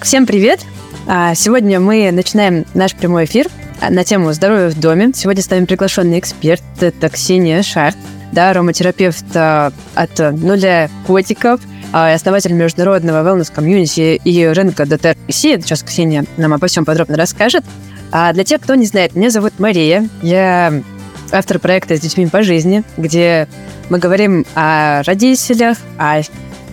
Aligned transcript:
Итак, 0.00 0.06
всем 0.06 0.24
привет! 0.24 0.60
А, 1.06 1.34
сегодня 1.34 1.78
мы 1.78 2.10
начинаем 2.10 2.64
наш 2.72 2.94
прямой 2.94 3.26
эфир 3.26 3.48
на 3.86 4.02
тему 4.02 4.32
здоровья 4.32 4.70
в 4.70 4.80
доме. 4.80 5.10
Сегодня 5.14 5.42
с 5.42 5.50
нами 5.50 5.66
приглашенный 5.66 6.18
эксперт, 6.18 6.62
это 6.80 7.10
Ксения 7.10 7.62
Шарт, 7.62 7.98
да, 8.32 8.48
ароматерапевт 8.48 9.26
а, 9.34 9.72
от 9.94 10.18
нуля 10.18 10.88
котиков, 11.06 11.60
а, 11.92 12.14
основатель 12.14 12.54
международного 12.54 13.28
wellness 13.28 13.52
комьюнити 13.54 14.18
и 14.24 14.46
рынка 14.46 14.86
ДТР 14.86 15.18
России. 15.26 15.60
Сейчас 15.60 15.82
Ксения 15.82 16.24
нам 16.38 16.54
обо 16.54 16.66
всем 16.66 16.86
подробно 16.86 17.18
расскажет. 17.18 17.62
А 18.10 18.32
для 18.32 18.44
тех, 18.44 18.62
кто 18.62 18.76
не 18.76 18.86
знает, 18.86 19.14
меня 19.14 19.28
зовут 19.28 19.58
Мария. 19.58 20.08
Я 20.22 20.82
автор 21.30 21.58
проекта 21.58 21.98
«С 21.98 22.00
детьми 22.00 22.26
по 22.26 22.42
жизни», 22.42 22.84
где 22.96 23.48
мы 23.90 23.98
говорим 23.98 24.46
о 24.54 25.02
родителях, 25.02 25.76
о, 25.98 26.22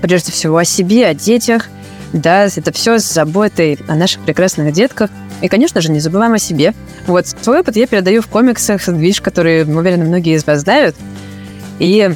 прежде 0.02 0.32
всего 0.32 0.55
о 0.59 0.63
себе, 0.63 1.07
о 1.07 1.13
детях. 1.13 1.68
Да, 2.13 2.45
это 2.45 2.71
все 2.71 2.99
с 2.99 3.03
заботой 3.03 3.77
о 3.88 3.95
наших 3.95 4.21
прекрасных 4.23 4.73
детках. 4.73 5.09
И, 5.41 5.48
конечно 5.48 5.81
же, 5.81 5.91
не 5.91 5.99
забываем 5.99 6.34
о 6.34 6.39
себе. 6.39 6.73
Вот 7.05 7.27
свой 7.27 7.59
опыт 7.59 7.75
я 7.75 7.85
передаю 7.85 8.21
в 8.21 8.27
комиксах, 8.27 8.84
движ, 8.88 9.21
которые, 9.21 9.65
уверен, 9.65 10.05
многие 10.05 10.35
из 10.35 10.45
вас 10.45 10.62
знают. 10.62 10.95
И 11.79 12.09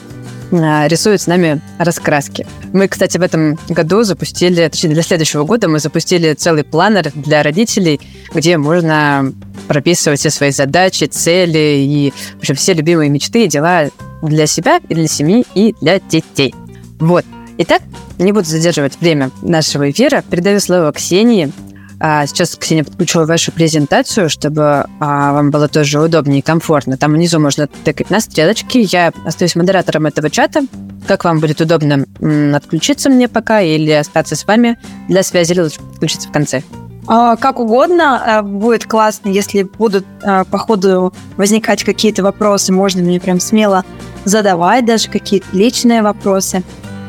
а, 0.52 0.88
рисуют 0.88 1.22
с 1.22 1.28
нами 1.28 1.62
раскраски. 1.78 2.46
Мы, 2.74 2.88
кстати, 2.88 3.18
в 3.18 3.22
этом 3.22 3.58
году 3.70 4.04
запустили, 4.04 4.68
точнее, 4.68 4.94
для 4.94 5.04
следующего 5.04 5.44
года 5.46 5.70
мы 5.70 5.80
запустили 5.80 6.34
целый 6.34 6.64
планер 6.64 7.12
для 7.16 7.44
родителей, 7.44 8.02
где 8.34 8.58
можно 8.58 9.32
прописывать 9.68 10.20
все 10.20 10.30
свои 10.30 10.52
задачи, 10.52 11.06
цели 11.06 11.78
и, 11.80 12.14
в 12.36 12.40
общем, 12.40 12.56
все 12.56 12.74
любимые 12.74 13.10
мечты 13.10 13.46
и 13.46 13.48
дела 13.48 13.90
для 14.22 14.46
себя 14.46 14.80
и 14.90 14.94
для 14.94 15.08
семьи 15.08 15.46
и 15.56 15.74
для 15.80 16.00
детей. 16.00 16.54
Вот. 17.00 17.26
Итак, 17.64 17.84
не 18.18 18.32
буду 18.32 18.46
задерживать 18.46 19.00
время 19.00 19.30
нашего 19.44 19.92
эфира. 19.92 20.24
Передаю 20.28 20.60
слово 20.60 20.92
Ксении. 20.92 21.52
А 22.00 22.26
сейчас, 22.26 22.56
Ксения, 22.56 22.84
подключила 22.84 23.28
вашу 23.28 23.52
презентацию, 23.52 24.32
чтобы 24.32 24.88
а, 25.00 25.34
вам 25.34 25.52
было 25.52 25.68
тоже 25.68 26.00
удобнее 26.00 26.40
и 26.40 26.42
комфортно. 26.42 26.98
Там 26.98 27.14
внизу 27.14 27.40
можно 27.40 27.68
тыкать 27.68 28.10
на 28.10 28.20
стрелочки. 28.20 28.80
Я 28.92 29.14
остаюсь 29.28 29.56
модератором 29.56 30.08
этого 30.08 30.32
чата. 30.32 30.62
Как 31.08 31.24
вам 31.24 31.40
будет 31.40 31.62
удобно 31.62 32.04
м, 32.20 32.56
отключиться 32.56 33.12
мне 33.12 33.28
пока 33.28 33.62
или 33.62 33.92
остаться 33.92 34.36
с 34.36 34.48
вами 34.48 34.80
для 35.08 35.22
связи, 35.22 35.52
или 35.52 35.62
лучше 35.62 35.80
подключиться 35.82 36.30
в 36.30 36.32
конце? 36.32 36.64
А, 37.06 37.36
как 37.36 37.60
угодно. 37.60 38.24
Э, 38.26 38.42
будет 38.42 38.86
классно, 38.86 39.30
если 39.30 39.62
будут 39.62 40.06
э, 40.24 40.46
по 40.46 40.58
ходу 40.58 41.14
возникать 41.38 41.84
какие-то 41.84 42.24
вопросы. 42.24 42.74
Можно 42.74 43.04
мне 43.04 43.20
прям 43.20 43.40
смело 43.40 43.86
задавать 44.26 44.86
даже 44.88 45.10
какие-то 45.10 45.46
личные 45.52 46.02
вопросы. 46.02 46.64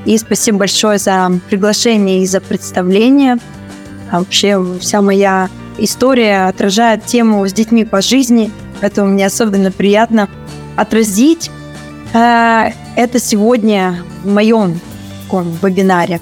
И 0.05 0.19
спасибо 0.19 0.59
большое 0.59 0.99
за 0.99 1.31
приглашение 1.49 2.23
и 2.23 2.27
за 2.27 2.41
представление. 2.41 3.39
А 4.11 4.19
вообще 4.19 4.63
вся 4.81 5.01
моя 5.01 5.49
история 5.79 6.49
отражает 6.49 7.05
тему 7.07 7.47
с 7.47 7.53
детьми 7.53 7.85
по 7.85 8.03
жизни, 8.03 8.51
поэтому 8.81 9.11
мне 9.11 9.27
особенно 9.27 9.71
приятно 9.71 10.29
отразить 10.77 11.51
э, 12.13 12.71
это 12.97 13.19
сегодня 13.19 14.05
в 14.23 14.29
моем 14.29 14.81
таком 15.33 15.57
вебинаре. 15.63 16.21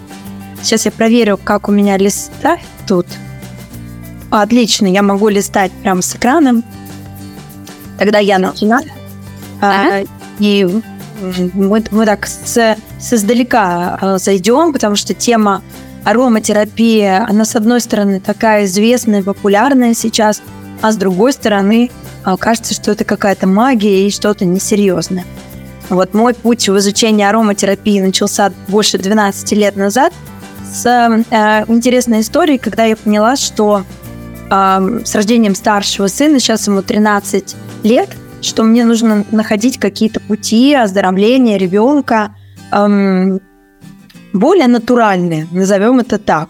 Сейчас 0.62 0.84
я 0.84 0.92
проверю, 0.92 1.38
как 1.42 1.68
у 1.68 1.72
меня 1.72 1.96
листа 1.96 2.58
тут. 2.86 3.06
Отлично, 4.30 4.86
я 4.86 5.02
могу 5.02 5.28
листать 5.28 5.72
прямо 5.82 6.02
с 6.02 6.14
экраном. 6.14 6.62
Тогда 7.98 8.19
я 8.19 8.38
начинаю. 8.38 8.86
А, 9.60 10.02
и 10.38 10.80
мы, 11.20 11.84
мы 11.91 12.06
так 12.06 12.26
с, 12.26 12.76
с 12.98 13.12
издалека 13.12 13.98
э, 14.00 14.19
зайдем, 14.19 14.72
потому 14.72 14.97
что 14.97 15.14
тема 15.14 15.62
ароматерапия, 16.04 17.26
она, 17.28 17.44
с 17.44 17.56
одной 17.56 17.81
стороны, 17.81 18.20
такая 18.20 18.64
известная, 18.64 19.22
популярная 19.22 19.94
сейчас, 19.94 20.42
а 20.81 20.92
с 20.92 20.97
другой 20.97 21.32
стороны, 21.32 21.91
а, 22.25 22.36
кажется, 22.36 22.75
что 22.75 22.92
это 22.92 23.04
какая-то 23.04 23.47
магия 23.47 24.06
и 24.06 24.10
что-то 24.10 24.44
несерьезное. 24.44 25.25
Вот 25.88 26.14
мой 26.14 26.34
путь 26.34 26.69
в 26.69 26.78
изучении 26.78 27.25
ароматерапии 27.25 28.00
начался 28.00 28.52
больше 28.69 28.97
12 28.97 29.52
лет 29.52 29.76
назад 29.76 30.12
с 30.72 30.87
э, 30.87 31.64
интересной 31.66 32.20
историей, 32.20 32.58
когда 32.58 32.84
я 32.84 32.97
поняла, 32.97 33.37
что 33.37 33.84
э, 34.50 35.00
с 35.04 35.14
рождением 35.14 35.54
старшего 35.54 36.06
сына, 36.06 36.38
сейчас 36.38 36.66
ему 36.66 36.82
13 36.82 37.56
лет, 37.82 38.08
что 38.42 38.62
мне 38.62 38.84
нужно 38.84 39.24
находить 39.30 39.78
какие-то 39.78 40.20
пути 40.20 40.74
оздоровления 40.74 41.58
ребенка, 41.58 42.34
эм, 42.72 43.40
более 44.32 44.68
натуральные, 44.68 45.46
назовем 45.50 45.98
это 45.98 46.18
так. 46.18 46.48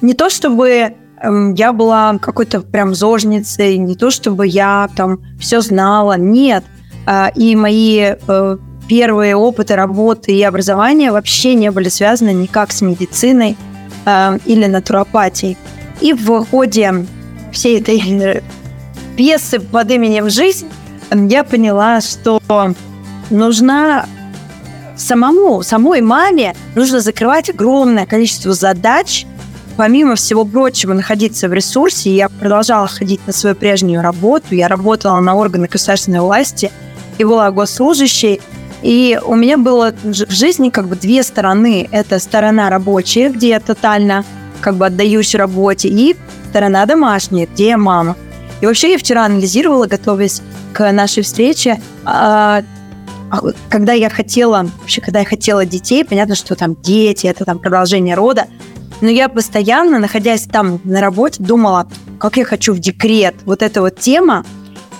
Не 0.00 0.14
то 0.14 0.30
чтобы 0.30 0.94
эм, 1.22 1.54
я 1.54 1.72
была 1.72 2.18
какой-то 2.18 2.60
прям 2.60 2.94
зожницей, 2.94 3.78
не 3.78 3.94
то 3.94 4.10
чтобы 4.10 4.46
я 4.46 4.88
там 4.96 5.20
все 5.38 5.60
знала, 5.60 6.16
нет. 6.16 6.64
Э, 7.06 7.28
и 7.34 7.56
мои 7.56 8.14
э, 8.16 8.56
первые 8.88 9.36
опыты 9.36 9.76
работы 9.76 10.32
и 10.32 10.42
образования 10.42 11.12
вообще 11.12 11.54
не 11.54 11.70
были 11.70 11.88
связаны 11.88 12.32
никак 12.32 12.72
с 12.72 12.82
медициной 12.82 13.56
э, 14.04 14.38
или 14.46 14.66
натуропатией. 14.66 15.56
И 16.00 16.12
в 16.12 16.44
ходе 16.46 17.06
всей 17.52 17.80
этой 17.80 18.42
пьесы 19.16 19.60
под 19.60 19.90
именем 19.90 20.30
«Жизнь» 20.30 20.66
я 21.12 21.44
поняла, 21.44 22.00
что 22.00 22.40
нужна 23.30 24.06
самому, 24.96 25.62
самой 25.62 26.00
маме 26.02 26.54
нужно 26.74 27.00
закрывать 27.00 27.50
огромное 27.50 28.06
количество 28.06 28.52
задач, 28.52 29.26
помимо 29.76 30.14
всего 30.14 30.44
прочего, 30.44 30.92
находиться 30.92 31.48
в 31.48 31.52
ресурсе. 31.52 32.14
Я 32.14 32.28
продолжала 32.28 32.86
ходить 32.86 33.26
на 33.26 33.32
свою 33.32 33.56
прежнюю 33.56 34.02
работу. 34.02 34.54
Я 34.54 34.68
работала 34.68 35.18
на 35.20 35.34
органы 35.34 35.68
государственной 35.68 36.20
власти 36.20 36.70
и 37.18 37.24
была 37.24 37.50
госслужащей. 37.50 38.40
И 38.82 39.18
у 39.24 39.34
меня 39.34 39.58
было 39.58 39.92
в 40.02 40.30
жизни 40.32 40.70
как 40.70 40.88
бы 40.88 40.96
две 40.96 41.22
стороны. 41.22 41.88
Это 41.92 42.18
сторона 42.18 42.70
рабочая, 42.70 43.30
где 43.30 43.50
я 43.50 43.60
тотально 43.60 44.24
как 44.60 44.76
бы 44.76 44.86
отдаюсь 44.86 45.34
работе, 45.34 45.88
и 45.88 46.16
сторона 46.50 46.84
домашняя, 46.86 47.46
где 47.46 47.68
я 47.68 47.78
мама. 47.78 48.16
И 48.60 48.66
вообще 48.66 48.92
я 48.92 48.98
вчера 48.98 49.24
анализировала, 49.24 49.86
готовясь 49.86 50.42
к 50.72 50.92
нашей 50.92 51.22
встрече, 51.22 51.80
а, 52.04 52.62
а 53.30 53.40
когда 53.68 53.92
я 53.92 54.10
хотела, 54.10 54.68
вообще, 54.80 55.00
когда 55.00 55.20
я 55.20 55.24
хотела 55.24 55.64
детей, 55.64 56.04
понятно, 56.04 56.34
что 56.34 56.54
там 56.56 56.76
дети, 56.76 57.26
это 57.26 57.44
там 57.44 57.58
продолжение 57.58 58.14
рода, 58.14 58.46
но 59.00 59.08
я 59.08 59.28
постоянно, 59.28 59.98
находясь 59.98 60.42
там 60.42 60.80
на 60.84 61.00
работе, 61.00 61.42
думала, 61.42 61.88
как 62.18 62.36
я 62.36 62.44
хочу 62.44 62.74
в 62.74 62.78
декрет. 62.78 63.34
Вот 63.46 63.62
эта 63.62 63.80
вот 63.80 63.98
тема 63.98 64.44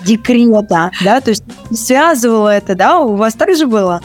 декрета, 0.06 0.90
да, 1.04 1.20
то 1.20 1.30
есть 1.30 1.44
связывала 1.74 2.48
это, 2.48 2.74
да, 2.74 3.00
у 3.00 3.16
вас 3.16 3.34
так 3.34 3.54
же 3.54 3.66
было? 3.66 4.00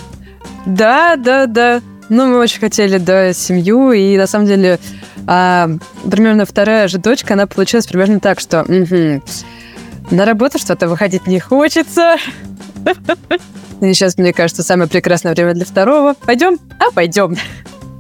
Да, 0.66 1.16
да, 1.16 1.46
да. 1.46 1.82
Ну, 2.10 2.28
мы 2.28 2.40
очень 2.40 2.60
хотели, 2.60 2.98
да, 2.98 3.34
семью, 3.34 3.92
и 3.92 4.18
на 4.18 4.28
самом 4.28 4.48
деле 4.48 4.80
а, 5.28 5.70
примерно 6.10 6.46
вторая 6.46 6.88
же 6.88 6.98
дочка, 6.98 7.34
она 7.34 7.48
получилась 7.48 7.88
примерно 7.88 8.20
так, 8.20 8.40
что 8.40 8.62
угу, 8.62 9.24
на 10.12 10.26
работу 10.26 10.60
что-то 10.60 10.88
выходить 10.88 11.28
не 11.28 11.40
хочется, 11.40 12.18
и 13.82 13.94
сейчас, 13.94 14.18
мне 14.18 14.34
кажется, 14.34 14.64
самое 14.64 14.90
прекрасное 14.90 15.34
время 15.34 15.54
для 15.54 15.66
второго. 15.66 16.16
Пойдем? 16.26 16.58
А, 16.80 16.92
пойдем. 16.92 17.36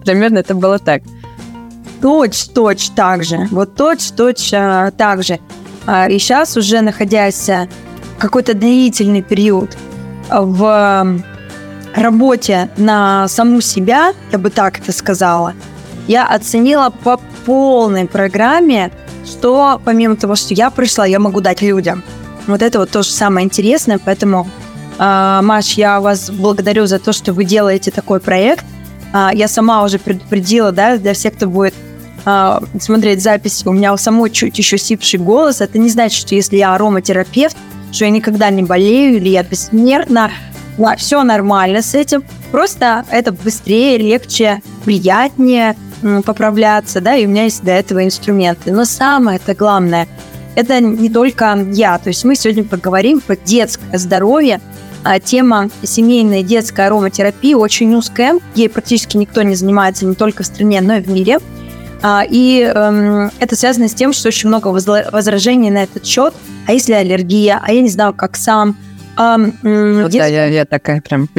Примерно 0.04 0.40
это 0.40 0.56
было 0.56 0.80
так. 0.80 1.02
Точь-точь 2.02 2.90
так 2.96 3.24
же. 3.24 3.48
Вот 3.52 3.76
точь-точь 3.76 4.54
а, 4.54 4.92
так 4.92 5.24
же. 5.24 5.40
А, 5.86 6.08
и 6.08 6.18
сейчас, 6.18 6.56
уже 6.56 6.82
находясь 6.82 7.50
а, 7.50 7.68
какой-то 8.20 8.54
длительный 8.54 9.22
период 9.22 9.76
в 10.30 11.22
работе 11.94 12.70
на 12.78 13.28
саму 13.28 13.62
себя, 13.62 14.14
я 14.32 14.38
бы 14.38 14.50
так 14.50 14.80
это 14.80 14.92
сказала, 14.92 15.54
я 16.08 16.26
оценила 16.28 16.90
по 16.90 17.20
полной 17.46 18.08
программе, 18.08 18.92
что 19.26 19.82
помимо 19.84 20.16
того, 20.16 20.36
что 20.36 20.54
я 20.54 20.70
пришла, 20.70 21.06
я 21.06 21.20
могу 21.20 21.42
дать 21.42 21.62
людям. 21.62 22.04
Вот 22.48 22.62
это 22.62 22.80
вот 22.80 22.92
тоже 22.92 23.10
самое 23.10 23.46
интересное, 23.46 24.00
поэтому 24.04 24.48
а, 24.98 25.42
Маш, 25.42 25.74
я 25.74 26.00
вас 26.00 26.30
благодарю 26.30 26.86
за 26.86 27.00
то, 27.00 27.12
что 27.12 27.34
вы 27.34 27.44
делаете 27.44 27.92
такой 27.92 28.20
проект. 28.20 28.66
А, 29.14 29.32
я 29.34 29.48
сама 29.48 29.84
уже 29.84 30.00
предупредила, 30.00 30.72
да, 30.72 30.98
для 30.98 31.14
всех, 31.14 31.36
кто 31.36 31.48
будет 31.48 31.74
а, 32.24 32.62
смотреть 32.80 33.22
запись, 33.22 33.64
у 33.66 33.74
меня 33.74 33.94
у 33.94 33.98
самой 33.98 34.30
чуть 34.30 34.58
еще 34.58 34.78
сипший 34.78 35.20
голос. 35.20 35.62
Это 35.62 35.78
не 35.80 35.90
значит, 35.90 36.20
что 36.20 36.36
если 36.36 36.58
я 36.58 36.76
ароматерапевт, 36.76 37.58
что 37.92 38.06
я 38.06 38.12
никогда 38.12 38.50
не 38.50 38.64
болею 38.64 39.18
или 39.18 39.30
я 39.30 39.44
бессмертна. 39.44 40.32
Да, 40.78 40.96
все 40.98 41.24
нормально 41.24 41.82
с 41.82 41.96
этим. 41.96 42.24
Просто 42.52 43.06
это 43.10 43.32
быстрее, 43.32 43.98
легче, 43.98 44.62
приятнее 44.84 45.76
поправляться, 46.26 47.02
да, 47.02 47.16
и 47.16 47.26
у 47.26 47.30
меня 47.30 47.44
есть 47.44 47.64
для 47.64 47.78
этого 47.80 48.04
инструменты. 48.04 48.72
Но 48.72 48.86
самое 48.86 49.38
это 49.38 49.54
главное, 49.56 50.08
это 50.56 50.80
не 50.80 51.10
только 51.10 51.58
я. 51.72 51.98
То 51.98 52.10
есть 52.10 52.24
мы 52.24 52.36
сегодня 52.36 52.64
поговорим 52.64 53.22
про 53.22 53.36
детское 53.36 53.98
здоровье, 53.98 54.62
а 55.04 55.20
тема 55.20 55.70
семейная 55.84 56.42
детская 56.42 56.88
ароматерапия 56.88 57.56
очень 57.56 57.94
узкая. 57.94 58.40
Ей 58.56 58.70
практически 58.70 59.18
никто 59.18 59.44
не 59.44 59.56
занимается 59.56 60.06
не 60.06 60.16
только 60.16 60.44
в 60.44 60.46
стране, 60.48 60.82
но 60.82 60.96
и 60.96 61.02
в 61.02 61.10
мире. 61.10 61.38
А, 62.02 62.24
и 62.28 62.62
эм, 62.62 63.32
это 63.40 63.56
связано 63.56 63.88
с 63.88 63.94
тем, 63.94 64.14
что 64.14 64.28
очень 64.28 64.50
много 64.50 64.68
возражений 64.68 65.70
на 65.70 65.84
этот 65.84 66.06
счет. 66.06 66.34
А 66.68 66.74
если 66.74 66.94
аллергия? 66.94 67.62
А 67.64 67.72
я 67.72 67.82
не 67.82 67.90
знаю, 67.90 68.14
как 68.14 68.36
сам. 68.36 68.76
А, 69.16 69.38
ну, 69.38 70.06
если... 70.06 70.20
Да, 70.20 70.26
я, 70.26 70.46
я 70.46 70.66
такая 70.66 71.02
прям. 71.02 71.30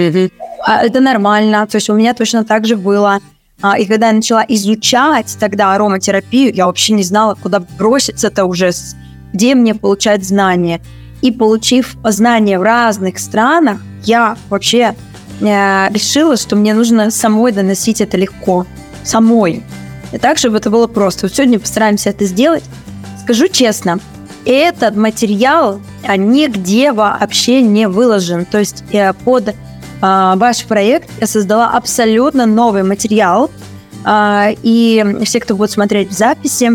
А, 0.64 0.85
это 0.85 1.00
нормально. 1.00 1.67
То 1.67 1.76
есть 1.76 1.91
у 1.91 1.94
меня 1.94 2.14
точно 2.14 2.44
так 2.44 2.67
же 2.67 2.76
было. 2.76 3.20
А, 3.62 3.79
и 3.79 3.87
когда 3.87 4.08
я 4.08 4.12
начала 4.12 4.44
изучать 4.49 5.37
тогда 5.41 5.75
ароматерапию, 5.75 6.55
я 6.55 6.67
вообще 6.67 6.93
не 6.93 7.03
знала, 7.03 7.35
куда 7.35 7.61
броситься-то 7.61 8.44
уже, 8.44 8.70
где 9.32 9.55
мне 9.55 9.75
получать 9.75 10.25
знания. 10.25 10.81
И 11.23 11.32
получив 11.32 11.97
знания 12.05 12.58
в 12.58 12.62
разных 12.62 13.19
странах, 13.19 13.81
я 14.05 14.37
вообще 14.50 14.94
э, 15.41 15.88
решила, 15.91 16.37
что 16.37 16.55
мне 16.55 16.75
нужно 16.75 17.11
самой 17.11 17.53
доносить 17.53 18.03
это 18.03 18.19
легко. 18.19 18.67
Самой. 19.03 19.62
И 20.12 20.19
так, 20.19 20.37
чтобы 20.37 20.58
это 20.58 20.70
было 20.70 20.87
просто. 20.87 21.26
Вот 21.26 21.35
сегодня 21.35 21.58
постараемся 21.58 22.11
это 22.11 22.26
сделать. 22.26 22.64
Скажу 23.23 23.49
честно, 23.49 23.99
этот 24.44 24.97
материал 24.97 25.81
а, 26.05 26.17
нигде 26.17 26.93
вообще 26.93 27.62
не 27.62 27.88
выложен. 27.88 28.44
То 28.44 28.58
есть 28.58 28.85
э, 28.93 29.14
под 29.14 29.55
ваш 30.00 30.64
проект 30.64 31.08
я 31.20 31.26
создала 31.26 31.70
абсолютно 31.70 32.46
новый 32.46 32.82
материал. 32.82 33.50
А, 34.08 34.50
и 34.62 35.04
все, 35.25 35.40
кто 35.40 35.56
будет 35.56 35.72
смотреть 35.72 36.10
в 36.10 36.12
записи, 36.12 36.70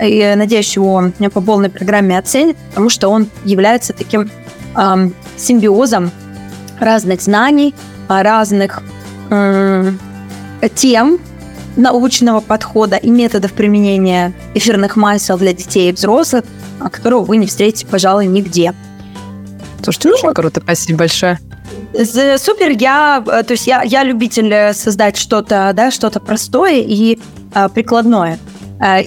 и, 0.00 0.34
надеюсь, 0.36 0.76
его 0.76 1.10
по 1.32 1.40
полной 1.40 1.68
программе 1.68 2.16
оценят, 2.16 2.56
потому 2.68 2.90
что 2.90 3.08
он 3.08 3.28
является 3.44 3.92
таким 3.92 4.30
симбиозом 5.36 6.12
разных 6.78 7.22
знаний, 7.22 7.74
разных 8.08 8.82
тем, 10.74 11.18
научного 11.76 12.40
подхода 12.40 12.96
и 12.96 13.10
методов 13.10 13.52
применения 13.52 14.32
эфирных 14.54 14.96
масел 14.96 15.38
для 15.38 15.52
детей 15.54 15.90
и 15.90 15.92
взрослых, 15.92 16.44
которого 16.92 17.24
вы 17.24 17.38
не 17.38 17.46
встретите, 17.46 17.86
пожалуй, 17.86 18.26
нигде. 18.26 18.74
Слушайте, 19.82 20.10
очень 20.10 20.34
круто, 20.34 20.60
спасибо 20.62 21.00
большое. 21.00 21.40
Супер, 21.92 22.70
я, 22.70 23.22
э, 23.26 23.42
то 23.42 23.52
есть 23.52 23.66
я, 23.66 23.82
я 23.82 24.04
любитель 24.04 24.52
э, 24.52 24.74
создать 24.74 25.16
что-то, 25.16 25.72
да, 25.74 25.90
что-то 25.90 26.20
простое 26.20 26.80
и 26.80 27.18
а, 27.54 27.68
прикладное. 27.68 28.38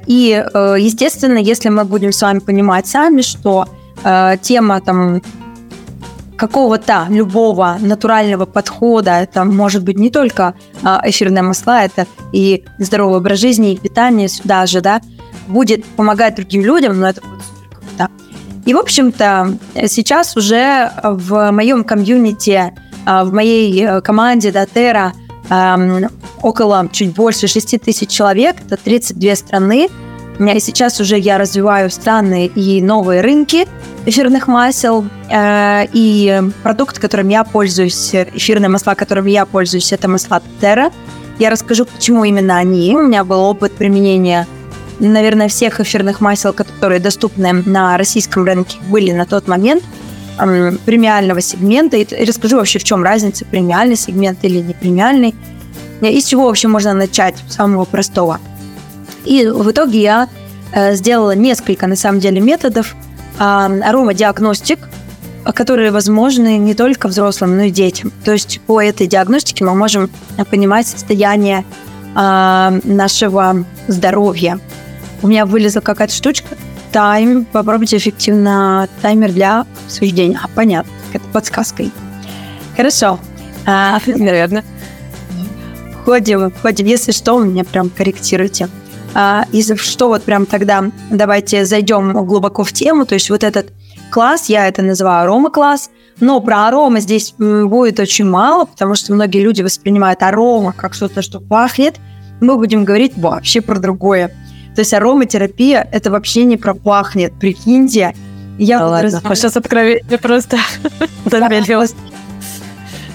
И, 0.08 0.44
естественно, 0.80 1.38
если 1.38 1.70
мы 1.70 1.84
будем 1.84 2.12
с 2.12 2.24
вами 2.24 2.40
понимать 2.40 2.88
сами, 2.88 3.22
что 3.22 3.68
а, 4.04 4.38
тема 4.38 4.82
там 4.82 5.22
какого-то 6.38 7.08
любого 7.10 7.78
натурального 7.82 8.46
подхода, 8.46 9.12
это 9.12 9.44
может 9.44 9.84
быть 9.84 10.00
не 10.00 10.10
только 10.10 10.54
а, 10.84 11.02
эфирные 11.04 11.44
масла, 11.44 11.84
это 11.84 12.08
и 12.32 12.64
здоровый 12.78 13.18
образ 13.18 13.40
жизни, 13.40 13.74
и 13.74 13.78
питание 13.78 14.30
сюда 14.30 14.66
же, 14.66 14.80
да, 14.80 15.02
будет 15.48 15.84
помогать 15.86 16.36
другим 16.36 16.64
людям, 16.64 16.98
но 17.00 17.10
это 17.10 17.22
будет 17.22 17.42
супер 17.44 17.78
круто. 17.78 18.10
И, 18.66 18.74
в 18.74 18.78
общем-то, 18.78 19.58
сейчас 19.88 20.36
уже 20.38 20.92
в 21.04 21.52
моем 21.52 21.84
комьюнити, 21.84 22.74
а, 23.06 23.24
в 23.24 23.34
моей 23.34 23.84
э, 23.84 24.02
команде 24.02 24.52
Дотера 24.52 25.14
около 26.44 26.88
чуть 26.92 27.16
больше 27.16 27.48
6 27.48 27.82
тысяч 27.82 28.10
человек, 28.10 28.58
это 28.68 28.78
32 28.78 29.36
страны, 29.36 29.90
и 30.40 30.60
сейчас 30.60 31.00
уже 31.02 31.18
я 31.18 31.38
развиваю 31.38 31.90
страны 31.90 32.46
и 32.46 32.82
новые 32.82 33.22
рынки 33.22 33.68
эфирных 34.06 34.48
масел. 34.48 35.06
Э, 35.30 35.86
и 35.92 36.42
продукт, 36.64 37.00
которым 37.00 37.30
я 37.30 37.44
пользуюсь, 37.44 38.14
эфирные 38.14 38.70
масла, 38.70 38.96
которым 38.96 39.26
я 39.26 39.46
пользуюсь, 39.46 39.92
это 39.92 40.08
масла 40.08 40.42
Terra. 40.62 40.94
Я 41.40 41.50
расскажу, 41.50 41.86
почему 41.86 42.24
именно 42.24 42.58
они. 42.58 42.96
У 42.96 43.08
меня 43.08 43.24
был 43.24 43.42
опыт 43.42 43.74
применения 43.74 44.48
наверное, 45.00 45.48
всех 45.48 45.80
эфирных 45.80 46.22
масел, 46.22 46.54
которые 46.54 47.00
доступны 47.00 47.54
на 47.54 47.98
российском 47.98 48.46
рынке, 48.46 48.78
были 48.90 49.12
на 49.12 49.26
тот 49.26 49.48
момент 49.48 49.84
премиального 50.86 51.42
сегмента. 51.42 51.98
И 51.98 52.26
расскажу 52.26 52.58
вообще, 52.58 52.80
в 52.80 52.84
чем 52.84 53.04
разница, 53.04 53.46
премиальный 53.46 53.96
сегмент 53.96 54.40
или 54.44 54.60
не 54.60 54.74
премиальный. 54.74 55.36
И 56.02 56.22
с 56.22 56.26
чего 56.26 56.46
вообще 56.46 56.68
можно 56.68 56.94
начать, 56.94 57.36
самого 57.50 57.86
простого. 57.86 58.40
И 59.26 59.48
в 59.48 59.70
итоге 59.70 60.02
я 60.02 60.30
э, 60.72 60.96
сделала 60.96 61.36
несколько, 61.36 61.88
на 61.88 61.98
самом 61.98 62.22
деле, 62.22 62.40
методов 62.40 62.96
э, 63.38 63.42
аромадиагностик, 63.42 64.80
которые 65.54 65.92
возможны 65.92 66.58
не 66.58 66.74
только 66.74 67.10
взрослым, 67.10 67.58
но 67.58 67.64
и 67.64 67.70
детям. 67.70 68.14
То 68.24 68.32
есть 68.32 68.62
по 68.66 68.82
этой 68.82 69.08
диагностике 69.08 69.66
мы 69.66 69.76
можем 69.76 70.10
понимать 70.50 70.88
состояние 70.88 71.66
э, 72.16 72.80
нашего 72.86 73.66
здоровья. 73.88 74.60
У 75.22 75.28
меня 75.28 75.46
вылезла 75.46 75.82
какая-то 75.82 76.14
штучка. 76.14 76.56
Тайм. 76.92 77.46
Попробуйте 77.46 77.98
эффективно 77.98 78.88
таймер 79.02 79.32
для 79.32 79.66
обсуждения. 79.86 80.40
А, 80.44 80.48
понятно. 80.56 80.92
Это 81.14 81.24
подсказкой. 81.32 81.92
Хорошо. 82.76 83.20
А, 83.66 84.00
Наверное. 84.08 84.64
Входим, 86.02 86.50
входим. 86.52 86.86
Если 86.86 87.12
что, 87.12 87.38
меня 87.44 87.64
прям 87.64 87.90
корректируйте. 87.90 88.70
А, 89.14 89.46
если 89.52 89.76
что, 89.76 90.08
вот 90.08 90.24
прям 90.24 90.46
тогда 90.46 90.86
давайте 91.12 91.66
зайдем 91.66 92.14
глубоко 92.26 92.64
в 92.64 92.72
тему. 92.74 93.06
То 93.06 93.16
есть 93.16 93.30
вот 93.30 93.44
этот 93.44 93.72
класс, 94.12 94.50
я 94.50 94.68
это 94.68 94.82
называю 94.82 95.24
арома-класс, 95.24 95.90
но 96.20 96.40
про 96.42 96.68
арома 96.68 97.00
здесь 97.00 97.34
будет 97.38 98.00
очень 98.00 98.26
мало, 98.26 98.66
потому 98.66 98.96
что 98.96 99.14
многие 99.14 99.42
люди 99.42 99.62
воспринимают 99.62 100.24
арома 100.24 100.74
как 100.74 100.94
что-то, 100.94 101.22
что 101.22 101.40
пахнет. 101.40 101.98
Мы 102.42 102.56
будем 102.56 102.86
говорить 102.86 103.14
вообще 103.18 103.62
про 103.62 103.80
другое. 103.80 104.34
То 104.80 104.82
есть 104.82 104.94
ароматерапия– 104.94 105.86
это 105.92 106.10
вообще 106.10 106.46
не 106.46 106.56
про 106.56 106.74
пахнет, 106.74 107.34
прикиньте. 107.34 108.16
Я 108.58 108.80
да 108.80 108.86
вот 108.86 108.92
ладно, 108.92 109.22
раз... 109.26 109.38
сейчас 109.38 109.58
откровение 109.58 110.18
просто. 110.18 110.58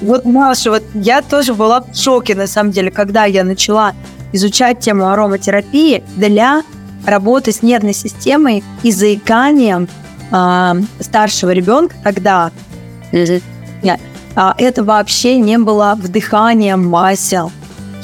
Вот, 0.03 0.27
Маша, 0.27 0.69
вот 0.73 0.83
я 0.93 1.23
тоже 1.23 1.55
была 1.55 1.81
в 1.81 1.97
шоке, 1.97 2.35
на 2.35 2.47
самом 2.47 2.71
деле, 2.71 2.91
когда 2.91 3.25
я 3.25 3.45
начала 3.45 3.95
изучать 4.35 4.81
тему 4.81 5.09
ароматерапии 5.09 6.05
для 6.17 6.65
работы 7.07 7.51
с 7.51 7.63
нервной 7.63 7.95
системой 7.95 8.63
и 8.83 8.93
заиканием 8.93 9.89
э, 10.33 10.73
старшего 11.01 11.53
ребенка 11.53 11.97
тогда. 12.05 12.51
Нет, 13.11 14.01
а 14.37 14.55
это 14.59 14.85
вообще 14.85 15.39
не 15.39 15.57
было 15.57 15.95
вдыханием 15.97 16.87
масел. 16.87 17.51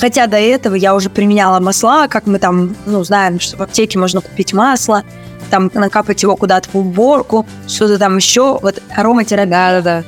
Хотя 0.00 0.26
до 0.26 0.38
этого 0.38 0.74
я 0.74 0.94
уже 0.94 1.10
применяла 1.10 1.60
масла, 1.60 2.06
как 2.08 2.26
мы 2.26 2.38
там, 2.38 2.74
ну, 2.86 3.04
знаем, 3.04 3.38
что 3.38 3.58
в 3.58 3.62
аптеке 3.62 3.98
можно 3.98 4.22
купить 4.22 4.54
масло, 4.54 5.04
там 5.50 5.70
накапать 5.74 6.22
его 6.22 6.36
куда-то 6.36 6.70
в 6.72 6.76
уборку, 6.76 7.46
что-то 7.68 7.98
там 7.98 8.16
еще. 8.16 8.58
Вот 8.62 8.82
ароматерапия. 8.96 9.82
Да. 9.82 10.04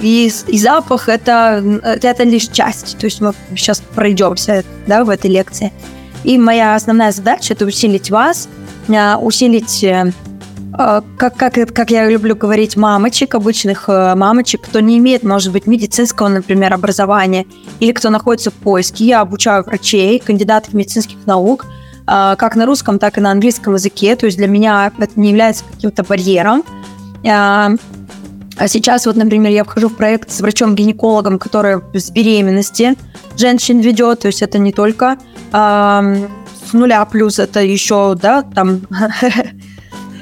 И, 0.00 0.32
и 0.48 0.58
запах 0.58 1.08
это, 1.08 1.62
это 1.82 2.22
лишь 2.24 2.48
часть. 2.48 2.96
То 2.98 3.04
есть 3.04 3.20
мы 3.20 3.34
сейчас 3.50 3.82
пройдемся 3.94 4.64
да, 4.86 5.04
в 5.04 5.10
этой 5.10 5.30
лекции. 5.30 5.70
И 6.24 6.38
моя 6.38 6.74
основная 6.74 7.12
задача 7.12 7.52
это 7.52 7.66
усилить 7.66 8.10
вас, 8.10 8.48
а, 8.88 9.18
усилить 9.18 9.84
э, 9.84 10.12
как, 10.76 11.36
как, 11.36 11.54
как 11.72 11.90
я 11.90 12.08
люблю 12.08 12.34
говорить, 12.34 12.76
мамочек, 12.76 13.34
обычных 13.36 13.88
э, 13.88 14.14
мамочек, 14.16 14.62
кто 14.62 14.80
не 14.80 14.98
имеет, 14.98 15.22
может 15.22 15.52
быть, 15.52 15.68
медицинского, 15.68 16.28
например, 16.28 16.72
образования, 16.72 17.46
или 17.78 17.92
кто 17.92 18.10
находится 18.10 18.50
в 18.50 18.54
поиске. 18.54 19.04
Я 19.04 19.20
обучаю 19.20 19.62
врачей, 19.62 20.18
кандидатов 20.18 20.74
медицинских 20.74 21.18
наук, 21.26 21.66
а, 22.06 22.34
как 22.36 22.56
на 22.56 22.66
русском, 22.66 22.98
так 22.98 23.18
и 23.18 23.20
на 23.20 23.30
английском 23.30 23.74
языке. 23.74 24.16
То 24.16 24.26
есть 24.26 24.36
для 24.36 24.48
меня 24.48 24.90
это 24.98 25.12
не 25.18 25.28
является 25.28 25.64
каким-то 25.64 26.02
барьером. 26.02 26.64
А 27.26 28.68
сейчас 28.68 29.06
вот, 29.06 29.16
например, 29.16 29.50
я 29.52 29.64
вхожу 29.64 29.88
в 29.88 29.96
проект 29.96 30.30
с 30.30 30.40
врачом-гинекологом, 30.40 31.38
который 31.38 31.80
с 31.92 32.10
беременности 32.10 32.96
женщин 33.36 33.80
ведет, 33.80 34.20
то 34.20 34.28
есть 34.28 34.42
это 34.42 34.58
не 34.58 34.72
только 34.72 35.16
с 35.50 36.72
нуля 36.72 37.04
плюс, 37.04 37.40
это 37.40 37.60
еще, 37.60 38.14
да, 38.14 38.42
там 38.42 38.82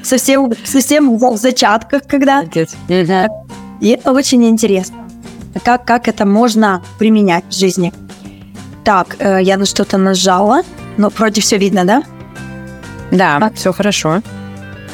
совсем, 0.03 0.51
совсем 0.63 1.17
в 1.17 1.37
зачатках, 1.37 2.03
когда. 2.07 2.43
И 3.79 3.89
это 3.89 4.11
очень 4.11 4.45
интересно, 4.45 4.97
как, 5.63 5.85
как 5.85 6.07
это 6.07 6.25
можно 6.25 6.83
применять 6.99 7.45
в 7.49 7.53
жизни. 7.53 7.91
Так, 8.83 9.15
э, 9.19 9.39
я 9.41 9.57
на 9.57 9.65
что-то 9.65 9.97
нажала, 9.97 10.61
но 10.97 11.09
вроде 11.09 11.41
все 11.41 11.57
видно, 11.57 11.85
да? 11.85 12.03
Да, 13.11 13.37
а? 13.37 13.51
все 13.51 13.71
хорошо. 13.71 14.21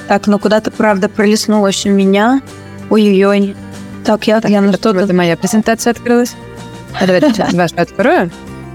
Так, 0.08 0.28
ну 0.28 0.39
куда-то, 0.39 0.72
правда, 0.72 1.10
пролистнулось 1.10 1.86
у 1.86 1.89
меня. 1.89 2.42
Ой-ой-ой. 2.89 3.56
Так, 4.06 4.28
я, 4.28 4.42
так, 4.42 4.50
я 4.50 4.62
на 4.62 4.74
что-то... 4.74 5.00
Это 5.00 5.13
моя 5.13 5.38
презентация 5.38 5.92
открылась. 5.92 6.36
Давайте 7.00 7.46
вашу 7.54 7.75
открою. 7.78 8.32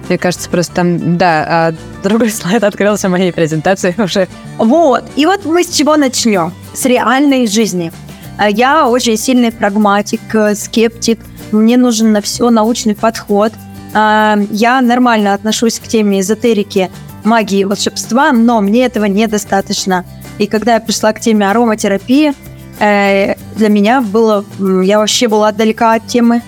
Мне 0.09 0.19
кажется, 0.19 0.51
просто 0.51 0.75
там, 0.75 1.17
да, 1.17 1.47
а 1.49 1.75
другой 2.03 2.31
слайд 2.31 2.63
открылся 2.65 3.09
моей 3.09 3.33
презентации 3.33 3.95
уже. 3.99 4.29
Вот. 4.59 5.05
И 5.17 5.27
вот 5.27 5.45
мы 5.45 5.65
с 5.65 5.71
чего 5.71 5.97
начнем? 5.97 6.53
С 6.75 6.85
реальной 6.85 7.47
жизни. 7.47 7.93
А 8.37 8.51
я 8.51 8.89
очень 8.89 9.17
сильный 9.17 9.53
прагматик, 9.53 10.21
э, 10.35 10.55
скептик. 10.55 11.21
Мне 11.53 11.77
нужен 11.77 12.13
на 12.13 12.21
все 12.21 12.51
научный 12.51 12.95
подход. 12.95 13.53
А, 13.95 14.37
я 14.51 14.81
нормально 14.81 15.35
отношусь 15.35 15.79
к 15.79 15.87
теме 15.87 16.21
эзотерики 16.21 16.91
магии 17.23 17.61
и 17.61 17.65
волшебства, 17.65 18.33
но 18.33 18.61
мне 18.61 18.85
этого 18.85 19.05
недостаточно. 19.05 20.05
И 20.39 20.47
когда 20.47 20.75
я 20.75 20.81
пришла 20.81 21.13
к 21.13 21.21
теме 21.21 21.49
ароматерапии, 21.49 22.35
э, 22.81 23.35
для 23.55 23.69
меня 23.69 24.01
было, 24.01 24.45
я 24.83 24.99
вообще 24.99 25.29
была 25.29 25.53
далека 25.53 25.95
от 25.95 26.07
темы 26.07 26.43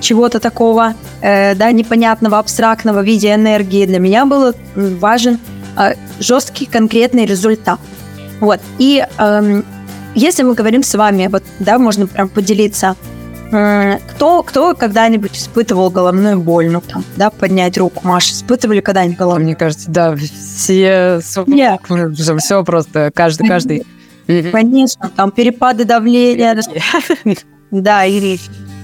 чего-то 0.00 0.40
такого, 0.40 0.94
э, 1.22 1.54
да, 1.54 1.72
непонятного, 1.72 2.38
абстрактного 2.38 3.00
в 3.00 3.04
виде 3.04 3.34
энергии. 3.34 3.86
Для 3.86 3.98
меня 3.98 4.26
был 4.26 4.54
важен 4.74 5.38
э, 5.76 5.94
жесткий, 6.18 6.66
конкретный 6.66 7.26
результат. 7.26 7.78
Вот. 8.40 8.60
И 8.78 9.04
эм, 9.18 9.64
если 10.14 10.42
мы 10.42 10.54
говорим 10.54 10.82
с 10.82 10.94
вами, 10.94 11.28
вот, 11.28 11.42
да, 11.58 11.78
можно 11.78 12.06
прям 12.06 12.28
поделиться, 12.28 12.96
кто, 13.50 14.44
кто 14.44 14.74
когда-нибудь 14.76 15.36
испытывал 15.36 15.90
головную 15.90 16.40
боль? 16.40 16.70
Ну, 16.70 16.80
там, 16.80 17.04
да, 17.16 17.30
поднять 17.30 17.76
руку. 17.78 18.00
Маша, 18.04 18.32
испытывали 18.32 18.80
когда-нибудь 18.80 19.18
головную 19.18 19.44
Мне 19.44 19.56
кажется, 19.56 19.90
да, 19.90 20.14
все... 20.14 21.20
Нет. 21.48 21.80
Все 22.38 22.64
просто, 22.64 23.10
каждый, 23.12 23.48
каждый. 23.48 23.84
Конечно, 24.52 25.10
там 25.14 25.32
перепады 25.32 25.84
давления. 25.84 26.60
Да, 27.72 28.04
и 28.04 28.36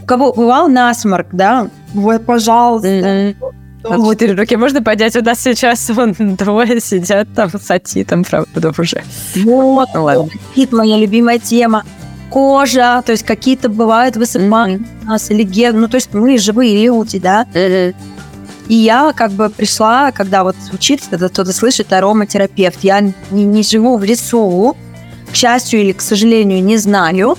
у 0.06 0.08
кого 0.08 0.32
бывал 0.32 0.68
насморк, 0.68 1.26
да? 1.32 1.68
Вот, 1.92 2.24
пожалуйста. 2.24 3.34
Вот. 3.82 4.14
Четыре 4.14 4.34
руки 4.34 4.54
можно 4.54 4.80
поднять? 4.80 5.16
У 5.16 5.20
нас 5.20 5.40
сейчас 5.40 5.90
вон 5.90 6.12
двое 6.12 6.80
сидят 6.80 7.26
там 7.34 7.50
с 7.50 7.68
атитом, 7.72 8.22
правда, 8.22 8.72
уже. 8.78 9.02
Вот, 9.34 9.88
ну, 9.94 10.04
ладно. 10.04 10.28
Атит 10.52 10.72
моя 10.72 10.96
любимая 10.96 11.40
тема 11.40 11.82
кожа, 12.30 13.02
то 13.04 13.10
есть 13.10 13.24
какие-то 13.24 13.68
бывают 13.68 14.16
высыпания 14.16 14.78
mm-hmm. 14.78 15.02
у 15.02 15.06
нас, 15.06 15.30
или 15.32 15.42
ген, 15.42 15.80
ну, 15.80 15.88
то 15.88 15.96
есть 15.96 16.14
мы 16.14 16.38
живые 16.38 16.84
люди, 16.84 17.18
да. 17.18 17.44
Mm-hmm. 17.52 17.94
И 18.68 18.74
я 18.74 19.12
как 19.12 19.32
бы 19.32 19.50
пришла, 19.50 20.12
когда 20.12 20.44
вот 20.44 20.54
звучит, 20.56 21.02
когда 21.10 21.28
кто-то 21.28 21.52
слышит 21.52 21.92
ароматерапевт, 21.92 22.78
я 22.84 23.00
не, 23.00 23.12
не 23.44 23.64
живу 23.64 23.96
в 23.96 24.04
лесу, 24.04 24.76
к 25.32 25.34
счастью 25.34 25.80
или 25.80 25.90
к 25.90 26.00
сожалению, 26.00 26.62
не 26.62 26.76
знаю, 26.76 27.36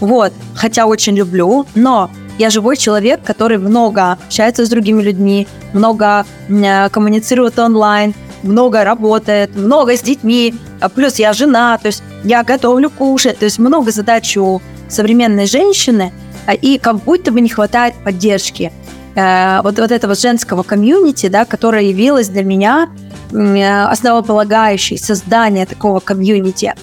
вот, 0.00 0.32
хотя 0.54 0.86
очень 0.86 1.16
люблю, 1.16 1.66
но 1.74 2.10
я 2.38 2.50
живой 2.50 2.76
человек, 2.76 3.20
который 3.24 3.58
много 3.58 4.12
общается 4.12 4.64
с 4.64 4.68
другими 4.68 5.02
людьми, 5.02 5.48
много 5.72 6.24
э, 6.48 6.88
коммуницирует 6.90 7.58
онлайн, 7.58 8.14
много 8.42 8.84
работает, 8.84 9.56
много 9.56 9.96
с 9.96 10.02
детьми, 10.02 10.54
а 10.80 10.88
плюс 10.88 11.16
я 11.18 11.32
жена, 11.32 11.76
то 11.78 11.86
есть 11.86 12.02
я 12.22 12.44
готовлю 12.44 12.90
кушать, 12.90 13.38
то 13.38 13.44
есть 13.44 13.58
много 13.58 13.90
задач 13.90 14.36
у 14.36 14.60
современной 14.88 15.46
женщины, 15.46 16.12
а, 16.46 16.54
и 16.54 16.78
как 16.78 17.02
будто 17.02 17.32
бы 17.32 17.40
не 17.40 17.48
хватает 17.48 17.94
поддержки. 18.04 18.72
Э, 19.16 19.60
вот, 19.62 19.78
вот 19.78 19.90
этого 19.90 20.14
женского 20.14 20.62
комьюнити, 20.62 21.28
да, 21.28 21.44
которое 21.44 21.82
явилось 21.82 22.28
для 22.28 22.44
меня 22.44 22.88
основополагающей 23.30 24.96
создание 24.96 25.66
такого 25.66 26.00
комьюнити. 26.00 26.74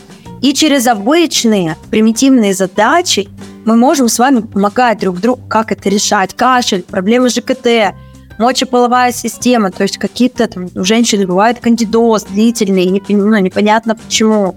И 0.45 0.53
через 0.53 0.85
обычные 0.85 1.75
примитивные 1.89 2.53
задачи 2.53 3.27
мы 3.65 3.75
можем 3.75 4.07
с 4.07 4.19
вами 4.19 4.41
помогать 4.41 4.99
друг 4.99 5.19
другу, 5.19 5.41
как 5.49 5.71
это 5.71 5.89
решать. 5.89 6.35
Кашель, 6.35 6.83
проблемы 6.83 7.29
ЖКТ, 7.29 7.95
мочеполовая 8.37 9.11
система, 9.11 9.71
то 9.71 9.81
есть 9.81 9.97
какие-то 9.97 10.47
там 10.47 10.67
у 10.75 10.83
женщин 10.83 11.25
бывает 11.25 11.61
кандидоз 11.61 12.25
длительный, 12.25 12.85
не, 12.85 13.01
ну, 13.07 13.35
непонятно 13.39 13.95
почему. 13.95 14.53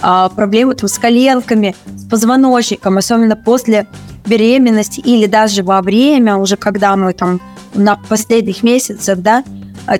А, 0.00 0.28
проблемы 0.28 0.76
там 0.76 0.88
с 0.88 0.96
коленками, 1.00 1.74
с 1.96 2.08
позвоночником, 2.08 2.98
особенно 2.98 3.34
после 3.34 3.88
беременности 4.24 5.00
или 5.00 5.26
даже 5.26 5.64
во 5.64 5.82
время, 5.82 6.36
уже 6.36 6.56
когда 6.56 6.94
мы 6.94 7.12
там 7.12 7.40
на 7.74 7.96
последних 8.08 8.62
месяцах, 8.62 9.18
да, 9.18 9.42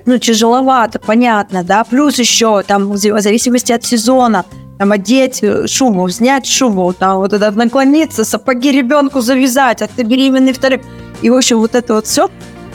ну, 0.07 0.17
тяжеловато, 0.19 1.01
понятно, 1.01 1.65
да, 1.65 1.83
плюс 1.83 2.21
еще 2.21 2.63
там 2.63 2.89
в 2.93 2.97
зависимости 2.97 3.73
от 3.73 3.85
сезона, 3.85 4.45
там 4.79 4.93
одеть 4.93 5.43
шубу, 5.67 6.09
снять 6.09 6.47
шубу, 6.47 6.93
там 6.93 7.19
вот 7.19 7.33
это 7.33 7.51
наклониться, 7.51 8.25
сапоги 8.25 8.73
ребенку 8.73 9.21
завязать, 9.21 9.83
а 9.83 9.89
ты 9.89 10.03
беременный 10.03 10.53
вторым. 10.53 10.81
И, 11.23 11.31
в 11.31 11.37
общем, 11.37 11.59
вот 11.59 11.75
это 11.75 11.95
вот 11.95 12.07
все 12.07 12.29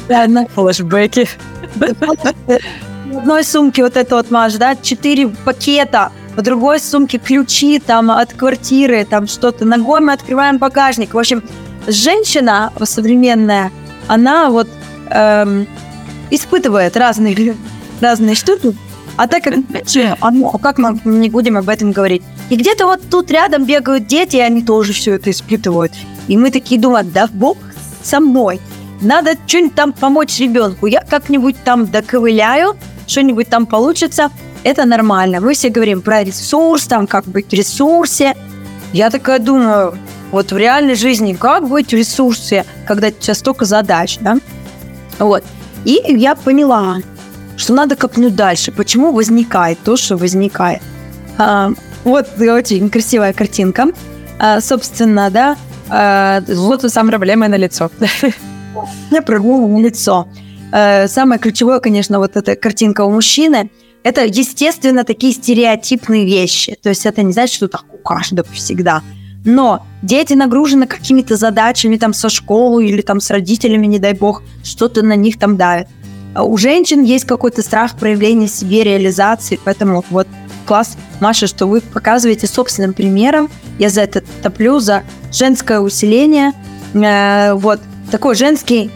на 0.08 0.48
флешбеки. 0.48 1.28
В 1.76 3.18
одной 3.18 3.44
сумке 3.44 3.84
вот 3.84 3.98
это 3.98 4.16
вот, 4.16 4.32
Маш, 4.32 4.54
да, 4.54 4.76
четыре 4.76 5.30
пакета, 5.30 6.12
в 6.36 6.42
другой 6.42 6.80
сумке 6.80 7.18
ключи 7.18 7.80
там 7.80 8.12
от 8.12 8.34
квартиры, 8.34 9.06
там 9.06 9.28
что-то. 9.28 9.66
Ногой 9.66 10.00
мы 10.00 10.14
открываем 10.14 10.58
багажник. 10.58 11.14
В 11.14 11.18
общем, 11.18 11.44
женщина 11.88 12.72
современная, 12.84 13.72
она 14.08 14.50
вот 14.50 14.68
эм, 15.10 15.68
испытывает 16.30 16.96
разные, 16.98 17.56
разные 18.00 18.36
штуки. 18.36 18.76
А 19.20 19.28
так 19.28 19.44
как, 19.44 19.54
а 20.22 20.58
как 20.60 20.78
мы 20.78 20.98
не 21.04 21.30
будем 21.30 21.58
об 21.58 21.68
этом 21.68 21.92
говорить? 21.92 22.24
И 22.50 22.56
где-то 22.56 22.86
вот 22.86 23.02
тут 23.12 23.30
рядом 23.32 23.66
бегают 23.66 24.08
дети, 24.08 24.38
и 24.38 24.40
они 24.40 24.64
тоже 24.64 24.94
все 24.94 25.16
это 25.16 25.30
испытывают. 25.30 25.92
И 26.30 26.38
мы 26.38 26.52
такие 26.52 26.80
думаем, 26.80 27.12
да 27.12 27.28
Бог 27.28 27.58
со 28.02 28.22
мной 28.22 28.62
надо 29.02 29.32
что-нибудь 29.46 29.76
там 29.76 29.92
помочь 29.92 30.40
ребенку. 30.40 30.86
Я 30.86 31.02
как-нибудь 31.02 31.58
там 31.66 31.86
доковыляю, 31.86 32.78
что-нибудь 33.08 33.50
там 33.50 33.66
получится. 33.66 34.32
Это 34.64 34.86
нормально. 34.86 35.42
Мы 35.42 35.54
все 35.54 35.68
говорим 35.68 36.02
про 36.02 36.24
ресурс, 36.24 36.86
там, 36.86 37.06
как 37.06 37.26
быть 37.26 37.50
в 37.50 37.54
ресурсе. 37.54 38.38
Я 38.94 39.10
такая 39.10 39.40
думаю, 39.40 39.98
вот 40.32 40.54
в 40.54 40.58
реальной 40.58 40.96
жизни, 40.96 41.34
как 41.34 41.68
быть 41.68 41.90
в 41.90 41.94
ресурсе, 41.94 42.64
когда 42.88 43.12
тебя 43.12 43.34
столько 43.34 43.66
задач, 43.66 44.18
да? 44.22 44.38
Вот. 45.18 45.44
И 45.84 46.02
я 46.08 46.36
поняла, 46.36 47.00
что 47.60 47.74
надо 47.74 47.96
копнуть 47.96 48.36
дальше. 48.36 48.72
Почему 48.72 49.12
возникает 49.12 49.78
то, 49.84 49.98
что 49.98 50.18
возникает? 50.18 50.82
А, 51.38 51.72
вот 52.06 52.28
очень 52.40 52.90
красивая 52.90 53.34
картинка. 53.34 53.88
А, 54.40 54.62
собственно, 54.62 55.30
да, 55.30 55.58
а, 55.90 56.42
вот 56.48 56.82
самая 56.90 57.12
проблема 57.12 57.48
на 57.50 57.58
лицо. 57.58 57.92
Я 59.12 59.22
прыгнула 59.22 59.68
на 59.68 59.82
лицо. 59.82 60.28
Э, 60.72 61.08
самое 61.08 61.40
ключевое, 61.40 61.80
конечно, 61.80 62.20
вот 62.20 62.38
эта 62.38 62.56
картинка 62.56 63.02
у 63.02 63.12
мужчины, 63.12 63.72
это, 64.04 64.24
естественно, 64.24 65.04
такие 65.04 65.34
стереотипные 65.34 66.26
вещи. 66.26 66.78
То 66.82 66.90
есть 66.90 67.06
это 67.06 67.24
не 67.24 67.34
значит, 67.34 67.56
что 67.56 67.68
так 67.68 67.86
у 67.94 67.98
каждого 67.98 68.48
всегда. 68.54 69.02
Но 69.44 69.86
дети 70.02 70.34
нагружены 70.34 70.86
какими-то 70.86 71.36
задачами 71.36 71.98
там 71.98 72.14
со 72.14 72.30
школы 72.30 72.86
или 72.86 73.02
там 73.02 73.20
с 73.20 73.32
родителями, 73.32 73.88
не 73.88 74.00
дай 74.00 74.14
бог, 74.14 74.44
что-то 74.64 75.02
на 75.04 75.16
них 75.16 75.40
там 75.40 75.58
давит. 75.58 75.88
А 76.36 76.44
у 76.44 76.58
женщин 76.58 77.04
есть 77.04 77.26
какой-то 77.26 77.62
страх 77.62 77.98
проявления 77.98 78.48
себе 78.48 78.84
реализации, 78.84 79.60
поэтому 79.64 80.04
вот 80.10 80.28
класс, 80.66 80.98
Маша, 81.20 81.48
что 81.48 81.66
вы 81.66 81.82
показываете 81.82 82.48
собственным 82.48 82.94
примером. 82.94 83.50
Я 83.80 83.90
за 83.90 84.02
это 84.02 84.24
топлю, 84.44 84.80
за 84.80 85.04
женское 85.32 85.80
усиление. 85.80 86.54
Э, 86.94 87.54
вот 87.54 87.80
такой 88.12 88.36
женский 88.36 88.92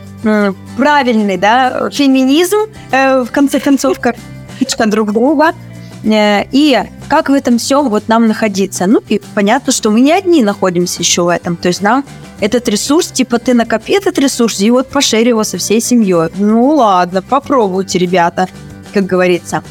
правильный, 0.78 1.38
да, 1.38 1.90
феминизм, 1.92 2.70
э, 2.92 3.24
в 3.24 3.32
конце 3.32 3.60
концов, 3.60 4.00
как 4.00 4.16
друг 4.88 5.12
друга. 5.12 5.54
Э, 6.04 6.44
и 6.52 6.78
как 7.08 7.30
в 7.30 7.34
этом 7.34 7.58
все 7.58 7.82
вот 7.82 8.08
нам 8.08 8.28
находиться? 8.28 8.88
Ну, 8.88 9.02
и 9.10 9.22
понятно, 9.36 9.72
что 9.72 9.90
мы 9.92 10.02
не 10.02 10.12
одни 10.12 10.44
находимся 10.44 11.02
еще 11.02 11.24
в 11.24 11.28
этом. 11.28 11.56
То 11.56 11.70
есть 11.70 11.82
нам 11.82 12.04
этот 12.40 12.68
ресурс, 12.68 13.08
типа 13.08 13.40
ты 13.40 13.54
накопи 13.54 13.94
этот 13.94 14.18
ресурс 14.20 14.60
и 14.60 14.72
вот 14.72 14.90
пошери 14.90 15.30
его 15.30 15.44
со 15.44 15.58
всей 15.58 15.82
семьей. 15.82 16.30
Ну 16.38 16.76
ладно, 16.76 17.22
попробуйте, 17.22 18.00
ребята, 18.00 18.48
как 18.94 19.06
говорится. 19.06 19.64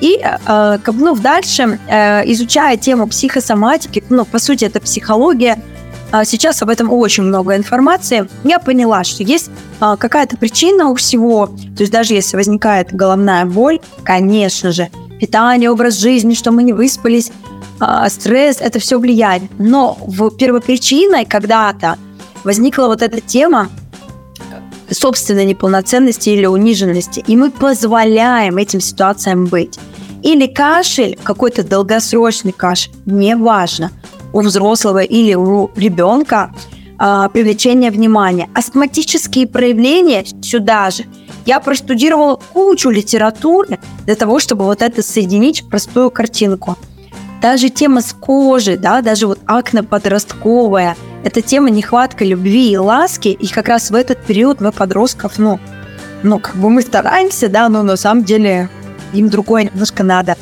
И 0.00 0.20
э, 0.22 0.78
копнув 0.82 1.20
дальше, 1.20 1.78
э, 1.88 2.30
изучая 2.32 2.76
тему 2.76 3.06
психосоматики, 3.06 4.02
ну, 4.10 4.24
по 4.24 4.38
сути, 4.38 4.64
это 4.64 4.80
психология, 4.80 5.62
а 6.10 6.24
сейчас 6.24 6.62
об 6.62 6.68
этом 6.68 6.92
очень 6.92 7.24
много 7.24 7.56
информации. 7.56 8.28
Я 8.44 8.60
поняла, 8.60 9.02
что 9.02 9.24
есть 9.24 9.50
а, 9.80 9.96
какая-то 9.96 10.36
причина 10.36 10.90
у 10.90 10.94
всего. 10.94 11.46
То 11.46 11.80
есть 11.80 11.90
даже 11.90 12.14
если 12.14 12.36
возникает 12.36 12.94
головная 12.94 13.44
боль, 13.46 13.80
конечно 14.04 14.70
же, 14.70 14.90
питание, 15.26 15.70
образ 15.70 15.98
жизни, 15.98 16.34
что 16.34 16.52
мы 16.52 16.62
не 16.62 16.72
выспались, 16.72 17.30
а, 17.80 18.08
стресс, 18.08 18.58
это 18.60 18.78
все 18.78 18.98
влияет. 18.98 19.42
Но 19.58 19.96
в 20.00 20.30
первопричиной 20.30 21.24
когда-то 21.24 21.98
возникла 22.44 22.86
вот 22.86 23.02
эта 23.02 23.20
тема 23.20 23.68
собственной 24.90 25.44
неполноценности 25.44 26.30
или 26.30 26.46
униженности, 26.46 27.24
и 27.26 27.36
мы 27.36 27.50
позволяем 27.50 28.58
этим 28.58 28.80
ситуациям 28.80 29.46
быть. 29.46 29.78
Или 30.22 30.46
кашель, 30.46 31.18
какой-то 31.22 31.64
долгосрочный 31.64 32.52
кашель, 32.52 32.92
неважно– 33.06 33.90
у 34.34 34.40
взрослого 34.40 35.02
или 35.02 35.34
у 35.34 35.70
ребенка 35.76 36.52
э, 36.98 37.28
привлечение 37.32 37.90
внимания. 37.90 38.50
Астматические 38.52 39.46
проявления 39.46 40.24
сюда 40.42 40.90
же. 40.90 41.04
Я 41.46 41.60
простудировала 41.60 42.40
кучу 42.52 42.90
литературы 42.90 43.78
для 44.06 44.14
того, 44.14 44.38
чтобы 44.38 44.64
вот 44.64 44.82
это 44.82 45.02
соединить 45.02 45.62
в 45.62 45.68
простую 45.68 46.10
картинку. 46.10 46.76
Даже 47.42 47.68
тема 47.68 48.00
с 48.00 48.14
кожей, 48.14 48.78
да, 48.78 49.02
даже 49.02 49.26
вот 49.26 49.38
акне 49.46 49.82
подростковая, 49.82 50.96
это 51.24 51.42
тема 51.42 51.68
нехватка 51.68 52.24
любви 52.24 52.72
и 52.72 52.76
ласки, 52.78 53.28
и 53.28 53.46
как 53.48 53.68
раз 53.68 53.90
в 53.90 53.94
этот 53.94 54.24
период 54.24 54.60
мы 54.60 54.72
подростков, 54.72 55.38
ну, 55.38 55.60
ну, 56.22 56.38
как 56.38 56.56
бы 56.56 56.70
мы 56.70 56.80
стараемся, 56.80 57.48
да, 57.48 57.68
но 57.68 57.82
на 57.82 57.96
самом 57.96 58.24
деле 58.24 58.70
им 59.12 59.28
другое 59.28 59.64
немножко 59.64 60.02
надо. 60.02 60.36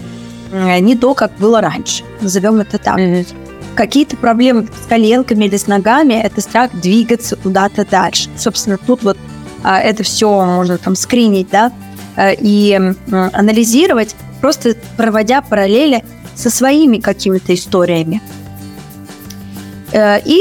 Э, 0.52 0.78
не 0.78 0.94
то, 0.96 1.14
как 1.14 1.32
было 1.38 1.60
раньше. 1.60 2.04
Назовем 2.20 2.60
это 2.60 2.78
так. 2.78 2.98
Mm-hmm. 2.98 3.26
Какие-то 3.74 4.16
проблемы 4.16 4.68
с 4.84 4.86
коленками 4.86 5.46
или 5.46 5.56
с 5.56 5.66
ногами– 5.66 6.12
это 6.22 6.40
страх 6.40 6.70
двигаться 6.72 7.36
куда-то 7.36 7.84
дальше. 7.84 8.28
Собственно, 8.36 8.78
тут 8.78 9.02
вот 9.02 9.16
это 9.64 10.02
все 10.02 10.44
можно 10.44 10.78
там 10.78 10.96
скринить, 10.96 11.48
да, 11.50 11.72
э, 12.16 12.34
и 12.34 12.78
анализировать, 13.10 14.14
просто 14.40 14.76
проводя 14.96 15.42
параллели 15.42 16.04
со 16.34 16.50
своими 16.50 16.98
какими-то 16.98 17.54
историями. 17.54 18.20
Э, 19.92 20.20
и 20.24 20.40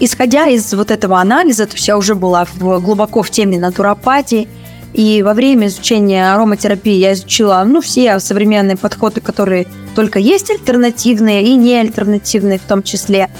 исходя 0.00 0.46
из 0.46 0.72
вот 0.74 0.90
этого 0.90 1.20
анализа, 1.20 1.66
то 1.66 1.74
есть 1.74 1.88
я 1.88 1.96
уже 1.96 2.14
была 2.14 2.44
в, 2.44 2.80
глубоко 2.80 3.22
в 3.22 3.30
теме 3.30 3.58
натуропатии, 3.58 4.48
и 4.92 5.22
во 5.22 5.32
время 5.32 5.68
изучения 5.68 6.34
ароматерапии 6.34 6.92
я 6.92 7.14
изучила 7.14 7.62
ну, 7.66 7.80
все 7.80 8.18
современные 8.20 8.76
подходы, 8.76 9.20
которые 9.20 9.66
только 9.94 10.18
есть 10.18 10.50
альтернативные 10.50 11.44
и 11.44 11.54
не 11.54 11.76
альтернативные 11.76 12.58
в 12.58 12.62
том 12.62 12.82
числе. 12.82 13.30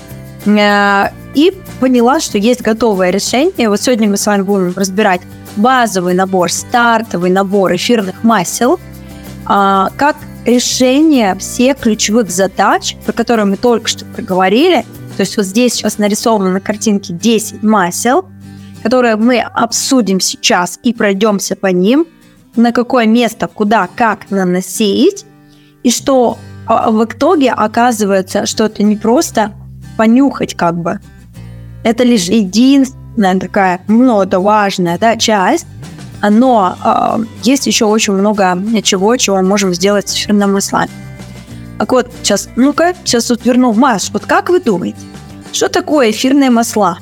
Э, 0.47 1.09
и 1.35 1.53
поняла, 1.81 2.21
что 2.21 2.39
есть 2.39 2.61
готовое 2.61 3.11
решение. 3.11 3.69
Вот 3.69 3.81
сегодня 3.81 4.09
мы 4.09 4.17
с 4.17 4.27
вами 4.27 4.43
будем 4.43 4.73
разбирать 4.77 5.23
базовый 5.57 6.15
набор, 6.15 6.51
стартовый 6.51 7.31
набор 7.31 7.75
эфирных 7.75 8.23
масел, 8.23 8.79
а, 9.47 9.91
как 9.97 10.17
решение 10.45 11.35
всех 11.37 11.79
ключевых 11.79 12.31
задач, 12.31 12.97
про 13.05 13.13
которые 13.13 13.47
мы 13.47 13.57
только 13.57 13.89
что 13.89 14.05
проговорили. 14.05 14.85
То 15.17 15.21
есть 15.21 15.37
вот 15.37 15.47
здесь 15.47 15.75
сейчас 15.75 15.99
нарисовано 15.99 16.51
на 16.51 16.61
картинке 16.61 17.13
10 17.13 17.63
масел, 17.63 18.27
которые 18.83 19.17
мы 19.17 19.41
обсудим 19.41 20.21
сейчас 20.21 20.79
и 20.83 20.93
пройдемся 20.93 21.55
по 21.57 21.69
ним, 21.69 22.07
на 22.57 22.73
какое 22.73 23.07
место, 23.07 23.47
куда, 23.47 23.89
как 23.95 24.31
наносить, 24.31 25.25
и 25.83 25.91
что 25.91 26.39
а, 26.67 26.91
в 26.91 27.05
итоге 27.05 27.53
оказывается, 27.53 28.47
что 28.47 28.67
это 28.67 28.83
не 28.83 28.97
просто 28.97 29.53
понюхать 29.97 30.55
как 30.55 30.77
бы, 30.77 31.01
это 31.85 32.05
лишь 32.05 32.27
единственная 32.27 33.39
такая, 33.39 33.81
ну, 33.89 34.23
это 34.23 34.41
важная 34.41 34.99
да, 34.99 35.17
часть, 35.17 35.67
но 36.23 36.77
э, 36.85 37.25
есть 37.43 37.67
еще 37.67 37.87
очень 37.87 38.13
много 38.13 38.57
чего, 38.83 39.17
чего 39.17 39.37
мы 39.37 39.43
можем 39.43 39.75
сделать 39.75 40.09
с 40.09 40.15
эфирным 40.15 40.53
маслами. 40.53 40.91
Так 41.79 41.91
вот, 41.91 42.13
сейчас, 42.23 42.49
ну-ка, 42.55 42.95
сейчас 43.05 43.29
вот 43.31 43.45
верну 43.45 43.73
Маш, 43.73 44.11
вот 44.13 44.25
как 44.25 44.51
вы 44.51 44.61
думаете, 44.61 44.99
что 45.53 45.69
такое 45.69 46.11
эфирные 46.11 46.51
масла? 46.51 46.99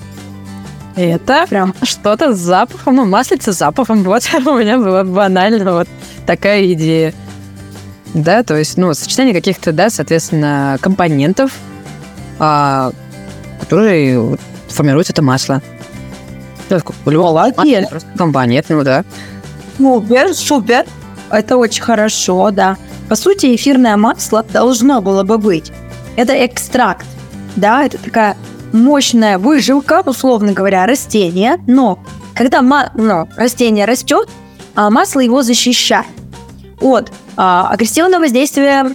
Это 0.97 1.47
прям 1.49 1.75
что-то 1.82 2.35
с 2.35 2.38
запахом, 2.38 2.97
ну, 2.97 3.04
маслица 3.04 3.52
с 3.52 3.59
запахом. 3.59 4.02
Вот 4.04 4.25
у 4.35 4.59
меня 4.59 4.78
была 4.78 5.04
банально 5.04 5.73
вот 5.73 5.88
такая 6.26 6.73
идея. 6.73 7.14
Да, 8.12 8.42
то 8.42 8.56
есть, 8.56 8.76
ну, 8.76 8.92
сочетание 8.92 9.32
каких-то, 9.32 9.73
да, 9.73 9.88
соответственно, 9.88 10.78
компонентов, 10.80 11.52
а, 12.40 12.90
которые 13.61 14.37
формируют 14.68 15.11
это 15.11 15.23
масло. 15.23 15.62
Молодец. 17.56 17.88
Просто 17.90 18.09
компонент, 18.16 18.66
ну 18.68 18.82
да. 18.82 19.04
Супер, 19.78 20.35
супер. 20.35 20.85
Это 21.30 21.56
очень 21.56 21.82
хорошо, 21.82 22.50
да. 22.50 22.76
По 23.08 23.17
сути, 23.17 23.54
эфирное 23.54 23.97
масло 23.97 24.43
должно 24.43 25.00
было 25.00 25.23
бы 25.23 25.38
быть. 25.38 25.73
Это 26.17 26.45
экстракт, 26.45 27.06
да, 27.56 27.84
это 27.84 27.99
такая 27.99 28.36
мощная 28.73 29.38
выжилка, 29.38 30.02
условно 30.04 30.52
говоря, 30.52 30.86
растения, 30.86 31.58
но 31.67 31.99
когда 32.34 32.62
ма- 32.62 32.91
ну, 32.95 33.28
растение 33.36 33.84
растет, 33.84 34.28
а 34.75 34.91
масло 34.91 35.21
его 35.21 35.43
защищает 35.43 36.06
от 36.80 37.12
а, 37.36 37.69
агрессивного 37.71 38.21
воздействия 38.23 38.95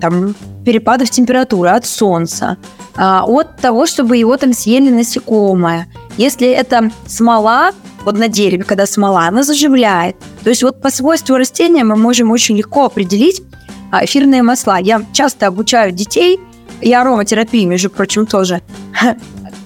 там, 0.00 0.34
перепадов 0.66 1.08
температуры, 1.08 1.70
от 1.70 1.86
солнца, 1.86 2.58
а, 2.94 3.24
от 3.24 3.56
того, 3.56 3.86
чтобы 3.86 4.18
его 4.18 4.36
там 4.36 4.52
съели 4.52 4.90
насекомые. 4.90 5.86
Если 6.18 6.48
это 6.48 6.90
смола, 7.06 7.70
вот 8.04 8.18
на 8.18 8.28
дереве, 8.28 8.64
когда 8.64 8.84
смола, 8.84 9.28
она 9.28 9.42
заживляет. 9.42 10.16
То 10.44 10.50
есть 10.50 10.62
вот 10.62 10.82
по 10.82 10.90
свойству 10.90 11.36
растения 11.36 11.84
мы 11.84 11.96
можем 11.96 12.30
очень 12.30 12.58
легко 12.58 12.84
определить 12.84 13.42
а, 13.90 14.04
эфирные 14.04 14.42
масла. 14.42 14.78
Я 14.78 15.02
часто 15.14 15.46
обучаю 15.46 15.92
детей– 15.92 16.38
и 16.80 16.92
ароматерапии, 16.92 17.64
между 17.64 17.90
прочим, 17.90 18.26
тоже. 18.26 18.62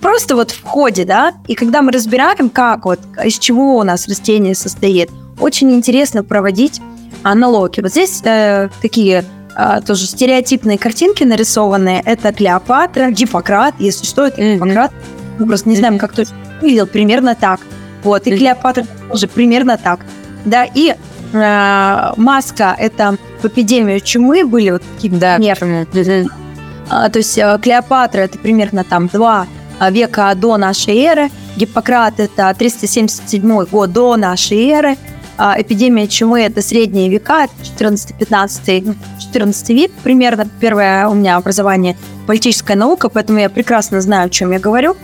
Просто 0.00 0.34
вот 0.34 0.50
в 0.50 0.62
ходе, 0.62 1.04
да, 1.04 1.34
и 1.46 1.54
когда 1.54 1.82
мы 1.82 1.92
разбираем, 1.92 2.48
как 2.48 2.86
вот, 2.86 3.00
из 3.22 3.38
чего 3.38 3.76
у 3.76 3.82
нас 3.82 4.08
растение 4.08 4.54
состоит, 4.54 5.10
очень 5.38 5.72
интересно 5.72 6.24
проводить 6.24 6.80
аналогии. 7.22 7.82
Вот 7.82 7.90
здесь 7.90 8.22
э, 8.24 8.70
такие 8.80 9.24
э, 9.60 9.80
тоже 9.86 10.06
стереотипные 10.06 10.78
картинки 10.78 11.24
нарисованные. 11.24 12.02
Это 12.04 12.32
Клеопатра, 12.32 13.10
Гиппократ, 13.10 13.74
если 13.78 14.06
что, 14.06 14.26
это 14.26 14.40
Гиппократ. 14.40 14.92
Мы 15.38 15.46
просто 15.46 15.68
не 15.68 15.76
знаем, 15.76 15.98
как 15.98 16.12
точно 16.12 16.36
выглядел, 16.60 16.86
примерно 16.86 17.34
так. 17.34 17.60
Вот, 18.02 18.26
и 18.26 18.36
Клеопатра 18.36 18.86
тоже 19.10 19.28
примерно 19.28 19.78
так. 19.78 20.00
Да, 20.44 20.64
и 20.64 20.94
э, 21.32 22.12
маска, 22.16 22.74
это 22.78 23.16
в 23.42 23.46
эпидемию 23.46 24.00
чумы 24.00 24.44
были 24.44 24.70
вот 24.70 24.82
такие 24.94 25.12
да. 25.12 25.36
примеры. 25.36 26.28
А, 26.88 27.08
то 27.08 27.18
есть 27.18 27.38
э, 27.38 27.58
Клеопатра 27.62 28.20
это 28.20 28.38
примерно 28.38 28.84
там 28.84 29.06
два 29.06 29.46
века 29.90 30.34
до 30.34 30.56
нашей 30.56 30.98
эры, 30.98 31.30
Гиппократ 31.56 32.20
это 32.20 32.54
377 32.58 33.64
год 33.66 33.92
до 33.92 34.16
нашей 34.16 34.68
эры, 34.68 34.90
а, 34.92 35.19
эпидемия 35.56 36.06
чумы 36.06 36.42
это 36.42 36.60
средние 36.62 37.08
века, 37.08 37.48
14-15 37.78 38.96
14 39.20 39.68
век 39.70 39.92
примерно. 40.02 40.48
Первое 40.60 41.08
у 41.08 41.14
меня 41.14 41.36
образование 41.36 41.96
политическая 42.26 42.76
наука, 42.76 43.08
поэтому 43.08 43.38
я 43.38 43.48
прекрасно 43.48 44.00
знаю, 44.00 44.26
о 44.26 44.30
чем 44.30 44.52
я 44.52 44.58
говорю. 44.58 44.96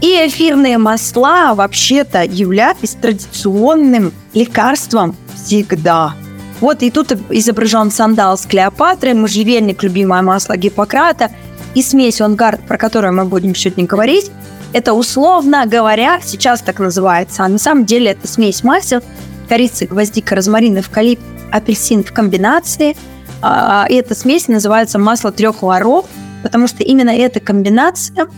И 0.00 0.06
эфирные 0.26 0.78
масла 0.78 1.54
вообще-то 1.54 2.22
являлись 2.24 2.96
традиционным 3.00 4.12
лекарством 4.34 5.16
всегда. 5.34 6.14
Вот 6.60 6.82
и 6.82 6.90
тут 6.90 7.12
изображен 7.30 7.90
сандал 7.90 8.36
с 8.38 8.46
Клеопатрой, 8.46 9.14
можжевельник, 9.14 9.82
любимое 9.82 10.22
масло 10.22 10.56
Гиппократа, 10.56 11.30
и 11.74 11.82
смесь 11.82 12.20
онгард, 12.20 12.66
про 12.66 12.78
которую 12.78 13.14
мы 13.14 13.24
будем 13.24 13.54
сегодня 13.54 13.86
говорить. 13.86 14.30
Это 14.72 14.94
условно 14.94 15.66
говоря, 15.66 16.20
сейчас 16.22 16.62
так 16.62 16.78
называется, 16.78 17.44
а 17.44 17.48
на 17.48 17.58
самом 17.58 17.84
деле 17.84 18.12
это 18.12 18.26
смесь 18.26 18.62
масел, 18.64 19.02
корицы, 19.48 19.86
гвоздика, 19.86 20.34
розмарин, 20.34 20.78
эвкалипт, 20.78 21.22
апельсин 21.50 22.04
в 22.04 22.12
комбинации. 22.12 22.96
А, 23.40 23.86
и 23.88 23.94
эта 23.94 24.14
смесь 24.14 24.48
называется 24.48 24.98
масло 24.98 25.32
трех 25.32 25.62
воров, 25.62 26.06
потому 26.42 26.66
что 26.66 26.82
именно 26.82 27.10
эта 27.10 27.40
комбинация 27.40 28.28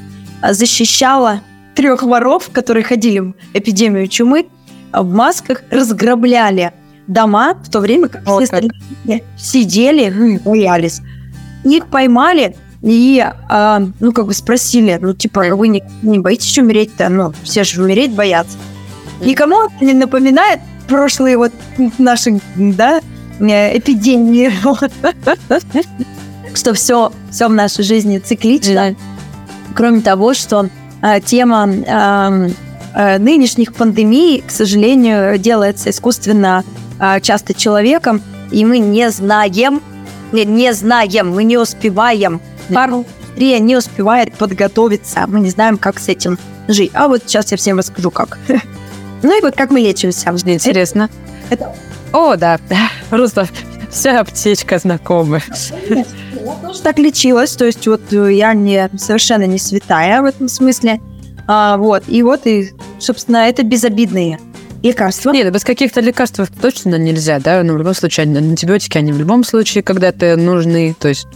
защищала 0.50 1.40
трех 1.74 2.02
воров, 2.02 2.50
которые 2.52 2.84
ходили 2.84 3.18
в 3.20 3.34
эпидемию 3.52 4.08
чумы, 4.08 4.46
в 4.92 5.12
масках 5.12 5.62
разграбляли 5.70 6.72
дома, 7.06 7.54
в 7.54 7.70
то 7.70 7.80
время 7.80 8.08
как 8.08 8.26
вот 8.26 8.44
все 8.44 8.60
как. 8.60 9.20
сидели, 9.36 10.38
боялись. 10.44 11.00
Их 11.64 11.86
поймали 11.86 12.56
и, 12.82 13.24
а, 13.48 13.82
ну, 13.98 14.12
как 14.12 14.26
бы 14.26 14.34
спросили, 14.34 14.98
ну, 15.00 15.14
типа, 15.14 15.54
вы 15.54 15.68
не, 15.68 15.82
не 16.02 16.18
боитесь 16.18 16.58
умереть-то? 16.58 17.08
Ну, 17.08 17.32
все 17.42 17.64
же 17.64 17.82
умереть 17.82 18.12
боятся. 18.12 18.58
Никому 19.22 19.62
это 19.62 19.84
не 19.84 19.94
напоминает 19.94 20.60
прошлые 20.88 21.36
вот 21.36 21.52
наши, 21.98 22.40
да, 22.56 23.00
э, 23.40 23.78
эпидемии. 23.78 24.52
Что 26.54 26.72
все, 26.72 27.12
все 27.30 27.48
в 27.48 27.52
нашей 27.52 27.84
жизни 27.84 28.18
циклично. 28.18 28.94
Кроме 29.74 30.02
того, 30.02 30.34
что 30.34 30.68
а, 31.02 31.18
тема 31.18 31.68
а, 31.88 32.48
нынешних 33.18 33.74
пандемий, 33.74 34.40
к 34.46 34.52
сожалению, 34.52 35.36
делается 35.36 35.90
искусственно 35.90 36.62
а, 37.00 37.18
часто 37.18 37.54
человеком, 37.54 38.22
и 38.52 38.64
мы 38.64 38.78
не 38.78 39.10
знаем, 39.10 39.82
не, 40.30 40.44
не 40.44 40.72
знаем, 40.72 41.34
мы 41.34 41.42
не 41.42 41.58
успеваем. 41.58 42.40
Пару 42.72 43.04
быстрее 43.34 43.58
не 43.58 43.76
успевает 43.76 44.32
подготовиться, 44.34 45.24
мы 45.26 45.40
не 45.40 45.50
знаем, 45.50 45.76
как 45.76 45.98
с 45.98 46.08
этим 46.08 46.38
жить. 46.68 46.92
А 46.94 47.08
вот 47.08 47.22
сейчас 47.26 47.50
я 47.50 47.56
всем 47.56 47.78
расскажу, 47.78 48.10
как. 48.10 48.38
Ну 49.24 49.36
и 49.36 49.40
вот 49.40 49.56
как 49.56 49.70
мы 49.70 49.80
лечимся. 49.80 50.30
Интересно. 50.30 51.08
Это... 51.50 51.74
О, 52.12 52.36
да, 52.36 52.60
просто 53.10 53.48
вся 53.90 54.20
аптечка 54.20 54.78
знакомая. 54.78 55.42
Я 55.88 56.04
тоже 56.62 56.82
так 56.82 56.98
лечилась, 56.98 57.56
то 57.56 57.64
есть 57.64 57.86
вот 57.86 58.12
я 58.12 58.52
не 58.52 58.90
совершенно 58.98 59.44
не 59.44 59.58
святая 59.58 60.20
в 60.20 60.26
этом 60.26 60.48
смысле. 60.48 61.00
А, 61.46 61.78
вот, 61.78 62.04
и 62.06 62.22
вот, 62.22 62.46
и, 62.46 62.72
собственно, 62.98 63.48
это 63.48 63.62
безобидные 63.62 64.38
лекарства. 64.82 65.30
Нет, 65.32 65.52
без 65.52 65.64
каких-то 65.64 66.00
лекарств 66.00 66.40
точно 66.60 66.96
нельзя, 66.96 67.38
да, 67.38 67.62
но 67.62 67.72
в 67.72 67.78
любом 67.78 67.94
случае 67.94 68.24
антибиотики, 68.24 68.98
они 68.98 69.12
в 69.12 69.18
любом 69.18 69.42
случае 69.42 69.82
когда-то 69.82 70.36
нужны, 70.36 70.94
то 70.98 71.08
есть 71.08 71.26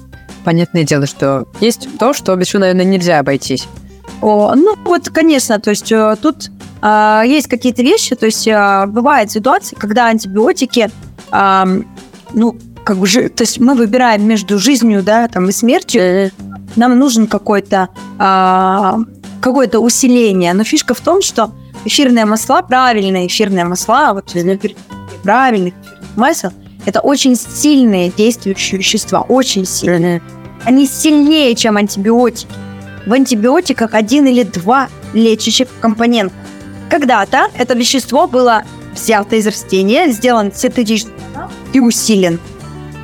понятное 0.44 0.84
дело, 0.84 1.06
что 1.06 1.48
есть 1.60 1.88
то, 1.98 2.12
что 2.12 2.36
без 2.36 2.48
чего, 2.48 2.60
наверное, 2.60 2.84
нельзя 2.84 3.18
обойтись. 3.18 3.66
О, 4.20 4.54
ну, 4.54 4.76
вот, 4.84 5.08
конечно, 5.10 5.60
то 5.60 5.70
есть 5.70 5.92
э, 5.92 6.16
тут 6.20 6.50
э, 6.82 7.22
есть 7.26 7.46
какие-то 7.46 7.82
вещи, 7.82 8.16
то 8.16 8.26
есть 8.26 8.48
э, 8.48 8.86
бывают 8.86 9.30
ситуации, 9.30 9.76
когда 9.76 10.06
антибиотики, 10.06 10.90
э, 11.30 11.82
ну, 12.32 12.58
как 12.84 12.96
бы, 12.96 13.06
то 13.06 13.42
есть 13.42 13.60
мы 13.60 13.74
выбираем 13.74 14.26
между 14.26 14.58
жизнью, 14.58 15.02
да, 15.02 15.28
там, 15.28 15.48
и 15.48 15.52
смертью, 15.52 16.32
нам 16.74 16.98
нужен 16.98 17.26
какой-то 17.26 17.88
э, 18.18 19.04
какое-то 19.40 19.80
усиление. 19.80 20.52
Но 20.54 20.64
фишка 20.64 20.94
в 20.94 21.00
том, 21.00 21.22
что 21.22 21.52
эфирные 21.84 22.24
масла, 22.24 22.62
правильные 22.62 23.26
эфирные 23.26 23.64
масла, 23.64 24.14
вот 24.14 24.34
правильных 25.22 25.74
масел, 26.16 26.50
это 26.86 27.00
очень 27.00 27.36
сильные 27.36 28.10
действующие 28.10 28.78
вещества, 28.78 29.20
очень 29.20 29.66
сильные. 29.66 30.22
Они 30.64 30.86
сильнее, 30.86 31.54
чем 31.54 31.76
антибиотики. 31.76 32.48
В 33.08 33.12
антибиотиках 33.14 33.94
один 33.94 34.26
или 34.26 34.42
два 34.42 34.90
лечащих 35.14 35.68
компонента. 35.80 36.34
Когда-то 36.90 37.48
это 37.56 37.72
вещество 37.72 38.26
было 38.26 38.64
взято 38.94 39.36
из 39.36 39.46
растения, 39.46 40.12
сделан 40.12 40.52
синтетически 40.54 41.10
и 41.72 41.80
усилен. 41.80 42.38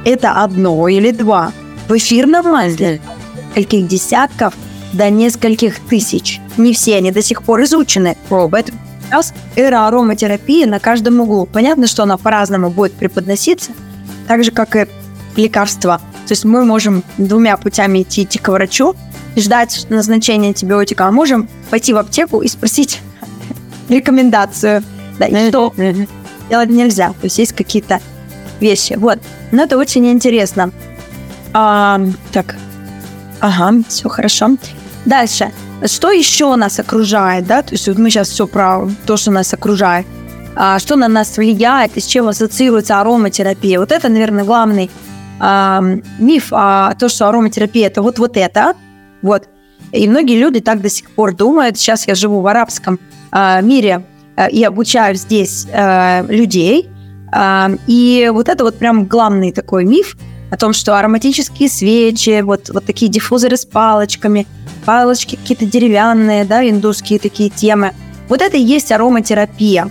Это 0.05 0.33
одно 0.33 0.89
или 0.89 1.11
два. 1.11 1.53
В 1.89 1.97
эфирном 1.97 2.53
масле 2.53 3.01
нескольких 3.57 3.87
десятков 3.87 4.53
до 4.93 5.09
нескольких 5.09 5.79
тысяч. 5.81 6.39
Не 6.59 6.75
все 6.75 6.97
они 6.97 7.11
до 7.11 7.23
сих 7.23 7.43
пор 7.43 7.63
изучены. 7.63 8.19
Поэтому 8.29 8.79
сейчас 9.09 9.33
эра 9.57 9.87
ароматерапии 9.89 10.67
на 10.67 10.81
каждом 10.81 11.21
углу. 11.21 11.47
Понятно, 11.47 11.87
что 11.87 12.03
она 12.03 12.19
по-разному 12.19 12.69
будет 12.69 12.93
преподноситься, 12.93 13.73
так 14.29 14.45
же, 14.45 14.51
как 14.51 14.77
и 14.77 14.87
лекарства. 15.37 16.03
То 16.27 16.33
есть 16.33 16.45
мы 16.45 16.63
можем 16.67 17.03
двумя 17.17 17.57
путями 17.57 18.03
идти, 18.03 18.25
идти 18.25 18.39
к 18.39 18.49
врачу, 18.49 18.95
ждать 19.37 19.87
назначения 19.89 20.49
антибиотика, 20.49 21.07
а 21.07 21.11
можем 21.11 21.49
пойти 21.71 21.93
в 21.93 21.99
аптеку 21.99 22.41
и 22.43 22.49
спросить 22.49 23.01
рекомендацию. 23.89 24.83
Да, 25.19 25.27
и 25.27 25.49
что 25.49 25.73
делать 26.49 26.71
нельзя. 26.71 27.09
То 27.09 27.25
есть 27.25 27.39
есть 27.39 27.53
какие-то 27.53 28.01
вещи. 28.61 28.95
Вот. 28.95 29.19
Но 29.53 29.63
это 29.63 29.79
очень 29.79 30.07
интересно. 30.11 30.71
А, 31.53 32.01
так. 32.33 32.57
Ага, 33.41 33.83
все 33.89 34.09
хорошо. 34.09 34.57
Дальше. 35.05 35.53
Что 35.85 36.11
еще 36.11 36.55
нас 36.57 36.79
окружает, 36.79 37.47
да? 37.47 37.63
То 37.63 37.73
есть 37.73 37.87
вот 37.89 37.99
мы 37.99 38.11
сейчас 38.11 38.29
все 38.29 38.47
про 38.47 38.89
то, 39.07 39.17
что 39.17 39.31
нас 39.31 39.53
окружает. 39.53 40.07
А, 40.57 40.79
что 40.79 40.97
на 40.97 41.09
нас 41.09 41.37
влияет, 41.37 41.97
и 41.97 42.01
с 42.01 42.07
чем 42.07 42.29
ассоциируется 42.29 43.01
ароматерапия. 43.01 43.79
Вот 43.79 43.93
это, 43.93 44.09
наверное, 44.09 44.45
главный 44.45 44.91
а, 45.41 45.83
миф, 46.19 46.49
а, 46.53 46.95
то, 46.95 47.09
что 47.09 47.29
ароматерапия 47.29 47.89
это 47.89 48.03
вот, 48.03 48.19
вот 48.19 48.37
это. 48.37 48.75
Вот. 49.25 49.49
И 49.91 50.09
многие 50.09 50.39
люди 50.39 50.61
так 50.61 50.81
до 50.81 50.89
сих 50.89 51.11
пор 51.11 51.35
думают. 51.35 51.77
Сейчас 51.77 52.07
я 52.07 52.15
живу 52.15 52.41
в 52.41 52.47
арабском 52.47 53.01
а, 53.33 53.61
мире 53.61 54.05
а, 54.37 54.47
и 54.49 54.63
обучаю 54.63 55.17
здесь 55.17 55.67
а, 55.73 56.23
людей. 56.29 56.89
А, 57.33 57.71
и 57.89 58.31
вот 58.33 58.49
это 58.49 58.63
вот 58.63 58.79
прям 58.79 59.07
главный 59.07 59.51
такой 59.51 59.85
миф 59.85 60.17
о 60.53 60.57
том, 60.57 60.73
что 60.73 60.97
ароматические 60.97 61.69
свечи, 61.69 62.41
вот, 62.43 62.71
вот 62.71 62.85
такие 62.85 63.11
диффузоры 63.11 63.57
с 63.57 63.65
палочками– 63.65 64.47
палочки 64.85 65.37
какие-то 65.37 65.67
деревянные, 65.67 66.45
да, 66.45 66.69
индусские 66.69 67.19
такие 67.19 67.51
темы. 67.51 67.93
Вот 68.29 68.41
это 68.41 68.57
и 68.57 68.63
есть 68.63 68.93
ароматерапия. 68.93 69.91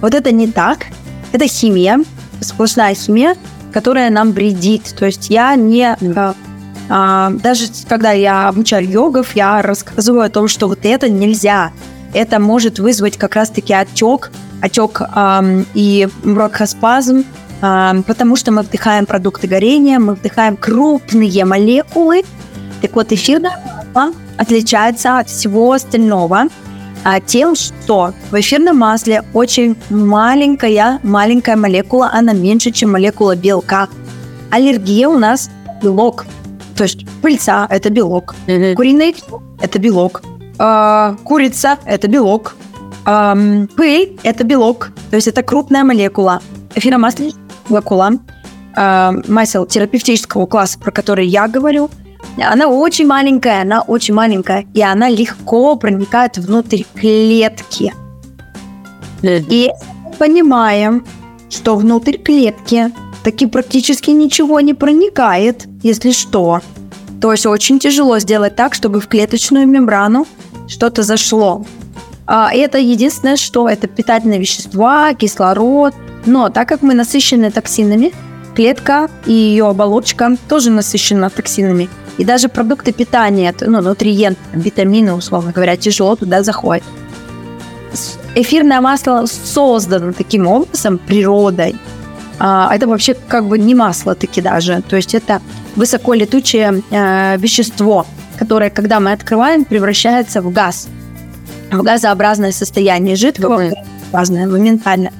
Вот 0.00 0.14
это 0.14 0.32
не 0.32 0.48
так. 0.48 0.86
Это 1.32 1.46
химия, 1.46 2.00
сплошная 2.40 2.94
химия, 2.94 3.36
которая 3.72 4.10
нам 4.10 4.32
вредит. 4.32 4.94
То 4.98 5.06
есть 5.06 5.30
я 5.30 5.54
не... 5.54 5.96
А, 6.16 6.34
даже 6.90 7.66
когда 7.88 8.10
я 8.10 8.48
обучаю 8.48 8.88
йогов, 8.88 9.36
я 9.36 9.62
рассказываю 9.62 10.24
о 10.24 10.28
том, 10.28 10.48
что 10.48 10.66
вот 10.66 10.80
это 10.82 11.08
нельзя. 11.08 11.70
Это 12.12 12.40
может 12.40 12.80
вызвать 12.80 13.16
как 13.16 13.36
раз-таки 13.36 13.72
отек, 13.72 14.32
отек 14.60 15.00
эм, 15.00 15.64
и 15.74 16.08
бронхоспазм, 16.24 17.24
эм, 17.62 18.02
потому 18.02 18.34
что 18.34 18.50
мы 18.50 18.62
вдыхаем 18.62 19.06
продукты 19.06 19.46
горения, 19.46 20.00
мы 20.00 20.14
вдыхаем 20.14 20.56
крупные 20.56 21.44
молекулы. 21.44 22.24
Так 22.82 22.96
вот, 22.96 23.12
эфирная 23.12 23.62
масла 23.94 24.12
отличается 24.36 25.18
от 25.18 25.28
всего 25.28 25.72
остального 25.72 26.48
а, 27.04 27.20
тем, 27.20 27.54
что 27.54 28.12
в 28.30 28.40
эфирном 28.40 28.78
масле 28.78 29.22
очень 29.32 29.76
маленькая, 29.90 30.98
маленькая 31.04 31.54
молекула, 31.54 32.10
она 32.12 32.32
меньше, 32.32 32.72
чем 32.72 32.92
молекула 32.92 33.36
белка. 33.36 33.88
Аллергия 34.50 35.08
у 35.08 35.18
нас 35.18 35.50
белок. 35.82 36.26
То 36.80 36.84
есть 36.84 37.04
пыльца– 37.20 37.66
это 37.70 37.90
белок. 37.90 38.34
Mm-hmm. 38.46 38.74
Куриный– 38.74 39.14
это 39.60 39.78
белок. 39.78 40.22
Э, 40.58 41.14
курица– 41.24 41.76
это 41.84 42.08
белок. 42.08 42.56
Э, 43.04 43.66
пыль– 43.76 44.18
это 44.22 44.44
белок. 44.44 44.90
То 45.10 45.16
есть 45.16 45.28
это 45.28 45.42
крупная 45.42 45.84
молекула. 45.84 46.40
Эфиромасличная 46.74 47.42
молекула 47.68 48.12
э, 48.74 49.12
масел 49.28 49.66
терапевтического 49.66 50.46
класса, 50.46 50.78
про 50.78 50.90
который 50.90 51.26
я 51.26 51.48
говорю– 51.48 51.90
она 52.38 52.68
очень 52.68 53.06
маленькая, 53.06 53.60
она 53.60 53.82
очень 53.82 54.14
маленькая, 54.14 54.64
и 54.72 54.80
она 54.80 55.10
легко 55.10 55.76
проникает 55.76 56.38
внутрь 56.38 56.84
клетки. 56.94 57.92
И 59.22 59.70
понимаем, 60.18 61.04
что 61.50 61.76
внутрь 61.76 62.16
клетки 62.16 62.90
таки 63.22 63.46
практически 63.46 64.10
ничего 64.10 64.60
не 64.60 64.74
проникает, 64.74 65.66
если 65.82 66.12
что. 66.12 66.60
То 67.20 67.32
есть 67.32 67.46
очень 67.46 67.78
тяжело 67.78 68.18
сделать 68.18 68.56
так, 68.56 68.74
чтобы 68.74 69.00
в 69.00 69.08
клеточную 69.08 69.66
мембрану 69.66 70.26
что-то 70.68 71.02
зашло. 71.02 71.64
А 72.26 72.54
это 72.54 72.78
единственное, 72.78 73.36
что 73.36 73.68
это 73.68 73.88
питательные 73.88 74.38
вещества, 74.38 75.12
кислород. 75.14 75.94
Но 76.26 76.48
так 76.48 76.68
как 76.68 76.82
мы 76.82 76.94
насыщены 76.94 77.50
токсинами, 77.50 78.12
клетка 78.54 79.10
и 79.26 79.32
ее 79.32 79.68
оболочка 79.68 80.36
тоже 80.48 80.70
насыщена 80.70 81.28
токсинами. 81.28 81.88
И 82.18 82.24
даже 82.24 82.48
продукты 82.48 82.92
питания, 82.92 83.54
ну, 83.60 83.80
нутриенты, 83.80 84.40
витамины, 84.52 85.14
условно 85.14 85.52
говоря, 85.52 85.76
тяжело 85.76 86.16
туда 86.16 86.42
заходят. 86.42 86.84
Эфирное 88.34 88.80
масло 88.80 89.24
создано 89.26 90.12
таким 90.12 90.46
образом 90.46 90.98
природой. 90.98 91.74
А, 92.40 92.74
это 92.74 92.88
вообще 92.88 93.14
как 93.14 93.46
бы 93.46 93.58
не 93.58 93.74
масло 93.74 94.14
таки 94.14 94.40
даже. 94.40 94.82
То 94.88 94.96
есть 94.96 95.14
это 95.14 95.42
высоколетучее 95.76 96.82
э, 96.90 97.36
вещество, 97.36 98.06
которое, 98.38 98.70
когда 98.70 98.98
мы 98.98 99.12
открываем, 99.12 99.66
превращается 99.66 100.40
в 100.40 100.50
газ. 100.50 100.88
В 101.70 101.82
газообразное 101.82 102.50
состояние 102.50 103.14
жидкого, 103.14 103.58
газообразное 103.58 104.48
моментально, 104.48 105.12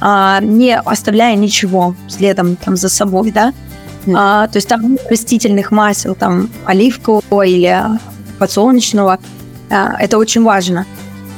а, 0.00 0.40
не 0.40 0.76
оставляя 0.76 1.36
ничего 1.36 1.94
следом 2.08 2.56
там 2.56 2.76
за 2.76 2.88
собой, 2.88 3.30
да. 3.30 3.52
А, 4.12 4.48
то 4.48 4.56
есть 4.56 4.68
там 4.68 4.98
растительных 5.10 5.70
масел, 5.70 6.14
там 6.14 6.48
оливкового 6.64 7.42
или 7.42 7.78
подсолнечного. 8.38 9.18
А, 9.70 9.94
это 10.00 10.16
очень 10.16 10.42
важно. 10.42 10.86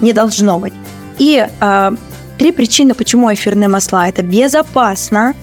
Не 0.01 0.13
должно 0.13 0.61
быть. 0.61 0.73
И 1.19 1.47
а, 1.61 1.93
три 2.39 2.53
причины, 2.53 2.95
почему 2.95 3.33
эфирные 3.33 3.69
масла. 3.69 4.09
Это 4.09 4.23
безопасно, 4.23 5.35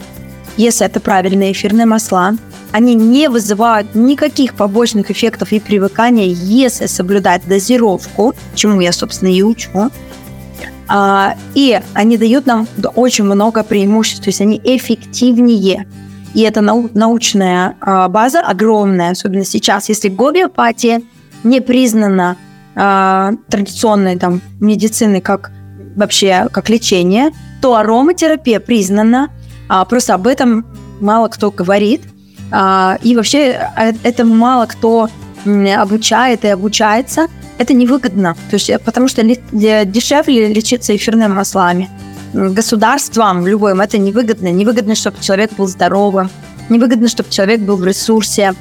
если 0.58 0.86
это 0.86 1.00
правильные 1.00 1.52
эфирные 1.52 1.86
масла. 1.86 2.34
Они 2.72 2.96
не 2.96 3.30
вызывают 3.30 3.96
никаких 3.96 4.54
побочных 4.54 5.12
эффектов 5.12 5.52
и 5.52 5.60
привыкания, 5.60 6.28
если 6.28 6.86
соблюдать 6.86 7.46
дозировку, 7.46 8.34
чему 8.56 8.80
я, 8.80 8.94
собственно, 8.94 9.30
и 9.30 9.42
учу. 9.42 9.92
А, 10.88 11.36
и 11.54 11.80
они 11.94 12.18
дают 12.18 12.46
нам 12.46 12.68
очень 12.96 13.24
много 13.24 13.64
преимуществ, 13.64 14.24
то 14.24 14.30
есть 14.30 14.42
они 14.42 14.60
эффективнее. 14.64 15.88
И 16.34 16.42
это 16.42 16.62
нау- 16.62 16.90
научная 16.94 17.76
э, 17.82 18.08
база 18.08 18.40
огромная, 18.40 19.12
особенно 19.12 19.44
сейчас, 19.44 19.90
если 19.90 20.08
гомеопатия 20.08 21.02
не 21.44 21.60
признана 21.60 22.38
э, 22.76 23.32
традиционной 23.50 24.18
там, 24.18 24.42
медициной 24.62 25.20
как 25.20 25.52
вообще 25.96 26.48
как 26.52 26.70
лечение, 26.70 27.32
то 27.62 27.76
ароматерапия 27.76 28.60
признана, 28.60 29.30
а, 29.70 29.86
просто 29.86 30.14
об 30.14 30.28
этом 30.28 30.66
мало 31.00 31.28
кто 31.28 31.52
говорит. 31.52 32.02
А, 32.52 32.98
и 33.02 33.16
вообще 33.16 33.60
э, 33.78 33.94
это 34.04 34.26
мало 34.26 34.66
кто 34.66 35.10
обучает 35.78 36.46
и 36.46 36.50
обучается. 36.50 37.28
Это 37.58 37.74
невыгодно, 37.74 38.36
то 38.50 38.56
есть, 38.56 38.72
потому 38.84 39.08
что 39.08 39.24
дешевле 39.24 40.52
лечиться 40.52 40.96
эфирными 40.96 41.34
маслами 41.34 41.90
государствам 42.34 43.46
любым 43.46 43.82
это 43.82 43.98
невыгодно. 43.98 44.52
Невыгодно, 44.52 44.96
чтобы 44.96 45.18
человек 45.22 45.54
был 45.54 45.68
здоровым, 45.68 46.30
невыгодно, 46.70 47.08
чтобы 47.08 47.30
человек 47.30 47.62
был 47.62 47.78
в 47.78 47.86
ресурсе. 47.86 48.54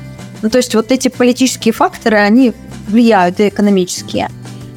Ну, 0.43 0.51
то 0.51 0.59
есть 0.59 0.75
вот 0.75 0.91
эти 0.91 1.09
политические 1.09 1.73
факторы, 1.73 2.19
они 2.19 2.53
влияют 2.89 3.41
и 3.41 3.49
экономические. 3.49 4.29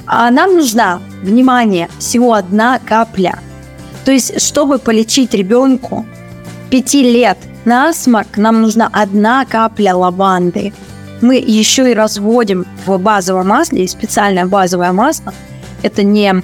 А 0.05 0.29
нам 0.31 0.55
нужна, 0.55 1.01
внимание, 1.21 1.89
всего 1.99 2.33
одна 2.33 2.79
капля. 2.79 3.39
То 4.05 4.11
есть, 4.11 4.41
чтобы 4.41 4.79
полечить 4.79 5.33
ребенку 5.33 6.05
пяти 6.69 7.03
лет 7.03 7.37
насморк, 7.65 8.37
нам 8.37 8.61
нужна 8.61 8.89
одна 8.91 9.45
капля 9.45 9.95
лаванды. 9.95 10.73
мы 11.23 11.35
еще 11.37 11.89
и 11.89 11.93
разводим 11.93 12.65
в 12.85 12.97
базовом 12.97 13.47
масле, 13.47 13.85
и 13.85 13.87
специальное 13.87 14.45
базовое 14.45 14.91
масло, 14.91 15.33
это 15.81 16.03
не 16.03 16.43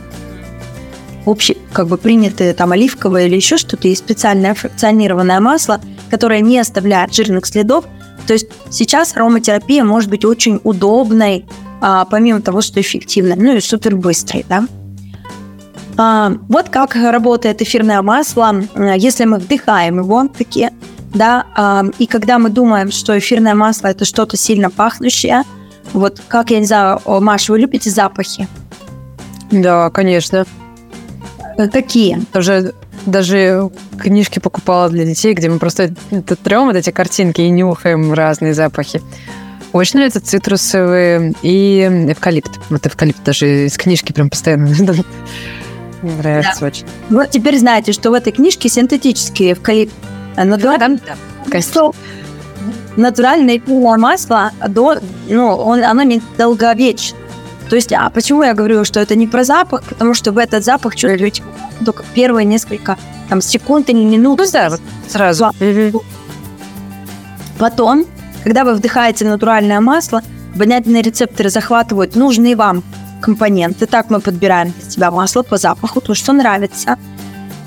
общее, 1.26 1.58
как 1.74 1.88
бы 1.88 1.98
принятое 1.98 2.54
там 2.54 2.72
оливковое 2.72 3.28
или 3.28 3.36
еще 3.36 3.58
что-то, 3.58 3.88
и 3.88 3.96
специальное 3.96 4.54
фракционированное 4.54 5.40
масло, 5.42 5.82
которое 6.10 6.40
не 6.40 6.58
оставляет 6.58 7.14
жирных 7.14 7.46
следов. 7.46 7.86
То 8.26 8.34
есть 8.34 8.48
сейчас 8.70 9.16
ароматерапия 9.16 9.84
может 9.84 10.10
быть 10.10 10.26
очень 10.26 10.60
удобной, 10.64 11.46
а, 11.82 12.06
помимо 12.06 12.42
того, 12.42 12.62
что 12.62 12.80
эффективной, 12.80 13.36
ну 13.36 13.56
и 13.56 13.60
супер 13.60 13.96
быстрой, 13.96 14.46
да. 14.48 14.66
А, 15.98 16.34
вот 16.48 16.70
как 16.70 16.96
работает 16.96 17.62
эфирное 17.62 18.02
масло, 18.02 18.64
если 18.96 19.26
мы 19.26 19.38
вдыхаем 19.38 20.00
его 20.00 20.28
такие, 20.28 20.72
да, 21.14 21.46
а, 21.56 21.84
и 21.98 22.06
когда 22.06 22.40
мы 22.40 22.50
думаем, 22.50 22.92
что 22.92 23.18
эфирное 23.18 23.56
масло 23.56 23.88
это 23.88 24.06
что-то 24.06 24.38
сильно 24.38 24.70
пахнущее, 24.70 25.44
вот 25.94 26.22
как, 26.28 26.52
я 26.52 26.60
не 26.60 26.66
знаю, 26.66 27.02
Маша, 27.06 27.52
вы 27.52 27.60
любите 27.60 27.90
запахи? 27.90 28.48
Да, 29.52 29.90
конечно. 29.90 30.46
Какие? 31.58 32.22
Тоже 32.32 32.74
даже 33.06 33.70
книжки 33.98 34.40
покупала 34.40 34.90
для 34.90 35.06
детей, 35.06 35.34
где 35.34 35.50
мы 35.50 35.60
просто 35.60 35.94
трем 36.44 36.68
вот 36.68 36.76
эти 36.76 36.92
картинки 36.92 37.42
и 37.42 37.50
нюхаем 37.50 38.14
разные 38.14 38.54
запахи. 38.54 39.02
Очень 39.72 39.98
нравятся 39.98 40.22
цитрусовые 40.22 41.34
и 41.42 42.06
эвкалипт. 42.10 42.60
Вот 42.70 42.86
эвкалипт 42.86 43.24
даже 43.24 43.66
из 43.66 43.78
книжки 43.78 44.12
прям 44.12 44.30
постоянно 44.30 44.68
нравится 46.02 46.62
да. 46.62 46.66
очень. 46.66 46.86
Вот 47.10 47.30
теперь 47.30 47.58
знаете, 47.60 47.92
что 47.92 48.10
в 48.12 48.14
этой 48.14 48.32
книжке 48.32 48.70
синтетический 48.70 49.54
эвкалипт. 49.54 49.94
Натуральное, 50.36 51.00
да, 51.06 51.16
да, 51.48 51.92
натуральное 52.96 53.62
масло, 53.68 54.52
до, 54.68 55.00
ну, 55.28 55.56
он, 55.56 55.84
оно 55.84 56.04
не 56.04 56.22
долговечно. 56.38 57.18
То 57.70 57.76
есть, 57.76 57.92
а 57.94 58.10
почему 58.10 58.44
я 58.44 58.54
говорю, 58.54 58.84
что 58.84 59.00
это 59.00 59.16
не 59.16 59.28
про 59.28 59.44
запах? 59.44 59.84
Потому 59.84 60.14
что 60.14 60.32
в 60.32 60.38
этот 60.38 60.66
запах 60.66 60.96
чувствуете 60.96 61.44
только 61.86 62.04
первые 62.16 62.46
несколько 62.46 62.98
там, 63.30 63.42
секунд 63.42 63.90
или 63.90 64.04
минут. 64.04 64.40
Ну 64.40 64.46
да, 64.52 64.70
вот 64.70 64.82
сразу. 65.08 65.52
Потом, 67.60 68.06
когда 68.44 68.64
вы 68.64 68.74
вдыхаете 68.74 69.26
натуральное 69.26 69.80
масло, 69.80 70.22
обонятельные 70.54 71.02
рецепторы 71.02 71.50
захватывают 71.50 72.16
нужные 72.16 72.56
вам 72.56 72.84
компоненты. 73.22 73.86
Так 73.86 74.10
мы 74.10 74.20
подбираем 74.20 74.72
для 74.72 74.90
себя 74.90 75.12
масло 75.12 75.44
по 75.44 75.58
запаху, 75.58 76.02
то, 76.02 76.14
что 76.14 76.34
нравится. 76.34 76.98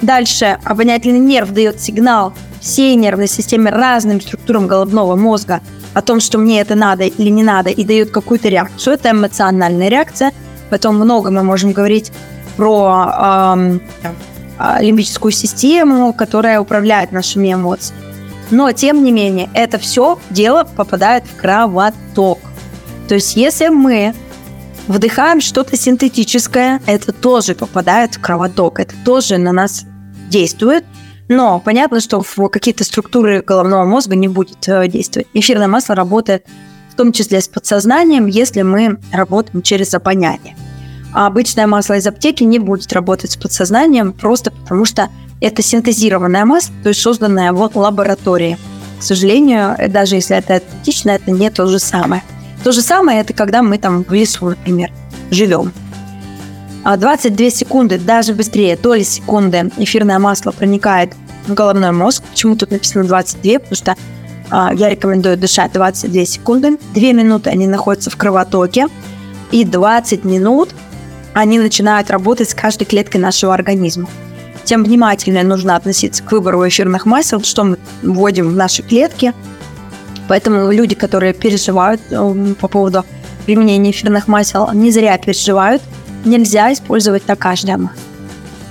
Дальше 0.01 0.59
обонятельный 0.65 1.21
нерв 1.21 1.51
дает 1.53 1.81
сигнал 1.81 2.33
всей 2.61 2.97
нервной 2.97 3.29
системе 3.29 3.71
разным 3.71 4.21
структурам 4.21 4.67
головного 4.67 5.17
мозга 5.17 5.61
о 5.95 6.03
том, 6.03 6.21
что 6.21 6.39
мне 6.39 6.61
это 6.61 6.75
надо 6.75 7.05
или 7.05 7.29
не 7.29 7.43
надо, 7.43 7.71
и 7.71 7.85
дают 7.85 8.11
какую-то 8.11 8.49
реакцию. 8.49 8.95
Это 8.95 9.11
эмоциональная 9.11 9.89
реакция. 9.89 10.33
Потом 10.71 10.97
много 10.97 11.31
мы 11.31 11.43
можем 11.43 11.73
говорить 11.73 12.13
про 12.57 13.55
эм, 13.55 13.83
лимбическую 14.81 15.33
систему, 15.33 16.13
которая 16.13 16.61
управляет 16.61 17.13
нашими 17.13 17.53
эмоциями. 17.53 18.12
Но, 18.51 18.71
тем 18.73 19.03
не 19.05 19.13
менее, 19.13 19.49
это 19.55 19.79
все 19.79 20.19
дело 20.31 20.65
попадает 20.65 21.25
в 21.25 21.37
кровоток. 21.37 22.39
То 23.09 23.15
есть, 23.15 23.37
если 23.37 23.69
мы 23.69 24.15
вдыхаем 24.89 25.41
что-то 25.41 25.77
синтетическое, 25.77 26.81
это 26.87 27.13
тоже 27.13 27.55
попадает 27.55 28.17
в 28.17 28.21
кровоток, 28.21 28.81
это 28.81 28.95
тоже 29.05 29.39
на 29.39 29.53
нас 29.53 29.85
действует. 30.29 30.85
Но 31.29 31.61
понятно, 31.61 32.01
что 32.01 32.21
в 32.21 32.49
какие-то 32.49 32.85
структуры 32.85 33.43
головного 33.43 33.85
мозга 33.85 34.17
не 34.17 34.29
будет 34.29 34.69
э, 34.69 34.89
действовать. 34.89 35.29
Эфирное 35.33 35.69
масло 35.69 35.95
работает 35.95 36.47
в 36.91 36.95
том 36.95 37.13
числе 37.13 37.41
с 37.41 37.49
подсознанием, 37.49 38.27
если 38.27 38.63
мы 38.63 38.99
работаем 39.13 39.63
через 39.63 39.95
обоняние. 39.95 40.57
А 41.13 41.27
обычное 41.27 41.67
масло 41.67 41.95
из 41.95 42.07
аптеки 42.07 42.45
не 42.45 42.59
будет 42.59 42.93
работать 42.93 43.33
с 43.33 43.37
подсознанием, 43.37 44.13
просто 44.13 44.51
потому 44.51 44.85
что 44.85 45.09
это 45.41 45.63
синтезированное 45.63 46.45
масло, 46.45 46.73
то 46.83 46.89
есть 46.89 47.01
созданное 47.01 47.53
в 47.53 47.77
лаборатории. 47.77 48.57
К 48.99 49.03
сожалению, 49.03 49.77
даже 49.89 50.15
если 50.15 50.37
это 50.37 50.55
аутентично, 50.55 51.11
это 51.11 51.31
не 51.31 51.51
то 51.51 51.67
же 51.67 51.79
самое. 51.79 52.23
То 52.63 52.71
же 52.71 52.81
самое 52.81 53.21
это 53.21 53.33
когда 53.33 53.63
мы 53.63 53.79
там 53.79 54.05
в 54.05 54.13
лесу, 54.13 54.51
например, 54.51 54.91
живем. 55.31 55.73
22 56.85 57.47
а 57.47 57.51
секунды, 57.51 57.99
даже 57.99 58.35
быстрее, 58.35 58.77
доли 58.77 59.03
секунды 59.03 59.71
эфирное 59.77 60.19
масло 60.19 60.51
проникает 60.51 61.15
в 61.47 61.55
головной 61.55 61.93
мозг. 61.93 62.25
Почему 62.31 62.57
тут 62.57 62.71
написано 62.71 63.05
22? 63.05 63.59
Потому 63.61 63.77
что 63.77 63.97
а, 64.51 64.73
я 64.75 64.89
рекомендую 64.89 65.37
дышать 65.37 65.73
22 65.73 66.25
секунды. 66.25 66.79
2 66.95 67.03
минуты 67.13 67.51
они 67.51 67.67
находятся 67.67 68.11
в 68.11 68.17
кровотоке. 68.17 68.89
И 69.51 69.65
20 69.65 70.25
минут 70.25 70.71
они 71.35 71.59
начинают 71.59 72.11
работать 72.11 72.51
с 72.51 72.55
каждой 72.55 72.85
клеткой 72.85 73.21
нашего 73.21 73.55
организма. 73.55 74.09
Тем 74.65 74.85
внимательнее 74.85 75.45
нужно 75.45 75.77
относиться 75.77 76.23
к 76.23 76.31
выбору 76.33 76.67
эфирных 76.67 77.07
масел, 77.07 77.43
что 77.43 77.65
мы 77.65 77.79
вводим 78.03 78.49
в 78.49 78.57
наши 78.57 78.83
клетки. 78.83 79.35
Поэтому 80.29 80.71
люди, 80.71 80.95
которые 80.95 81.33
переживают 81.33 82.01
э, 82.11 82.55
по 82.61 82.69
поводу 82.69 83.05
применения 83.45 83.91
эфирных 83.91 84.29
масел, 84.29 84.71
не 84.73 84.91
зря 84.91 85.19
переживают– 85.19 85.83
нельзя 86.25 86.73
использовать 86.73 87.27
на 87.29 87.37
каждом. 87.37 87.91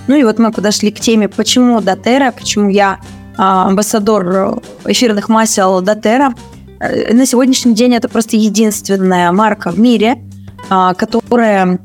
Ну 0.07 0.15
и 0.15 0.23
вот 0.23 0.39
мы 0.39 0.51
подошли 0.51 0.91
к 0.91 0.99
теме, 0.99 1.29
почему 1.29 1.81
Дотера, 1.81 2.31
почему 2.31 2.69
я 2.69 2.99
а, 3.37 3.67
амбассадор 3.67 4.61
эфирных 4.85 5.29
масел 5.29 5.81
Дотера. 5.81 6.33
Э, 6.79 7.13
на 7.13 7.25
сегодняшний 7.25 7.73
день 7.73 7.95
это 7.95 8.09
просто 8.09 8.35
единственная 8.37 9.31
марка 9.31 9.71
в 9.71 9.79
мире, 9.79 10.21
а, 10.69 10.93
которая 10.93 11.79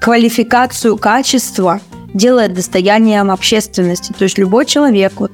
квалификацию 0.00 0.96
качества 0.96 1.80
делает 2.14 2.54
достоянием 2.54 3.30
общественности. 3.30 4.12
То 4.12 4.24
есть 4.24 4.38
любой 4.38 4.66
человек, 4.66 5.12
вот, 5.16 5.32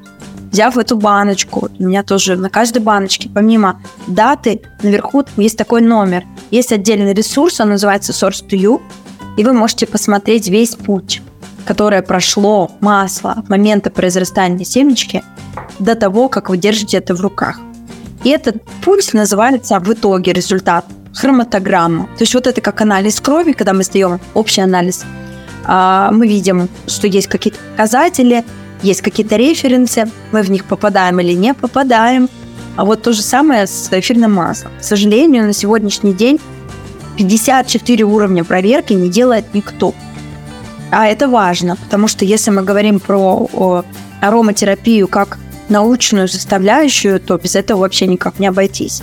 взяв 0.50 0.76
эту 0.78 0.96
баночку, 0.96 1.68
у 1.78 1.82
меня 1.82 2.02
тоже 2.02 2.36
на 2.36 2.50
каждой 2.50 2.82
баночке, 2.82 3.28
помимо 3.32 3.80
даты, 4.06 4.62
наверху 4.82 5.24
есть 5.36 5.58
такой 5.58 5.80
номер. 5.80 6.24
Есть 6.50 6.72
отдельный 6.72 7.12
ресурс, 7.12 7.60
он 7.60 7.70
называется 7.70 8.12
Source 8.12 8.46
to 8.48 8.58
You, 8.58 8.80
и 9.36 9.44
вы 9.44 9.52
можете 9.52 9.86
посмотреть 9.86 10.48
весь 10.48 10.76
путь, 10.76 11.22
которое 11.64 12.02
прошло 12.02 12.70
масло 12.80 13.32
от 13.32 13.48
момента 13.48 13.90
произрастания 13.90 14.64
семечки 14.64 15.24
до 15.78 15.94
того, 15.94 16.28
как 16.28 16.50
вы 16.50 16.56
держите 16.56 16.98
это 16.98 17.14
в 17.14 17.20
руках. 17.20 17.58
И 18.22 18.30
этот 18.30 18.62
путь 18.82 19.12
называется 19.12 19.78
в 19.80 19.92
итоге 19.92 20.32
результат 20.32 20.86
хроматограмма. 21.14 22.04
То 22.16 22.22
есть 22.22 22.34
вот 22.34 22.46
это 22.46 22.60
как 22.60 22.80
анализ 22.80 23.20
крови, 23.20 23.52
когда 23.52 23.72
мы 23.72 23.84
сдаем 23.84 24.20
общий 24.34 24.60
анализ. 24.60 25.04
А, 25.64 26.10
мы 26.12 26.28
видим, 26.28 26.68
что 26.86 27.06
есть 27.06 27.28
какие-то 27.28 27.58
показатели, 27.72 28.44
есть 28.82 29.00
какие-то 29.00 29.36
референсы, 29.36 30.10
мы 30.32 30.42
в 30.42 30.50
них 30.50 30.64
попадаем 30.64 31.20
или 31.20 31.32
не 31.32 31.54
попадаем. 31.54 32.28
А 32.76 32.84
вот 32.84 33.02
то 33.02 33.12
же 33.12 33.22
самое 33.22 33.66
с 33.66 33.88
эфирным 33.90 34.32
маслом. 34.32 34.72
К 34.80 34.84
сожалению, 34.84 35.46
на 35.46 35.52
сегодняшний 35.52 36.12
день 36.12 36.40
54 37.16 38.04
уровня 38.04 38.44
проверки 38.44 38.92
не 38.92 39.08
делает 39.08 39.54
никто. 39.54 39.94
А 40.90 41.06
это 41.06 41.28
важно, 41.28 41.76
потому 41.76 42.08
что 42.08 42.24
если 42.24 42.50
мы 42.50 42.62
говорим 42.62 43.00
про 43.00 43.48
о, 43.52 43.84
ароматерапию 44.20 45.08
как 45.08 45.38
научную 45.68 46.28
составляющую, 46.28 47.20
то 47.20 47.38
без 47.38 47.54
этого 47.56 47.80
вообще 47.80 48.06
никак 48.06 48.38
не 48.38 48.46
обойтись. 48.46 49.02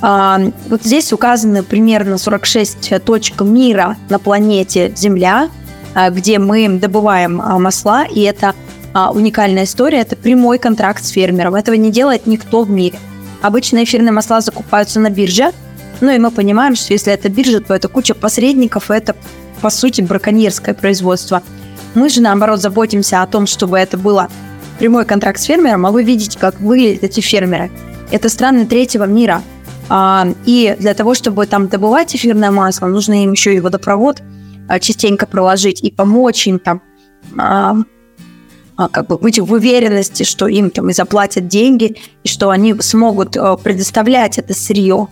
А, 0.00 0.40
вот 0.68 0.82
здесь 0.82 1.12
указаны 1.12 1.62
примерно 1.62 2.18
46 2.18 3.02
точек 3.04 3.40
мира 3.40 3.96
на 4.08 4.18
планете 4.18 4.92
Земля, 4.96 5.50
а, 5.94 6.10
где 6.10 6.38
мы 6.38 6.68
добываем 6.68 7.40
а, 7.40 7.58
масла, 7.58 8.04
и 8.04 8.20
это 8.22 8.54
а, 8.94 9.10
уникальная 9.10 9.64
история, 9.64 10.00
это 10.00 10.16
прямой 10.16 10.58
контракт 10.58 11.04
с 11.04 11.08
фермером. 11.08 11.54
Этого 11.54 11.74
не 11.74 11.90
делает 11.90 12.26
никто 12.26 12.62
в 12.62 12.70
мире. 12.70 12.98
Обычно 13.42 13.82
эфирные 13.84 14.12
масла 14.12 14.40
закупаются 14.40 15.00
на 15.00 15.10
бирже, 15.10 15.52
ну 16.00 16.10
и 16.10 16.18
мы 16.18 16.30
понимаем, 16.30 16.76
что 16.76 16.92
если 16.92 17.12
это 17.12 17.28
биржа, 17.28 17.60
то 17.60 17.74
это 17.74 17.88
куча 17.88 18.14
посредников, 18.14 18.90
это 18.90 19.16
по 19.60 19.70
сути 19.70 20.00
браконьерское 20.00 20.74
производство. 20.74 21.42
Мы 21.94 22.08
же, 22.08 22.20
наоборот, 22.20 22.60
заботимся 22.60 23.22
о 23.22 23.26
том, 23.26 23.46
чтобы 23.46 23.78
это 23.78 23.98
было 23.98 24.28
прямой 24.78 25.04
контракт 25.04 25.40
с 25.40 25.44
фермером, 25.44 25.86
а 25.86 25.90
вы 25.90 26.04
видите, 26.04 26.38
как 26.38 26.60
выглядят 26.60 27.02
эти 27.02 27.20
фермеры. 27.20 27.70
Это 28.12 28.28
страны 28.28 28.66
третьего 28.66 29.04
мира. 29.04 29.42
А, 29.88 30.26
и 30.44 30.76
для 30.78 30.94
того, 30.94 31.14
чтобы 31.14 31.46
там 31.46 31.68
добывать 31.68 32.14
эфирное 32.14 32.50
масло, 32.50 32.86
нужно 32.86 33.24
им 33.24 33.32
еще 33.32 33.54
и 33.54 33.60
водопровод 33.60 34.22
а, 34.68 34.78
частенько 34.80 35.26
проложить 35.26 35.82
и 35.82 35.90
помочь 35.90 36.46
им 36.46 36.58
там 36.58 36.82
а, 37.38 37.76
как 38.92 39.08
бы 39.08 39.18
быть 39.18 39.38
в 39.38 39.52
уверенности, 39.52 40.22
что 40.22 40.46
им 40.46 40.70
там 40.70 40.90
и 40.90 40.92
заплатят 40.92 41.48
деньги, 41.48 41.96
и 42.22 42.28
что 42.28 42.50
они 42.50 42.74
смогут 42.80 43.32
предоставлять 43.64 44.38
это 44.38 44.54
сырье. 44.54 45.08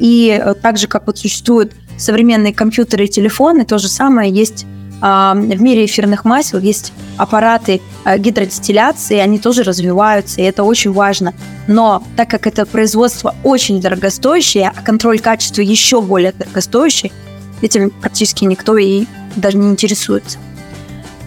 И 0.00 0.42
так 0.62 0.78
же, 0.78 0.86
как 0.86 1.06
вот 1.06 1.18
существуют 1.18 1.74
современные 1.98 2.54
компьютеры 2.54 3.04
и 3.04 3.08
телефоны, 3.08 3.66
то 3.66 3.76
же 3.76 3.88
самое 3.88 4.32
есть 4.32 4.64
в 5.04 5.60
мире 5.60 5.84
эфирных 5.84 6.24
масел 6.24 6.58
есть 6.58 6.94
аппараты 7.18 7.82
а, 8.04 8.16
гидродистилляции, 8.16 9.18
они 9.18 9.38
тоже 9.38 9.62
развиваются, 9.62 10.40
и 10.40 10.44
это 10.44 10.64
очень 10.64 10.92
важно. 10.92 11.34
Но 11.66 12.02
так 12.16 12.30
как 12.30 12.46
это 12.46 12.64
производство 12.64 13.34
очень 13.44 13.82
дорогостоящее, 13.82 14.72
а 14.74 14.82
контроль 14.82 15.20
качества 15.20 15.60
еще 15.60 16.00
более 16.00 16.32
дорогостоящий, 16.32 17.12
этим 17.60 17.90
практически 17.90 18.44
никто 18.44 18.78
и 18.78 19.04
даже 19.36 19.58
не 19.58 19.68
интересуется. 19.68 20.38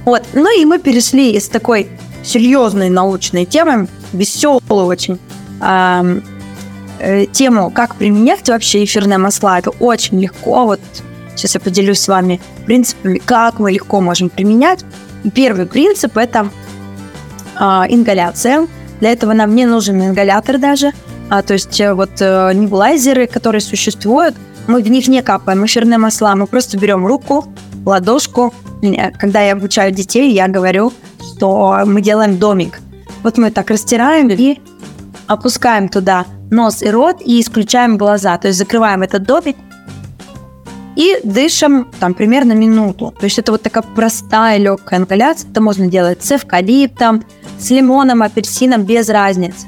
Вот. 0.06 0.24
Ну 0.34 0.60
и 0.60 0.66
мы 0.66 0.80
перешли 0.80 1.34
из 1.34 1.48
такой 1.48 1.88
серьезной 2.24 2.90
научной 2.90 3.46
темы, 3.46 3.88
веселую 4.12 4.86
очень, 4.86 5.20
э, 5.62 6.22
э, 7.00 7.26
тему, 7.28 7.70
как 7.70 7.96
применять 7.96 8.50
вообще 8.50 8.84
эфирные 8.84 9.20
масла. 9.20 9.60
Это 9.60 9.70
очень 9.70 10.20
легко. 10.20 10.66
Вот 10.66 10.80
сейчас 11.38 11.56
я 11.56 11.62
поделюсь 11.62 12.00
с 12.00 12.08
вами 12.08 12.42
принципами, 12.66 13.20
как 13.24 13.60
мы 13.60 13.72
легко 13.72 14.02
можем 14.02 14.30
применять. 14.30 14.84
Первый 15.34 15.66
принцип– 15.66 16.18
это 16.18 16.50
э, 17.60 17.64
ингаляция. 17.90 18.68
Для 19.00 19.12
этого 19.12 19.34
нам 19.34 19.56
не 19.56 19.66
нужен 19.66 20.02
ингалятор 20.02 20.58
даже. 20.58 20.92
А, 21.30 21.42
то 21.42 21.54
есть 21.54 21.80
э, 21.80 21.94
вот 21.94 22.12
э, 22.20 22.52
небулайзеры, 22.54 23.28
которые 23.28 23.62
существуют, 23.62 24.36
мы 24.68 24.82
в 24.82 24.90
них 24.90 25.08
не 25.08 25.22
капаем 25.22 25.66
эфирные 25.66 25.98
масла, 25.98 26.36
мы 26.36 26.48
просто 26.48 26.78
берем 26.78 27.06
руку, 27.06 27.46
ладошку. 27.86 28.54
Когда 29.20 29.42
я 29.42 29.54
обучаю 29.54 29.92
детей, 29.92 30.32
я 30.34 30.48
говорю, 30.48 30.94
что 31.22 31.82
мы 31.86 32.02
делаем 32.02 32.38
домик. 32.38 32.80
Вот 33.24 33.38
мы 33.38 33.50
так 33.50 33.70
растираем 33.70 34.30
и 34.30 34.60
опускаем 35.26 35.90
туда 35.90 36.26
нос 36.52 36.84
и 36.84 36.90
рот 36.90 37.18
и 37.26 37.42
исключаем 37.42 37.98
глаза. 37.98 38.38
То 38.38 38.48
есть 38.48 38.60
закрываем 38.60 39.02
этот 39.02 39.24
домик 39.24 39.58
и 40.98 41.20
дышим 41.24 41.88
там 42.00 42.16
примерно 42.16 42.54
минуту. 42.54 43.14
То 43.20 43.26
есть 43.26 43.38
это 43.38 43.52
вот 43.52 43.62
такая 43.62 43.84
простая 43.84 44.58
легкая 44.58 45.00
ингаляция. 45.00 45.50
Это 45.52 45.62
можно 45.62 45.88
делать 45.88 46.26
с 46.26 46.32
эвкалиптом, 46.32 47.24
с 47.60 47.70
лимоном, 47.70 48.24
апельсином, 48.24 48.84
без 48.84 49.08
разницы. 49.08 49.68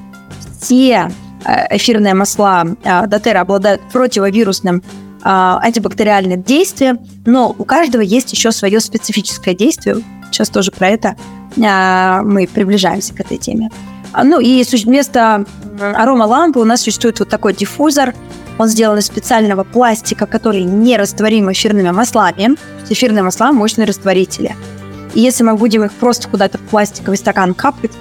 Все 0.60 1.12
э, 1.46 1.78
эфирные 1.78 2.15
масла 2.15 2.65
э, 2.84 3.06
Дотера 3.06 3.42
обладают 3.42 3.80
противовирусным 3.94 4.78
э, 4.78 4.82
антибактериальным 5.24 6.42
действием, 6.42 7.00
но 7.28 7.56
у 7.56 7.63
каждого 7.63 8.02
есть 8.02 8.34
еще 8.34 8.52
свое 8.52 8.80
специфическое 8.80 9.54
действие. 9.54 9.98
Сейчас 10.32 10.50
тоже 10.50 10.72
про 10.72 10.89
это 10.89 11.15
мы 11.56 12.48
приближаемся 12.54 13.13
к 13.13 13.20
этой 13.20 13.38
теме. 13.38 13.70
А, 14.13 14.24
ну 14.24 14.39
и 14.39 14.63
вместо 14.63 15.46
арома 15.80 16.24
лампы 16.24 16.60
у 16.60 16.65
нас 16.65 16.82
существует 16.82 17.20
вот 17.20 17.30
такой 17.30 17.54
диффузор. 17.54 18.13
Он 18.60 18.67
сделан 18.67 19.00
из 19.00 19.06
специального 19.06 19.63
пластика, 19.63 20.26
который 20.26 20.63
не 20.63 20.98
растворим 20.98 21.50
эфирными 21.50 21.91
маслами. 21.91 22.58
Эфирные 22.89 23.24
масла– 23.24 23.52
мощные 23.54 23.88
растворители. 23.88 24.54
И 25.13 25.22
если 25.22 25.43
мы 25.43 25.56
будем 25.56 25.86
их 25.86 25.93
просто 25.93 26.28
куда-то 26.28 26.58
в 26.58 26.62
пластиковый 26.63 27.17
стакан 27.17 27.54
капать, 27.54 27.91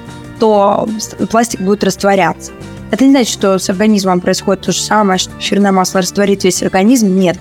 то 0.40 0.88
пластик 1.30 1.60
будет 1.60 1.84
растворяться. 1.84 2.50
Это 2.90 3.04
не 3.04 3.12
значит, 3.12 3.32
что 3.32 3.58
с 3.58 3.70
организмом 3.70 4.20
происходит 4.20 4.64
то 4.64 4.72
же 4.72 4.80
самое, 4.80 5.18
что 5.20 5.30
эфирное 5.38 5.70
масло 5.70 6.00
растворит 6.00 6.42
весь 6.42 6.60
организм. 6.62 7.16
Нет. 7.16 7.38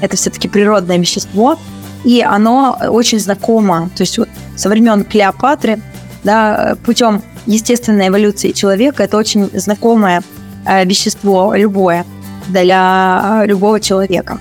Это 0.00 0.16
все-таки 0.16 0.46
природное 0.46 0.96
вещество, 0.96 1.58
и 2.04 2.22
оно 2.22 2.78
очень 2.88 3.18
знакомо. 3.18 3.90
То 3.96 4.02
есть 4.02 4.16
вот 4.16 4.28
со 4.56 4.68
времен 4.68 5.04
Клеопатры, 5.04 5.82
да, 6.22 6.76
путем 6.84 7.22
естественной 7.46 8.08
эволюции 8.08 8.52
человека, 8.52 9.02
это 9.02 9.16
очень 9.16 9.50
знакомое 9.58 10.22
э, 10.66 10.84
вещество 10.84 11.52
любое 11.56 12.06
для 12.50 13.42
любого 13.46 13.80
человека. 13.80 14.38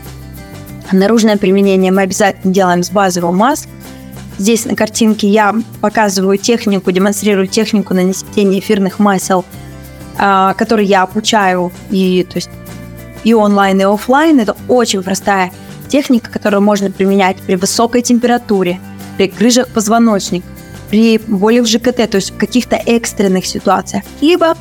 Наружное 0.91 1.37
применение 1.37 1.91
мы 1.91 2.01
обязательно 2.01 2.53
делаем 2.53 2.83
с 2.83 2.89
базового 2.89 3.31
масла. 3.31 3.69
Здесь 4.37 4.65
на 4.65 4.75
картинке 4.75 5.27
я 5.27 5.53
показываю 5.81 6.37
технику, 6.37 6.91
демонстрирую 6.91 7.47
технику 7.47 7.93
нанесения 7.93 8.59
эфирных 8.59 8.97
масел, 8.97 9.43
э, 10.17 10.53
которые 10.57 10.87
я 10.87 11.03
обучаю 11.03 11.71
и, 11.91 12.25
то 12.29 12.37
есть, 12.37 12.49
и 13.23 13.33
онлайн, 13.33 13.81
и 13.81 13.83
офлайн. 13.83 14.39
Это 14.39 14.55
очень 14.67 15.03
простая 15.03 15.51
техника, 15.89 16.31
которую 16.31 16.61
можно 16.61 16.89
применять 16.89 17.37
при 17.37 17.55
высокой 17.55 18.01
температуре, 18.01 18.79
при 19.17 19.27
грыжах 19.27 19.67
позвоночника, 19.67 20.47
при 20.89 21.17
боли 21.17 21.59
в 21.59 21.67
ЖКТ, 21.67 22.09
то 22.09 22.15
есть 22.15 22.31
в 22.31 22.37
каких-то 22.37 22.77
экстренных 22.77 23.45
ситуациях. 23.45 24.03
Либо, 24.21 24.55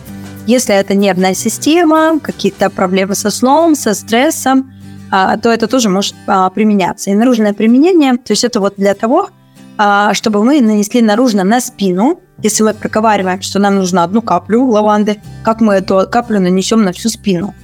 если 0.48 0.74
это 0.74 0.94
нервная 0.94 1.34
система, 1.34 2.18
какие-то 2.20 2.70
проблемы 2.70 3.14
со 3.14 3.30
сном, 3.30 3.74
со 3.74 3.92
стрессом, 3.92 4.72
а, 5.10 5.36
то 5.36 5.50
это 5.50 5.66
тоже 5.66 5.90
может 5.90 6.14
а, 6.26 6.48
применяться. 6.48 7.10
И 7.10 7.14
наружное 7.14 7.52
применение, 7.52 8.14
то 8.16 8.32
есть 8.32 8.44
это 8.44 8.58
вот 8.58 8.74
для 8.78 8.94
того, 8.94 9.28
а, 9.76 10.14
чтобы 10.14 10.42
мы 10.42 10.62
нанесли 10.62 11.02
наружно 11.02 11.44
на 11.44 11.60
спину. 11.60 12.20
Если 12.42 12.62
мы 12.62 12.72
проговариваем, 12.72 13.42
что 13.42 13.58
нам 13.58 13.76
нужно 13.76 14.04
одну 14.04 14.22
каплю 14.22 14.66
лаванды, 14.66 15.20
как 15.44 15.60
мы 15.60 15.74
эту 15.74 16.08
каплю 16.10 16.40
нанесем 16.40 16.82
на 16.82 16.92
всю 16.92 17.10
спину? 17.10 17.54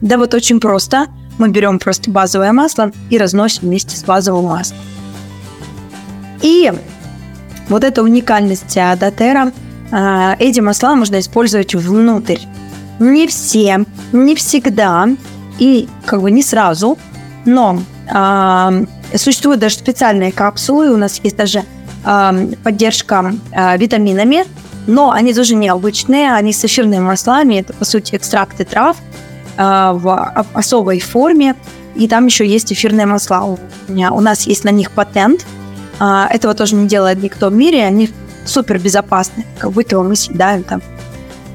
Да 0.00 0.16
вот 0.16 0.34
очень 0.34 0.60
просто. 0.60 1.08
Мы 1.38 1.48
берем 1.48 1.80
просто 1.80 2.12
базовое 2.12 2.52
масло 2.52 2.92
и 3.10 3.18
разносим 3.18 3.62
вместе 3.62 3.96
с 3.96 4.04
базовым 4.04 4.44
маслом. 4.44 4.78
И 6.42 6.72
вот 7.68 7.82
эта 7.82 8.04
уникальность 8.04 8.72
Датера, 8.76 9.50
эти 9.90 10.60
масла 10.60 10.94
можно 10.94 11.20
использовать 11.20 11.74
внутрь. 11.74 12.38
Не 12.98 13.26
все, 13.26 13.84
не 14.12 14.34
всегда 14.34 15.08
и 15.58 15.88
как 16.04 16.22
бы 16.22 16.30
не 16.30 16.42
сразу, 16.42 16.98
но 17.44 17.80
э, 18.12 18.84
существуют 19.16 19.60
даже 19.60 19.76
специальные 19.76 20.32
капсулы, 20.32 20.90
у 20.92 20.96
нас 20.96 21.20
есть 21.22 21.36
даже 21.36 21.64
э, 22.04 22.48
поддержка 22.62 23.34
э, 23.52 23.78
витаминами, 23.78 24.44
но 24.86 25.10
они 25.10 25.34
тоже 25.34 25.54
необычные, 25.54 26.32
они 26.32 26.52
с 26.52 26.64
эфирными 26.64 27.02
маслами, 27.02 27.56
это 27.56 27.72
по 27.72 27.84
сути 27.84 28.16
экстракты 28.16 28.64
трав 28.64 28.96
э, 29.56 29.62
в 29.94 30.46
особой 30.54 31.00
форме, 31.00 31.56
и 31.94 32.08
там 32.08 32.26
еще 32.26 32.46
есть 32.46 32.72
эфирные 32.72 33.06
масла. 33.06 33.44
У, 33.44 33.58
меня, 33.88 34.12
у 34.12 34.20
нас 34.20 34.46
есть 34.46 34.64
на 34.64 34.70
них 34.70 34.90
патент– 34.90 35.44
а, 35.98 36.28
этого 36.30 36.54
тоже 36.54 36.74
не 36.74 36.88
делает 36.88 37.22
никто 37.22 37.48
в 37.48 37.52
мире, 37.52 37.84
они 37.84 38.10
супер 38.44 38.78
безопасны, 38.78 39.44
как 39.58 39.72
будто 39.72 40.02
мы 40.02 40.16
съедаем 40.16 40.62
там 40.62 40.82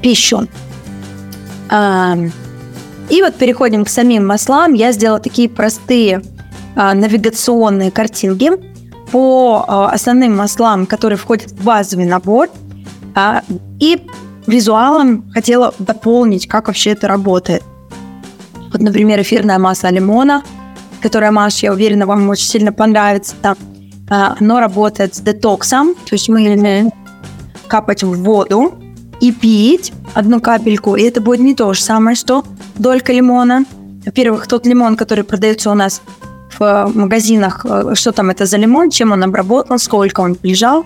пищу. 0.02 0.46
И 1.70 3.22
вот 3.22 3.34
переходим 3.34 3.84
к 3.84 3.88
самим 3.88 4.26
маслам. 4.26 4.72
Я 4.72 4.92
сделала 4.92 5.18
такие 5.18 5.48
простые 5.48 6.22
а, 6.76 6.94
навигационные 6.94 7.90
картинки 7.90 8.52
по 9.10 9.64
а, 9.66 9.90
основным 9.90 10.36
маслам, 10.36 10.86
которые 10.86 11.18
входят 11.18 11.50
в 11.50 11.64
базовый 11.64 12.06
набор. 12.06 12.48
А, 13.16 13.42
и 13.80 14.06
визуалом 14.46 15.28
хотела 15.32 15.74
дополнить, 15.80 16.46
как 16.46 16.68
вообще 16.68 16.90
это 16.90 17.08
работает. 17.08 17.64
Вот, 18.72 18.80
например, 18.80 19.20
эфирное 19.20 19.58
масло 19.58 19.88
лимона, 19.88 20.44
которое, 21.02 21.32
Маш, 21.32 21.64
я 21.64 21.72
уверена, 21.72 22.06
вам 22.06 22.28
очень 22.28 22.46
сильно 22.46 22.72
понравится. 22.72 23.34
Там 23.42 23.56
оно 24.10 24.58
работает 24.58 25.14
с 25.14 25.20
детоксом, 25.20 25.94
то 25.94 26.14
есть 26.14 26.28
мы 26.28 26.90
капать 27.68 28.02
в 28.02 28.22
воду 28.22 28.74
и 29.20 29.30
пить 29.30 29.92
одну 30.14 30.40
капельку, 30.40 30.96
и 30.96 31.02
это 31.04 31.20
будет 31.20 31.40
не 31.40 31.54
то 31.54 31.72
же 31.72 31.80
самое, 31.80 32.16
что 32.16 32.44
долька 32.74 33.12
лимона. 33.12 33.64
Во-первых, 34.04 34.48
тот 34.48 34.66
лимон, 34.66 34.96
который 34.96 35.22
продается 35.22 35.70
у 35.70 35.74
нас 35.74 36.02
в 36.58 36.90
магазинах, 36.94 37.64
э, 37.64 37.94
что 37.94 38.10
там 38.10 38.30
это 38.30 38.46
за 38.46 38.56
лимон, 38.56 38.90
чем 38.90 39.12
он 39.12 39.22
обработан, 39.22 39.78
сколько 39.78 40.20
он 40.20 40.36
лежал. 40.42 40.84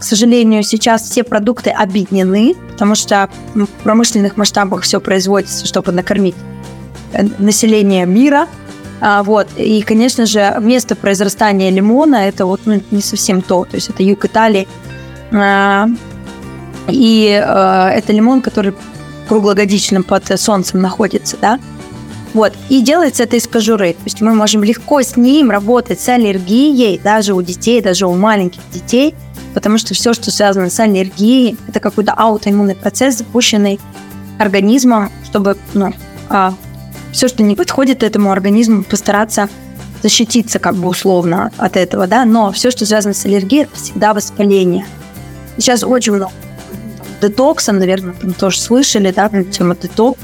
К 0.00 0.02
сожалению, 0.02 0.64
сейчас 0.64 1.02
все 1.02 1.22
продукты 1.22 1.70
объединены, 1.70 2.54
потому 2.72 2.96
что 2.96 3.28
в 3.54 3.66
промышленных 3.84 4.36
масштабах 4.36 4.82
все 4.82 5.00
производится, 5.00 5.66
чтобы 5.66 5.92
накормить 5.92 6.34
э, 7.12 7.22
население 7.38 8.06
мира– 8.06 8.48
а, 9.00 9.22
вот. 9.22 9.48
И, 9.56 9.82
конечно 9.82 10.26
же, 10.26 10.56
место 10.60 10.94
произрастания 10.94 11.70
лимона 11.70 12.28
это 12.28 12.46
вот 12.46 12.60
ну, 12.64 12.80
не 12.90 13.02
совсем 13.02 13.42
то. 13.42 13.64
То 13.64 13.76
есть 13.76 13.88
это 13.88 14.02
юг 14.02 14.24
Италии. 14.24 14.68
А, 15.32 15.88
и 16.88 17.42
а, 17.42 17.90
это 17.90 18.12
лимон, 18.12 18.42
который 18.42 18.74
круглогодично 19.28 20.02
под 20.02 20.40
солнцем 20.40 20.80
находится, 20.80 21.36
да. 21.40 21.58
Вот. 22.34 22.52
И 22.68 22.80
делается 22.80 23.24
это 23.24 23.36
из 23.36 23.46
кожуры. 23.46 23.94
То 23.94 24.04
есть 24.04 24.20
мы 24.20 24.34
можем 24.34 24.62
легко 24.62 25.02
с 25.02 25.16
ним 25.16 25.50
работать 25.50 26.00
с 26.00 26.08
аллергией, 26.08 27.00
даже 27.02 27.34
у 27.34 27.42
детей, 27.42 27.80
даже 27.80 28.06
у 28.06 28.14
маленьких 28.14 28.60
детей, 28.72 29.14
потому 29.54 29.78
что 29.78 29.94
все, 29.94 30.12
что 30.12 30.30
связано 30.30 30.70
с 30.70 30.78
аллергией, 30.78 31.56
это 31.66 31.80
какой-то 31.80 32.12
аутоиммунный 32.12 32.76
процесс, 32.76 33.18
запущенный 33.18 33.80
организмом, 34.38 35.10
чтобы 35.24 35.56
ну, 35.74 35.92
все, 37.12 37.28
что 37.28 37.42
не 37.42 37.56
подходит 37.56 38.02
этому 38.02 38.30
организму, 38.30 38.82
постараться 38.82 39.48
защититься 40.02 40.58
как 40.58 40.76
бы 40.76 40.88
условно 40.88 41.52
от 41.58 41.76
этого, 41.76 42.06
да, 42.06 42.24
но 42.24 42.52
все, 42.52 42.70
что 42.70 42.86
связано 42.86 43.14
с 43.14 43.24
аллергией, 43.26 43.64
это 43.64 43.76
всегда 43.76 44.14
воспаление. 44.14 44.86
Сейчас 45.56 45.84
очень 45.84 46.14
много 46.14 46.32
детокса, 47.20 47.72
наверное, 47.72 48.14
там 48.14 48.32
тоже 48.32 48.58
слышали, 48.58 49.12
да, 49.12 49.28
тема 49.44 49.76
детокс. 49.76 50.18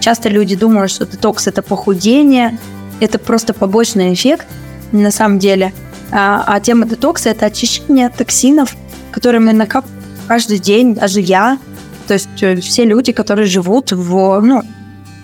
Часто 0.00 0.28
люди 0.28 0.54
думают, 0.56 0.90
что 0.90 1.06
детокс– 1.06 1.46
это 1.48 1.62
похудение, 1.62 2.58
это 3.00 3.18
просто 3.18 3.54
побочный 3.54 4.12
эффект. 4.12 4.46
На 4.92 5.10
самом 5.10 5.38
деле 5.38 5.72
А, 6.10 6.44
а 6.46 6.60
тема 6.60 6.86
детокса– 6.86 7.30
это 7.30 7.46
очищение 7.46 8.10
токсинов, 8.10 8.76
которые 9.10 9.40
мы 9.40 9.52
накапливаем 9.52 10.04
каждый 10.28 10.58
день, 10.58 10.94
даже 10.94 11.20
я. 11.20 11.58
То 12.06 12.14
есть 12.14 12.42
э, 12.42 12.60
все 12.60 12.84
люди, 12.84 13.12
которые 13.12 13.46
живут 13.46 13.92
в, 13.92 14.40
ну, 14.40 14.62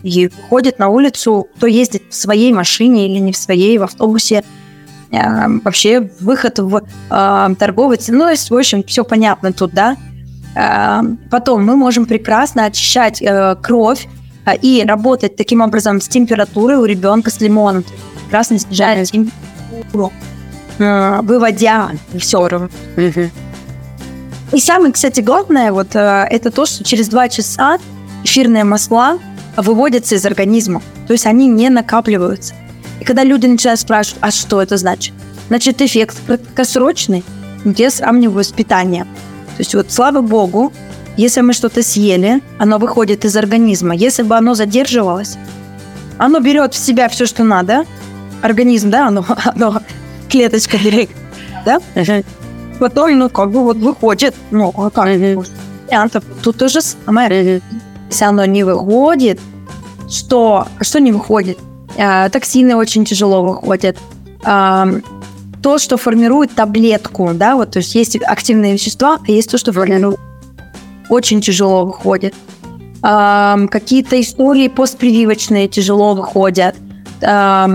и 0.03 0.30
ходят 0.48 0.78
на 0.78 0.88
улицу, 0.88 1.48
кто 1.57 1.66
ездит 1.66 2.03
в 2.11 2.14
своей 2.14 2.53
машине 2.53 3.07
или 3.09 3.18
не 3.18 3.32
в 3.32 3.36
своей, 3.36 3.78
в 3.78 3.82
автобусе, 3.82 4.44
э, 5.11 5.48
вообще 5.64 6.11
выход 6.20 6.59
в 6.59 6.82
э, 7.11 7.48
торговый, 7.59 7.98
ну, 8.09 8.24
в 8.24 8.55
общем, 8.55 8.82
все 8.84 9.05
понятно 9.05 9.53
тут, 9.53 9.72
да. 9.72 9.96
Э, 10.55 11.01
потом 11.30 11.64
мы 11.64 11.76
можем 11.76 12.07
прекрасно 12.07 12.64
очищать 12.66 13.20
э, 13.22 13.57
кровь 13.62 14.07
э, 14.46 14.57
и 14.57 14.84
работать 14.86 15.36
таким 15.36 15.61
образом 15.61 16.01
с 16.01 16.09
температурой 16.09 16.76
у 16.76 16.84
ребенка 16.84 17.30
с 17.30 17.40
лимоном. 17.40 17.84
Прекрасно 18.24 18.59
снижать 18.59 19.11
температуру, 19.11 20.12
э, 20.78 21.20
выводя 21.22 21.90
все. 22.18 22.68
И 24.53 24.59
самое, 24.59 24.92
кстати, 24.92 25.20
главное, 25.20 25.70
вот 25.70 25.94
э, 25.94 26.26
это 26.28 26.51
то, 26.51 26.66
что 26.66 26.82
через 26.82 27.09
два 27.09 27.28
часа 27.28 27.78
эфирные 28.24 28.64
масла 28.64 29.18
выводятся 29.57 30.14
из 30.14 30.24
организма. 30.26 30.82
То 31.07 31.12
есть 31.12 31.26
они 31.26 31.46
не 31.46 31.68
накапливаются. 31.68 32.55
И 33.01 33.05
когда 33.05 33.24
люди 33.24 33.46
начинают 33.46 33.80
спрашивать, 33.80 34.18
а 34.20 34.30
что 34.30 34.61
это 34.61 34.76
значит? 34.76 35.14
Значит, 35.48 35.82
эффект 35.82 36.16
краткосрочный 36.26 37.24
без 37.64 37.94
сравниваю 37.94 38.44
с 38.44 38.53
питанием. 38.53 39.05
То 39.05 39.59
есть 39.59 39.74
вот, 39.74 39.90
слава 39.90 40.20
богу, 40.20 40.72
если 41.16 41.40
мы 41.40 41.53
что-то 41.53 41.82
съели, 41.82 42.40
оно 42.59 42.78
выходит 42.78 43.24
из 43.24 43.36
организма. 43.36 43.94
Если 43.94 44.22
бы 44.22 44.36
оно 44.36 44.55
задерживалось, 44.55 45.36
оно 46.18 46.40
берет 46.40 46.74
в 46.74 46.78
себя 46.78 47.09
все, 47.09 47.26
что 47.26 47.44
надо. 47.44 47.84
Организм, 48.42 48.90
да, 48.90 49.09
оно, 49.09 49.24
оно 49.44 49.82
клеточка 50.28 50.78
берет, 50.78 51.11
да? 51.64 51.80
Потом, 52.78 53.18
ну, 53.18 53.28
как 53.28 53.51
бы 53.51 53.62
вот 53.62 53.76
выходит, 53.76 54.34
ну, 54.51 54.72
а 54.76 54.88
как? 54.88 55.09
Тут 56.42 56.57
то 56.57 56.68
же 56.68 56.80
самое. 56.80 57.61
Если 58.11 58.24
оно 58.24 58.44
не 58.44 58.64
выходит, 58.64 59.40
что, 60.08 60.66
что 60.80 61.00
не 61.00 61.12
выходит? 61.12 61.58
А, 61.96 62.28
токсины 62.28 62.76
очень 62.76 63.04
тяжело 63.04 63.42
выходят. 63.42 63.96
А, 64.42 64.88
то, 65.62 65.78
что 65.78 65.96
формирует 65.96 66.52
таблетку, 66.54 67.30
да, 67.34 67.54
вот, 67.54 67.72
то 67.72 67.78
есть 67.78 67.94
есть 67.94 68.16
активные 68.16 68.72
вещества, 68.72 69.18
а 69.26 69.30
есть 69.30 69.50
то, 69.50 69.58
что 69.58 69.72
формирует 69.72 70.18
очень 71.08 71.40
тяжело 71.40 71.84
выходит. 71.84 72.34
А, 73.02 73.58
какие-то 73.70 74.20
истории 74.20 74.68
постпрививочные 74.68 75.68
тяжело 75.68 76.14
выходят. 76.14 76.76
А, 77.22 77.68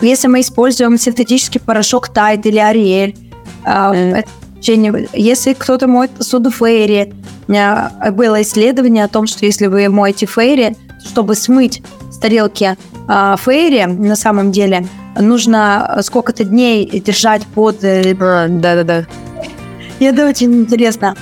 если 0.00 0.28
мы 0.28 0.40
используем 0.40 0.98
синтетический 0.98 1.60
порошок 1.60 2.08
Тайд 2.08 2.46
или 2.46 2.58
Ариэль, 2.58 3.16
а, 3.64 3.94
это 3.94 4.28
если 4.62 5.54
кто-то 5.54 5.86
моет 5.86 6.10
посуду 6.10 6.50
Фейри, 6.50 7.12
у 7.48 7.52
меня 7.52 7.92
было 8.12 8.42
исследование 8.42 9.04
о 9.04 9.08
том, 9.08 9.26
что 9.26 9.46
если 9.46 9.66
вы 9.66 9.88
моете 9.88 10.26
Фейри, 10.26 10.76
чтобы 11.04 11.34
смыть 11.34 11.82
с 12.10 12.18
тарелки 12.18 12.76
э, 13.08 13.36
Фейри, 13.38 13.84
на 13.86 14.16
самом 14.16 14.52
деле, 14.52 14.86
нужно 15.18 15.98
сколько-то 16.02 16.44
дней 16.44 16.86
держать 17.04 17.46
под... 17.46 17.82
Э, 17.82 18.14
Да-да-да. 18.14 19.06
И 19.98 20.04
это 20.04 20.28
очень 20.28 20.52
интересно. 20.54 21.16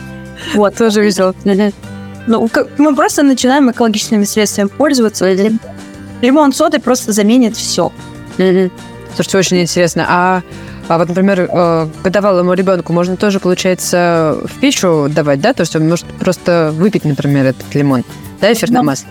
Вот. 0.54 0.74
Тоже 0.76 1.02
видел. 1.02 1.34
Ну, 2.26 2.48
мы 2.76 2.94
просто 2.94 3.22
начинаем 3.22 3.70
экологичными 3.70 4.24
средствами 4.24 4.68
пользоваться. 4.68 5.32
Лимон 6.20 6.52
соды 6.52 6.78
просто 6.78 7.12
заменит 7.12 7.56
все. 7.56 7.92
Слушайте, 8.36 9.38
очень 9.38 9.62
интересно. 9.62 10.06
А 10.08 10.42
а 10.88 10.96
вот, 10.96 11.08
например, 11.08 11.48
э, 11.50 11.88
годовалому 12.02 12.54
ребенку 12.54 12.92
можно 12.94 13.16
тоже, 13.16 13.40
получается, 13.40 14.38
в 14.42 14.58
пищу 14.58 15.08
давать, 15.10 15.40
да? 15.40 15.52
То 15.52 15.60
есть 15.60 15.76
он 15.76 15.88
может 15.88 16.06
просто 16.18 16.72
выпить, 16.74 17.04
например, 17.04 17.44
этот 17.46 17.74
лимон, 17.74 18.04
да, 18.40 18.52
эфирное 18.52 18.82
масло? 18.82 19.08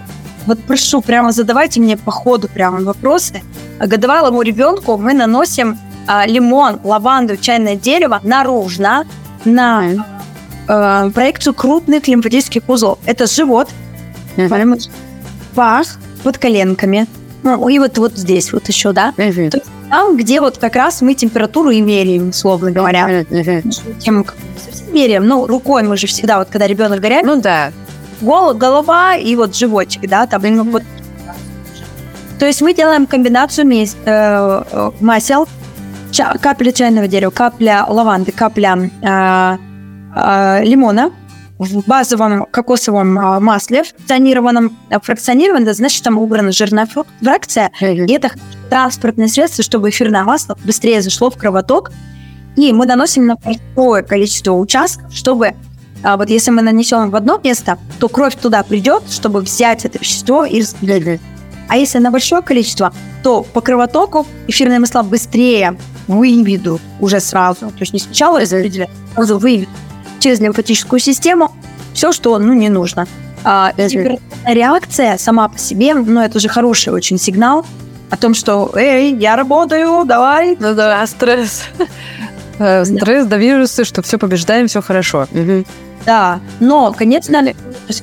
Вот 0.47 0.59
прошу, 0.63 1.01
прямо 1.01 1.31
задавайте 1.31 1.79
мне 1.79 1.95
по 1.95 2.09
ходу 2.09 2.47
прямо 2.47 2.79
вопросы. 2.79 3.43
Годовалому 3.79 4.41
ребенку 4.41 4.97
мы 4.97 5.13
наносим 5.13 5.77
а, 6.07 6.25
лимон, 6.25 6.79
лаванду, 6.83 7.37
чайное 7.37 7.75
дерево 7.75 8.21
наружно 8.23 9.05
на 9.45 9.83
а, 10.67 11.09
проекцию 11.11 11.53
крупных 11.53 12.07
лимфатических 12.07 12.67
узлов. 12.67 12.97
Это 13.05 13.27
живот, 13.27 13.69
uh-huh. 14.37 14.89
пах 15.53 15.99
под 16.23 16.37
коленками, 16.37 17.07
ну, 17.43 17.67
и 17.69 17.77
вот, 17.77 17.97
вот 17.97 18.17
здесь 18.17 18.51
вот 18.53 18.67
еще, 18.67 18.93
да? 18.93 19.13
Uh-huh. 19.17 19.49
То 19.49 19.57
есть 19.57 19.69
там, 19.89 20.17
где 20.17 20.41
вот 20.41 20.57
как 20.57 20.75
раз 20.75 21.01
мы 21.01 21.13
температуру 21.13 21.69
и 21.69 21.81
меряем, 21.81 22.29
условно 22.29 22.71
говоря. 22.71 23.23
Тем, 23.99 24.25
совсем 24.57 24.93
меряем, 24.93 25.25
ну, 25.25 25.47
рукой 25.47 25.83
мы 25.83 25.97
же 25.97 26.07
всегда, 26.07 26.39
вот 26.39 26.49
когда 26.49 26.67
ребенок 26.67 26.99
горят, 26.99 27.23
ну 27.23 27.39
да, 27.41 27.71
гол, 28.21 28.53
голова 28.53 29.15
и 29.15 29.35
вот 29.35 29.55
животик, 29.55 30.09
да, 30.09 30.27
там, 30.27 30.41
ну, 30.43 30.63
вот. 30.63 30.83
То 32.39 32.45
есть 32.45 32.61
мы 32.61 32.73
делаем 32.73 33.07
комбинацию 33.07 33.65
мес, 33.65 33.95
э, 34.05 34.63
э, 34.71 34.91
масел, 34.99 35.47
ча, 36.11 36.33
капля 36.39 36.71
чайного 36.71 37.07
дерева, 37.07 37.31
капля 37.31 37.85
лаванды, 37.87 38.31
капля 38.31 38.89
э, 39.01 39.57
э, 40.15 40.63
лимона, 40.63 41.11
в 41.57 41.85
базовом 41.87 42.45
кокосовом 42.45 43.17
а, 43.17 43.39
масле 43.39 43.83
фракционированном. 43.83 44.77
А 44.89 44.99
фракционированном, 44.99 45.63
это 45.63 45.73
значит, 45.73 46.03
там 46.03 46.17
убрана 46.17 46.51
жирная 46.51 46.87
фракция. 47.21 47.71
И 47.81 48.11
это 48.11 48.31
транспортное 48.69 49.27
средство, 49.27 49.63
чтобы 49.63 49.89
эфирное 49.89 50.23
масло 50.23 50.57
быстрее 50.63 51.01
зашло 51.01 51.29
в 51.29 51.37
кровоток. 51.37 51.91
И 52.55 52.73
мы 52.73 52.85
наносим 52.85 53.25
на 53.27 53.35
большое 53.35 54.03
количество 54.03 54.53
участков, 54.53 55.13
чтобы 55.13 55.53
а 56.03 56.15
вот 56.15 56.29
если 56.29 56.51
мы 56.51 56.61
нанесем 56.61 57.09
в 57.09 57.15
одно 57.15 57.39
место, 57.43 57.79
то 57.99 58.07
кровь 58.07 58.35
туда 58.35 58.61
придет, 58.63 59.03
чтобы 59.09 59.41
взять 59.41 59.83
это 59.83 59.97
вещество 59.97 60.45
и 60.45 60.61
распределить. 60.61 61.19
А 61.69 61.75
если 61.75 61.97
на 61.97 62.11
большое 62.11 62.41
количество, 62.41 62.93
то 63.23 63.43
по 63.43 63.61
кровотоку 63.61 64.25
эфирные 64.47 64.79
масла 64.79 65.03
быстрее 65.03 65.77
выведут 66.07 66.81
уже 67.01 67.19
сразу. 67.19 67.71
То 67.71 67.79
есть 67.79 67.93
не 67.93 67.99
сначала 67.99 68.39
распределяют, 68.39 68.91
а 69.15 69.15
сразу 69.15 69.39
выведут 69.39 69.69
через 70.19 70.39
лимфатическую 70.39 70.99
систему 70.99 71.51
все, 71.93 72.11
что 72.11 72.37
ну, 72.37 72.53
не 72.53 72.69
нужно. 72.69 73.07
А, 73.43 73.73
реакция 74.45 75.17
сама 75.17 75.47
по 75.47 75.57
себе, 75.57 75.93
ну, 75.93 76.21
это 76.21 76.39
же 76.39 76.49
хороший 76.49 76.93
очень 76.93 77.17
сигнал 77.17 77.65
о 78.09 78.17
том, 78.17 78.33
что 78.33 78.71
«Эй, 78.75 79.13
я 79.15 79.35
работаю, 79.35 80.05
давай!» 80.05 80.57
Ну 80.59 80.73
да, 80.73 81.05
стресс. 81.07 81.63
Э, 82.59 82.85
стресс, 82.85 83.27
да, 83.27 83.37
вирусы, 83.37 83.83
что 83.83 84.01
все 84.01 84.17
побеждаем, 84.17 84.67
все 84.67 84.81
хорошо. 84.81 85.27
Да, 86.07 86.39
но, 86.59 86.91
конечно, 86.91 87.53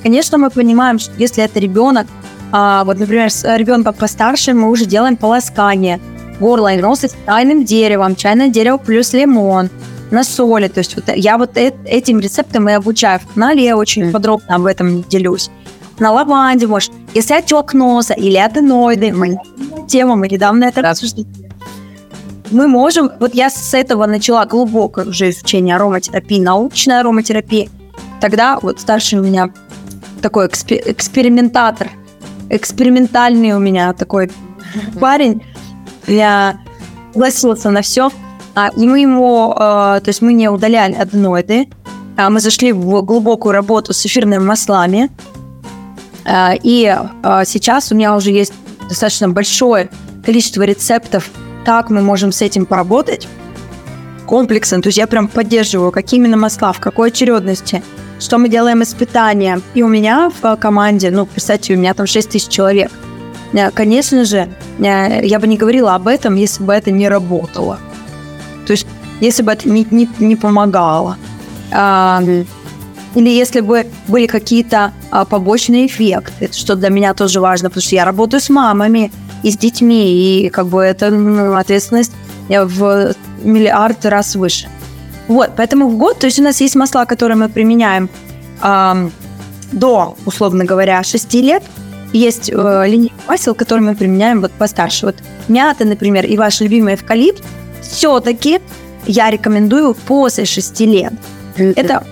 конечно, 0.01 0.39
мы 0.39 0.51
понимаем, 0.51 1.01
что 1.01 1.13
если 1.19 1.43
это 1.43 1.59
ребенок, 1.59 2.07
а, 2.53 2.85
вот, 2.85 3.01
например, 3.01 3.31
с 3.31 3.43
ребенком 3.57 3.95
постарше, 3.95 4.55
мы 4.55 4.71
уже 4.71 4.85
делаем 4.85 5.17
полоскание 5.17 5.99
горла 6.39 6.75
и 6.75 6.81
носа 6.81 7.09
с 7.09 7.17
чайным 7.27 7.65
деревом, 7.65 8.15
чайное 8.15 8.49
дерево 8.49 8.77
плюс 8.77 9.13
лимон, 9.13 9.71
на 10.11 10.25
соли. 10.25 10.69
То 10.69 10.79
есть 10.79 10.97
вот 10.97 11.05
я 11.15 11.39
вот 11.39 11.57
э 11.57 11.73
этим 11.85 12.21
рецептом 12.21 12.69
и 12.69 12.73
обучаю 12.73 13.21
в 13.21 13.35
канале, 13.35 13.65
я 13.65 13.77
очень 13.77 14.13
подробно 14.13 14.57
об 14.57 14.67
этом 14.67 15.03
делюсь. 15.03 15.51
На 15.99 16.13
лаванде, 16.13 16.67
может, 16.67 16.93
если 17.15 17.35
отек 17.35 17.73
носа 17.73 18.15
или 18.15 18.37
аденоиды, 18.37 19.13
мы 19.13 19.39
тема, 19.89 20.17
мы 20.17 20.29
недавно 20.29 20.65
это 20.65 20.91
обсуждали. 20.91 21.27
Мы 22.51 22.67
можем, 22.69 23.11
вот 23.21 23.35
я 23.35 23.49
с 23.51 23.75
этого 23.75 24.07
начала 24.07 24.45
глубокое 24.45 25.07
уже 25.07 25.31
изучение 25.31 25.77
ароматерапии, 25.77 26.41
научной 26.41 27.01
ароматерапии. 27.01 27.71
Тогда 28.21 28.59
вот 28.61 28.81
старший 28.81 29.19
у 29.19 29.23
меня 29.23 29.51
такой 30.21 30.47
экспер 30.47 30.81
экспериментатор, 30.87 31.91
экспериментальный 32.51 33.53
у 33.53 33.59
меня 33.59 33.93
такой 33.93 34.31
парень. 35.01 35.43
Я 36.07 36.61
согласился 37.13 37.71
на 37.71 37.83
все. 37.83 38.11
А, 38.55 38.71
и 38.77 38.87
мы 38.87 39.01
ему, 39.01 39.53
э, 39.53 39.57
то 39.57 40.05
есть 40.07 40.23
мы 40.23 40.33
не 40.33 40.49
удаляли 40.49 40.95
аденоиды, 40.95 41.69
а 42.17 42.31
мы 42.31 42.41
зашли 42.41 42.73
в 42.73 43.03
глубокую 43.03 43.53
работу 43.53 43.93
с 43.93 44.07
эфирными 44.07 44.43
маслами. 44.43 45.11
Э, 46.25 46.57
и 46.63 46.97
э, 47.23 47.43
сейчас 47.47 47.91
у 47.91 47.97
меня 47.97 48.15
уже 48.15 48.31
есть 48.31 48.53
достаточно 48.89 49.29
большое 49.29 49.91
количество 50.25 50.63
рецептов, 50.63 51.29
как 51.65 51.91
мы 51.91 52.01
можем 52.01 52.31
с 52.31 52.43
этим 52.43 52.67
поработать 52.67 53.27
комплексно. 54.27 54.81
То 54.81 54.89
есть 54.89 54.99
я 54.99 55.07
прям 55.07 55.27
поддерживаю, 55.27 55.91
какие 55.91 56.21
именно 56.21 56.37
масла, 56.37 56.73
в 56.73 56.81
какой 56.81 57.09
очередности, 57.09 57.83
что 58.21 58.39
мы 58.39 58.49
делаем 58.49 58.83
испытания. 58.83 59.61
И 59.75 59.83
у 59.83 59.89
меня 59.89 60.31
в 60.41 60.57
команде, 60.57 61.11
ну, 61.11 61.27
представьте, 61.27 61.75
у 61.75 61.77
меня 61.77 61.93
там 61.93 62.07
6 62.07 62.31
тысяч 62.31 62.49
человек. 62.49 62.91
Конечно 63.75 64.25
же, 64.25 64.49
я 64.79 65.39
бы 65.39 65.47
не 65.47 65.57
говорила 65.57 65.95
об 65.95 66.09
этом, 66.09 66.35
если 66.35 66.65
бы 66.65 66.73
это 66.73 66.91
не 66.91 67.09
работало. 67.09 67.79
Если 69.21 69.43
бы 69.43 69.53
это 69.53 69.69
не, 69.69 69.87
не, 69.91 70.09
не 70.19 70.37
помогало, 70.37 71.17
а, 71.73 72.23
или 73.15 73.29
если 73.29 73.61
бы 73.61 73.87
были 74.09 74.27
какие-то 74.27 74.93
а, 75.11 75.25
побочные 75.25 75.87
эффекты, 75.87 76.51
что 76.53 76.75
для 76.75 76.91
меня 76.91 77.15
тоже 77.15 77.41
важно, 77.41 77.71
потому 77.71 77.83
что 77.83 77.95
я 77.95 78.05
работаю 78.05 78.41
с 78.41 78.51
мамами 78.51 79.13
и 79.43 79.51
с 79.51 79.57
детьми, 79.57 80.45
и 80.45 80.51
как 80.51 80.67
бы 80.67 80.83
это 80.83 81.11
ну, 81.11 81.55
ответственность 81.55 82.13
в 82.49 83.15
миллиард 83.43 84.05
раз 84.07 84.35
выше. 84.35 84.69
Вот, 85.29 85.53
поэтому 85.57 85.89
в 85.89 85.97
год, 85.97 86.19
то 86.19 86.27
есть 86.27 86.39
у 86.39 86.43
нас 86.43 86.61
есть 86.61 86.75
масла, 86.75 87.07
которые 87.07 87.37
мы 87.37 87.49
применяем 87.49 88.11
э, 88.63 89.11
до, 89.73 90.17
условно 90.27 90.65
говоря, 90.65 91.03
6 91.03 91.35
лет, 91.35 91.63
есть 92.13 92.51
э, 92.51 92.85
линейка 92.87 93.15
масел, 93.27 93.55
которые 93.55 93.89
мы 93.89 93.97
применяем 93.97 94.41
вот 94.41 94.53
постарше. 94.53 95.07
Вот 95.07 95.17
мята, 95.49 95.85
например, 95.85 96.27
и 96.27 96.37
ваш 96.37 96.61
любимый 96.61 96.95
эвкалипт, 96.95 97.43
все-таки 97.83 98.61
я 99.07 99.31
рекомендую 99.31 99.95
после 99.95 100.45
6 100.45 100.81
лет. 100.81 101.13
Это 101.57 102.05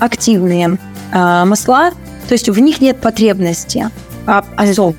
активные 0.00 0.78
э, 1.12 1.44
масла, 1.44 1.90
то 2.28 2.32
есть 2.32 2.48
в 2.48 2.58
них 2.58 2.80
нет 2.80 2.98
потребности 3.00 3.90
а, 4.26 4.44
азот. 4.56 4.96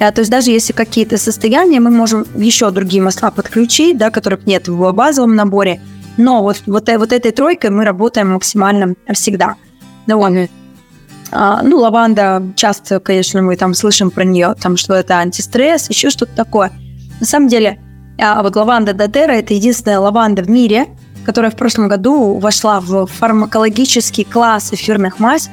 А, 0.00 0.12
то 0.12 0.20
есть 0.20 0.30
даже 0.30 0.50
если 0.50 0.72
какие-то 0.72 1.16
состояния, 1.18 1.80
мы 1.80 1.90
можем 1.90 2.26
еще 2.34 2.70
другие 2.70 3.02
масла 3.02 3.30
подключить, 3.30 3.96
да, 3.96 4.10
которых 4.10 4.46
нет 4.46 4.68
в 4.68 4.92
базовом 4.92 5.34
наборе, 5.34 5.80
но 6.16 6.42
вот, 6.42 6.62
вот, 6.66 6.88
вот 6.88 7.12
этой 7.12 7.30
тройкой 7.32 7.70
мы 7.70 7.84
работаем 7.84 8.30
максимально 8.30 8.94
всегда. 9.12 9.56
Ну, 10.06 10.18
вот. 10.18 10.50
А, 11.30 11.62
ну, 11.62 11.78
лаванда, 11.78 12.42
часто, 12.56 13.00
конечно, 13.00 13.42
мы 13.42 13.56
там 13.56 13.74
слышим 13.74 14.10
про 14.10 14.24
нее, 14.24 14.54
там, 14.60 14.76
что 14.76 14.94
это 14.94 15.18
антистресс, 15.18 15.88
еще 15.90 16.10
что-то 16.10 16.34
такое. 16.34 16.72
На 17.20 17.26
самом 17.26 17.48
деле, 17.48 17.80
а 18.18 18.42
вот 18.42 18.56
лаванда 18.56 18.92
дотера– 18.92 19.32
это 19.32 19.54
единственная 19.54 20.00
лаванда 20.00 20.42
в 20.42 20.50
мире, 20.50 20.86
которая 21.24 21.50
в 21.50 21.56
прошлом 21.56 21.88
году 21.88 22.38
вошла 22.38 22.80
в 22.80 23.06
фармакологический 23.06 24.24
класс 24.24 24.72
эфирных 24.72 25.18
мазь. 25.18 25.50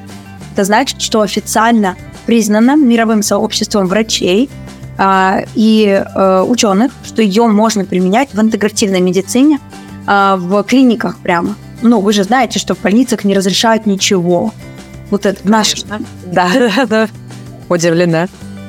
Это 0.54 0.64
значит, 0.64 1.02
что 1.02 1.22
официально 1.22 1.96
признана 2.26 2.76
мировым 2.76 3.22
сообществом 3.24 3.88
врачей 3.88 4.50
а, 4.98 5.42
и 5.54 6.04
а, 6.16 6.44
ученых, 6.44 6.92
что 7.04 7.22
ее 7.22 7.48
можно 7.48 7.86
применять 7.86 8.34
в 8.34 8.40
интегративной 8.40 9.02
медицине, 9.02 9.60
а, 10.08 10.38
в 10.38 10.64
клиниках 10.64 11.18
прямо. 11.20 11.56
Ну, 11.82 12.00
вы 12.00 12.14
же 12.14 12.24
знаете, 12.24 12.58
что 12.60 12.74
в 12.74 12.82
больницах 12.82 13.24
не 13.24 13.36
разрешают 13.36 13.86
ничего. 13.86 14.54
Вот 15.12 15.26
это 15.26 15.42
в 15.42 15.50
наших... 15.50 15.80
Да, 16.26 16.50
да. 16.88 17.08
Удивлена. 17.70 18.28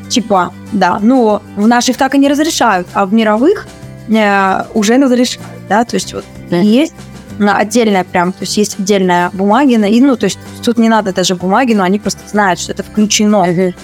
Типа, 0.09 0.53
да. 0.73 0.99
Ну, 1.01 1.41
в 1.57 1.67
наших 1.67 1.97
так 1.97 2.15
и 2.15 2.19
не 2.19 2.29
разрешают, 2.29 2.87
а 2.93 3.07
в 3.07 3.15
мировых 3.15 3.67
уже 4.09 4.97
разрешают, 4.97 5.47
да, 5.69 5.85
то 5.85 5.95
есть 5.95 6.15
вот 6.15 6.25
да. 6.51 6.59
есть 6.59 6.95
отдельная 7.39 8.05
прям, 8.05 8.33
то 8.33 8.43
есть 8.43 8.57
есть 8.57 8.79
отдельная 8.79 9.31
бумаги, 9.33 9.75
и, 9.75 10.01
ну, 10.01 10.17
то 10.17 10.25
есть 10.25 10.39
тут 10.65 10.79
не 10.79 10.89
надо 10.89 11.13
даже 11.13 11.35
бумаги, 11.35 11.75
но 11.75 11.83
они 11.83 11.99
просто 11.99 12.21
знают, 12.29 12.61
что 12.61 12.73
это 12.73 12.83
включено. 12.83 13.47
Uh-huh. 13.47 13.75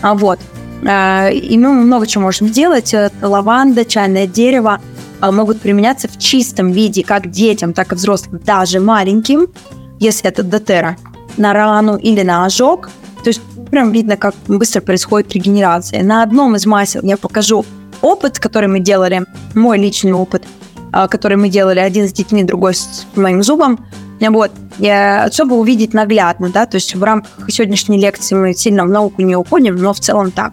А 0.00 0.14
вот. 0.14 0.40
Э, 0.82 1.32
и 1.32 1.58
мы 1.58 1.70
много 1.72 2.06
чего 2.06 2.24
можем 2.24 2.50
делать. 2.50 2.94
Это 2.94 3.28
лаванда, 3.28 3.84
чайное 3.84 4.26
дерево 4.26 4.80
могут 5.20 5.60
применяться 5.60 6.08
в 6.08 6.18
чистом 6.18 6.72
виде 6.72 7.02
как 7.02 7.30
детям, 7.30 7.72
так 7.72 7.92
и 7.92 7.94
взрослым, 7.94 8.40
даже 8.44 8.80
маленьким, 8.80 9.46
если 9.98 10.28
это 10.28 10.42
дотера 10.42 10.96
на 11.36 11.52
рану 11.52 11.96
или 11.96 12.22
на 12.22 12.44
ожог. 12.44 12.90
То 13.22 13.28
есть 13.28 13.40
прям 13.70 13.92
видно, 13.92 14.16
как 14.16 14.34
быстро 14.46 14.82
происходит 14.82 15.32
регенерация. 15.32 16.02
На 16.02 16.22
одном 16.22 16.56
из 16.56 16.66
масел 16.66 17.00
я 17.02 17.16
покажу 17.16 17.64
опыт, 18.04 18.38
который 18.38 18.68
мы 18.68 18.80
делали, 18.80 19.24
мой 19.54 19.78
личный 19.78 20.12
опыт, 20.12 20.44
а, 20.92 21.08
который 21.08 21.36
мы 21.36 21.48
делали 21.48 21.80
один 21.80 22.06
с 22.06 22.12
детьми, 22.12 22.44
другой 22.44 22.74
с 22.74 23.06
моим 23.16 23.42
зубом. 23.42 23.84
Вот. 24.20 24.52
Я, 24.78 25.28
чтобы 25.32 25.56
увидеть 25.56 25.92
наглядно, 25.94 26.48
да, 26.50 26.66
то 26.66 26.76
есть 26.76 26.94
в 26.94 27.02
рамках 27.02 27.50
сегодняшней 27.50 27.98
лекции 27.98 28.34
мы 28.34 28.54
сильно 28.54 28.84
в 28.84 28.88
науку 28.88 29.22
не 29.22 29.36
уходим, 29.36 29.76
но 29.76 29.92
в 29.92 30.00
целом 30.00 30.30
так. 30.30 30.52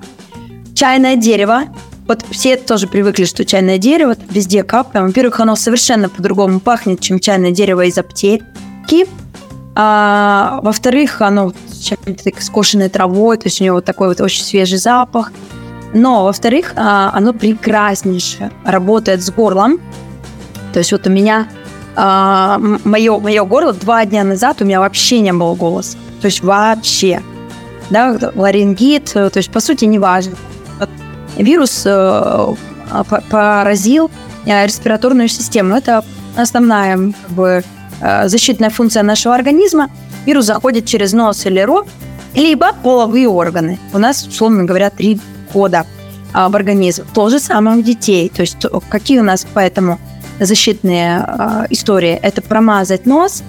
Чайное 0.76 1.16
дерево. 1.16 1.64
Вот 2.08 2.26
все 2.32 2.58
тоже 2.58 2.88
привыкли, 2.88 3.26
что 3.26 3.45
чайное 3.45 3.78
дерево 3.78 4.16
везде 4.30 4.64
капаем. 4.64 5.08
Во-первых, 5.08 5.39
оно 5.39 5.56
совершенно 5.56 6.10
по-другому 6.10 6.60
пахнет, 6.60 6.99
чем 6.99 7.20
чайное 7.20 7.52
дерево 7.52 7.86
из 7.86 7.97
аптеки. 7.97 9.06
А, 9.76 10.60
во-вторых, 10.64 11.22
оно 11.22 11.54
чем-то 11.82 12.32
скошенной 12.41 12.89
травой, 12.89 13.38
то 13.38 13.47
есть 13.47 13.62
у 13.62 13.64
него 13.64 13.76
вот 13.76 13.86
такой 13.86 14.10
вот 14.10 14.20
очень 14.22 14.43
свежий 14.43 14.78
запах. 14.78 15.32
Но, 15.93 16.25
во-вторых, 16.25 16.73
а, 16.75 17.11
оно 17.13 17.33
прекраснейшее 17.33 18.51
работает 18.63 19.21
с 19.21 19.29
горлом. 19.31 19.79
То 20.73 20.79
есть 20.79 20.91
вот 20.91 21.05
у 21.07 21.09
меня 21.09 21.47
а, 21.95 22.59
мое, 22.59 23.19
мое 23.19 23.43
горло 23.43 23.73
два 23.73 24.05
дня 24.05 24.23
назад 24.23 24.61
у 24.61 24.65
меня 24.65 24.79
вообще 24.79 25.19
не 25.19 25.33
было 25.33 25.55
голоса. 25.55 25.97
То 26.21 26.27
есть 26.27 26.41
вообще. 26.41 27.21
Да, 27.89 28.17
ларингит, 28.35 29.11
то 29.11 29.31
есть 29.35 29.51
по 29.51 29.59
сути 29.59 29.83
не 29.83 29.99
важно. 29.99 30.35
Вирус 31.35 31.83
э, 31.85 32.53
поразил 33.29 34.09
э, 34.45 34.65
респираторную 34.65 35.27
систему. 35.27 35.75
Это 35.75 36.05
основная 36.37 36.95
как 36.95 37.31
бы, 37.31 37.63
Э, 38.01 38.27
защитная 38.27 38.71
функция 38.71 39.03
нашего 39.03 39.35
организма, 39.35 39.89
вирус 40.25 40.45
заходит 40.45 40.85
через 40.85 41.13
нос 41.13 41.45
или 41.45 41.59
рот, 41.59 41.87
либо 42.33 42.73
половые 42.83 43.27
органы. 43.27 43.77
У 43.93 43.99
нас, 43.99 44.25
условно 44.25 44.63
говоря, 44.63 44.89
три 44.89 45.19
кода 45.52 45.86
а, 46.34 46.49
в 46.49 46.56
организм. 46.56 47.06
То 47.14 47.30
же 47.30 47.39
самое 47.39 47.78
у 47.78 47.82
детей. 47.82 48.30
То 48.30 48.41
есть 48.41 48.66
какие 48.89 49.20
у 49.20 49.24
нас 49.24 49.45
поэтому 49.54 49.99
защитные 50.39 51.18
а, 51.18 51.66
истории? 51.70 52.14
Это 52.14 52.41
промазать 52.41 53.06
нос, 53.06 53.43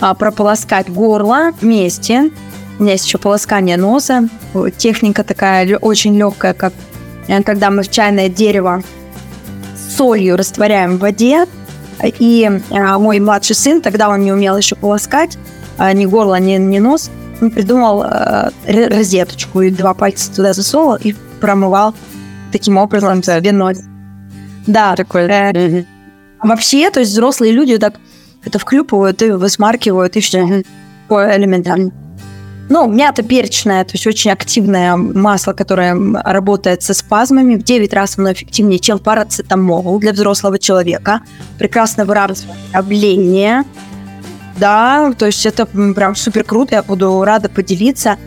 а, 0.00 0.14
прополоскать 0.14 0.88
горло 0.90 1.52
вместе. 1.60 2.30
У 2.78 2.82
меня 2.82 2.92
есть 2.92 3.06
еще 3.06 3.18
полоскание 3.18 3.76
носа. 3.76 4.28
Техника 4.76 5.24
такая 5.24 5.76
очень 5.78 6.16
легкая, 6.16 6.54
как 6.54 6.72
э, 7.26 7.42
когда 7.42 7.70
мы 7.70 7.82
в 7.82 7.90
чайное 7.90 8.28
дерево 8.28 8.82
солью 9.96 10.36
растворяем 10.36 10.96
в 10.96 11.00
воде, 11.00 11.46
и 12.00 12.48
мой 12.70 13.18
младший 13.18 13.56
сын, 13.56 13.80
тогда 13.80 14.08
он 14.08 14.20
не 14.20 14.32
умел 14.32 14.56
еще 14.56 14.76
полоскать, 14.76 15.36
ни 15.94 16.06
горло, 16.06 16.38
ни, 16.38 16.52
ни 16.52 16.78
нос, 16.78 17.10
он 17.40 17.50
придумал 17.50 18.02
а, 18.02 18.50
розеточку 18.66 19.62
и 19.62 19.70
два 19.70 19.94
пальца 19.94 20.34
туда 20.34 20.52
засовывал 20.52 20.96
и 20.96 21.14
промывал 21.38 21.94
таким 22.52 22.76
образом 22.76 23.22
себе 23.22 23.52
нос. 23.52 23.78
Да. 24.66 24.96
Такой. 24.96 25.22
Э, 25.28 25.84
вообще, 26.42 26.90
то 26.90 27.00
есть 27.00 27.12
взрослые 27.12 27.52
люди 27.52 27.78
так 27.78 27.94
это 28.44 28.58
вклюпывают 28.58 29.20
и 29.22 29.30
высмаркивают, 29.30 30.16
и 30.16 30.20
все. 30.20 30.62
Такое 31.06 31.36
элементарно. 31.36 31.92
Ну, 32.70 32.86
мята 32.86 33.22
перечная, 33.22 33.82
то 33.84 33.92
есть 33.94 34.06
очень 34.06 34.30
активное 34.30 34.94
масло, 34.94 35.54
которое 35.54 35.96
работает 36.22 36.82
со 36.82 36.92
спазмами, 36.92 37.56
в 37.56 37.62
9 37.62 37.94
раз 37.94 38.18
оно 38.18 38.30
эффективнее, 38.30 38.78
чем 38.78 38.98
парацетамол 38.98 39.98
для 39.98 40.12
взрослого 40.12 40.58
человека. 40.58 41.22
Прекрасно 41.58 42.04
выравнивает 42.04 42.46
давление. 42.72 43.64
Да, 44.58 45.14
то 45.16 45.26
есть 45.26 45.46
это 45.46 45.64
прям 45.66 46.14
супер 46.14 46.44
круто, 46.44 46.74
я 46.74 46.82
буду 46.82 47.24
рада 47.24 47.48
поделиться 47.48 48.18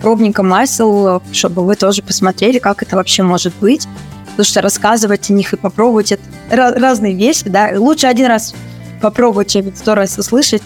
пробником 0.00 0.48
масел, 0.48 1.22
чтобы 1.32 1.64
вы 1.64 1.76
тоже 1.76 2.02
посмотрели, 2.02 2.58
как 2.58 2.82
это 2.82 2.96
вообще 2.96 3.22
может 3.22 3.54
быть. 3.60 3.88
Потому 4.30 4.44
что 4.44 4.60
рассказывать 4.60 5.30
о 5.30 5.32
них 5.32 5.52
и 5.52 5.56
попробовать 5.56 6.12
это 6.12 6.22
разные 6.50 7.14
вещи, 7.14 7.48
да. 7.48 7.70
Лучше 7.76 8.06
один 8.06 8.26
раз 8.26 8.54
попробовать, 9.00 9.50
чем 9.50 9.74
сто 9.74 9.94
раз 9.94 10.16
услышать. 10.18 10.62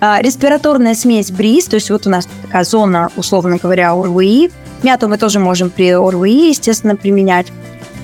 А, 0.00 0.20
респираторная 0.20 0.94
смесь 0.94 1.30
бриз, 1.30 1.66
то 1.66 1.74
есть 1.74 1.90
вот 1.90 2.06
у 2.06 2.10
нас 2.10 2.28
такая 2.42 2.64
зона, 2.64 3.10
условно 3.16 3.56
говоря, 3.56 3.92
ОРВИ. 3.92 4.50
Мяту 4.82 5.08
мы 5.08 5.18
тоже 5.18 5.40
можем 5.40 5.70
при 5.70 5.90
ОРВИ, 5.90 6.50
естественно, 6.50 6.94
применять. 6.94 7.48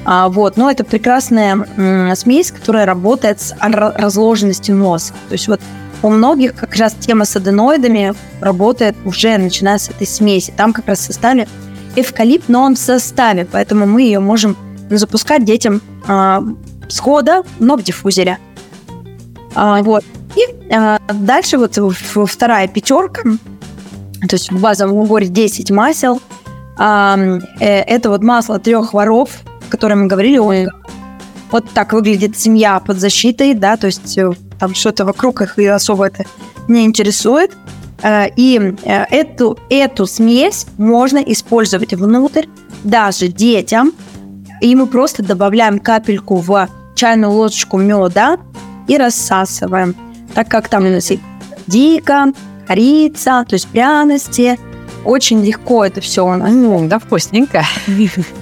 А, 0.04 0.28
вот, 0.28 0.56
но 0.56 0.70
это 0.70 0.84
прекрасная 0.84 1.66
м, 1.76 2.16
смесь, 2.16 2.50
которая 2.50 2.84
работает 2.84 3.40
с 3.40 3.54
разложенностью 3.60 4.74
носа. 4.76 5.12
То 5.28 5.32
есть 5.32 5.48
вот 5.48 5.60
у 6.04 6.10
многих 6.10 6.54
как 6.54 6.76
раз 6.76 6.92
тема 6.92 7.24
с 7.24 7.34
аденоидами 7.34 8.12
работает 8.40 8.94
уже 9.06 9.38
начиная 9.38 9.78
с 9.78 9.88
этой 9.88 10.06
смеси. 10.06 10.52
Там 10.54 10.74
как 10.74 10.86
раз 10.86 10.98
в 10.98 11.02
составе 11.04 11.48
эвкалипт, 11.96 12.44
но 12.48 12.62
он 12.62 12.74
в 12.74 12.78
составе, 12.78 13.46
поэтому 13.50 13.86
мы 13.86 14.02
ее 14.02 14.20
можем 14.20 14.54
запускать 14.90 15.46
детям 15.46 15.80
а, 16.06 16.42
с 16.90 16.98
хода, 17.00 17.42
но 17.58 17.76
в 17.76 17.82
диффузере. 17.82 18.36
А, 19.54 19.82
вот. 19.82 20.04
И 20.36 20.42
э, 20.70 20.98
дальше 21.14 21.56
вот 21.56 21.78
вторая 22.28 22.68
пятерка, 22.68 23.22
то 23.22 24.34
есть 24.34 24.50
в 24.52 24.60
базовом 24.60 24.98
наборе 24.98 25.28
10 25.28 25.70
масел. 25.70 26.20
Э, 26.78 27.38
это 27.60 28.10
вот 28.10 28.22
масло 28.22 28.58
трех 28.58 28.92
воров, 28.92 29.30
о 29.66 29.70
котором 29.70 30.02
мы 30.02 30.06
говорили. 30.08 30.36
Ой, 30.36 30.66
вот 31.50 31.70
так 31.72 31.92
выглядит 31.92 32.36
семья 32.36 32.80
под 32.80 32.98
защитой, 32.98 33.54
да, 33.54 33.76
то 33.76 33.86
есть 33.86 34.18
э, 34.18 34.32
там 34.58 34.74
что-то 34.74 35.04
вокруг 35.04 35.42
их 35.42 35.58
и 35.58 35.66
особо 35.66 36.06
это 36.06 36.24
не 36.68 36.84
интересует. 36.84 37.52
Э, 38.02 38.28
и 38.36 38.74
э, 38.84 39.04
эту, 39.10 39.58
эту 39.70 40.06
смесь 40.06 40.66
можно 40.78 41.18
использовать 41.18 41.94
внутрь 41.94 42.46
даже 42.84 43.28
детям. 43.28 43.92
И 44.60 44.74
мы 44.74 44.86
просто 44.86 45.22
добавляем 45.22 45.78
капельку 45.78 46.36
в 46.36 46.68
чайную 46.94 47.32
ложечку 47.32 47.78
меда 47.78 48.38
и 48.86 48.96
рассасываем 48.96 49.94
так 50.34 50.48
как 50.48 50.68
там 50.68 50.86
у 50.86 50.90
нас 50.90 51.10
и 51.10 51.20
дика, 51.66 52.26
корица, 52.66 53.44
то 53.48 53.54
есть 53.54 53.68
пряности, 53.68 54.58
очень 55.04 55.44
легко 55.44 55.84
это 55.84 56.00
все 56.00 56.26
у 56.26 56.34
нас. 56.34 56.50
Ну, 56.52 56.88
да, 56.88 56.98
вкусненько. 56.98 57.64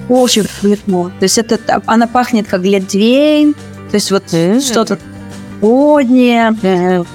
Очень 0.09 0.47
легко. 0.61 1.11
То 1.19 1.23
есть 1.23 1.37
это, 1.37 1.81
она 1.85 2.07
пахнет 2.07 2.47
как 2.47 2.61
гледвейн, 2.61 3.53
то 3.53 3.95
есть 3.95 4.11
вот 4.11 4.23
что-то 4.27 4.97
поднее. 5.63 6.49
Mm-hmm. 6.49 7.07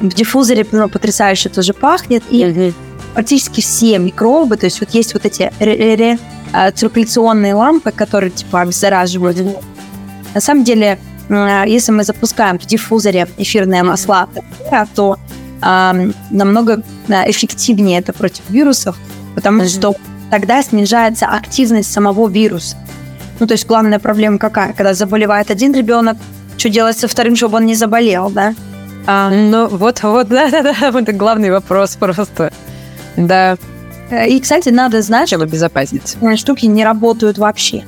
В 0.00 0.14
диффузоре 0.14 0.66
ну, 0.72 0.88
потрясающе 0.88 1.48
тоже 1.48 1.72
пахнет. 1.72 2.24
И 2.28 2.72
практически 3.14 3.60
все 3.60 3.98
микробы, 3.98 4.56
то 4.56 4.66
есть 4.66 4.80
вот 4.80 4.90
есть 4.90 5.14
вот 5.14 5.24
эти 5.24 6.18
а, 6.52 6.72
циркуляционные 6.72 7.54
лампы, 7.54 7.92
которые 7.92 8.30
типа 8.30 8.62
обеззараживают. 8.62 9.36
На 10.34 10.40
самом 10.40 10.64
деле, 10.64 10.98
если 11.66 11.92
мы 11.92 12.02
запускаем 12.02 12.58
в 12.58 12.66
диффузоре 12.66 13.28
эфирные 13.36 13.84
масла, 13.84 14.28
то 14.96 15.16
намного 16.30 16.82
эффективнее 17.08 18.00
это 18.00 18.12
против 18.12 18.42
вирусов, 18.50 18.96
потому 19.36 19.62
mm-hmm. 19.62 19.68
что 19.68 19.94
тогда 20.32 20.62
снижается 20.64 21.26
активность 21.26 21.92
самого 21.92 22.28
вируса. 22.28 22.76
Ну, 23.38 23.46
то 23.46 23.52
есть 23.52 23.66
главная 23.66 24.00
проблема 24.00 24.38
какая? 24.38 24.72
Когда 24.72 24.94
заболевает 24.94 25.52
один 25.52 25.72
ребенок, 25.72 26.16
что 26.64 26.70
делать 26.70 26.96
со 26.96 27.08
вторым, 27.08 27.36
чтобы 27.36 27.58
он 27.58 27.66
не 27.66 27.74
заболел, 27.74 28.30
да? 28.30 28.54
А, 29.06 29.28
ну, 29.28 29.68
вот, 29.68 30.02
вот, 30.02 30.28
да-да-да, 30.30 30.98
это 30.98 31.12
главный 31.12 31.50
вопрос 31.50 31.94
просто. 31.96 32.54
Да. 33.18 33.58
Э, 34.10 34.26
и, 34.26 34.40
кстати, 34.40 34.70
надо 34.70 35.02
знать, 35.02 35.28
чтобы 35.28 35.44
обезопасить. 35.44 36.16
Штуки 36.36 36.64
не 36.64 36.82
работают 36.82 37.36
вообще. 37.36 37.84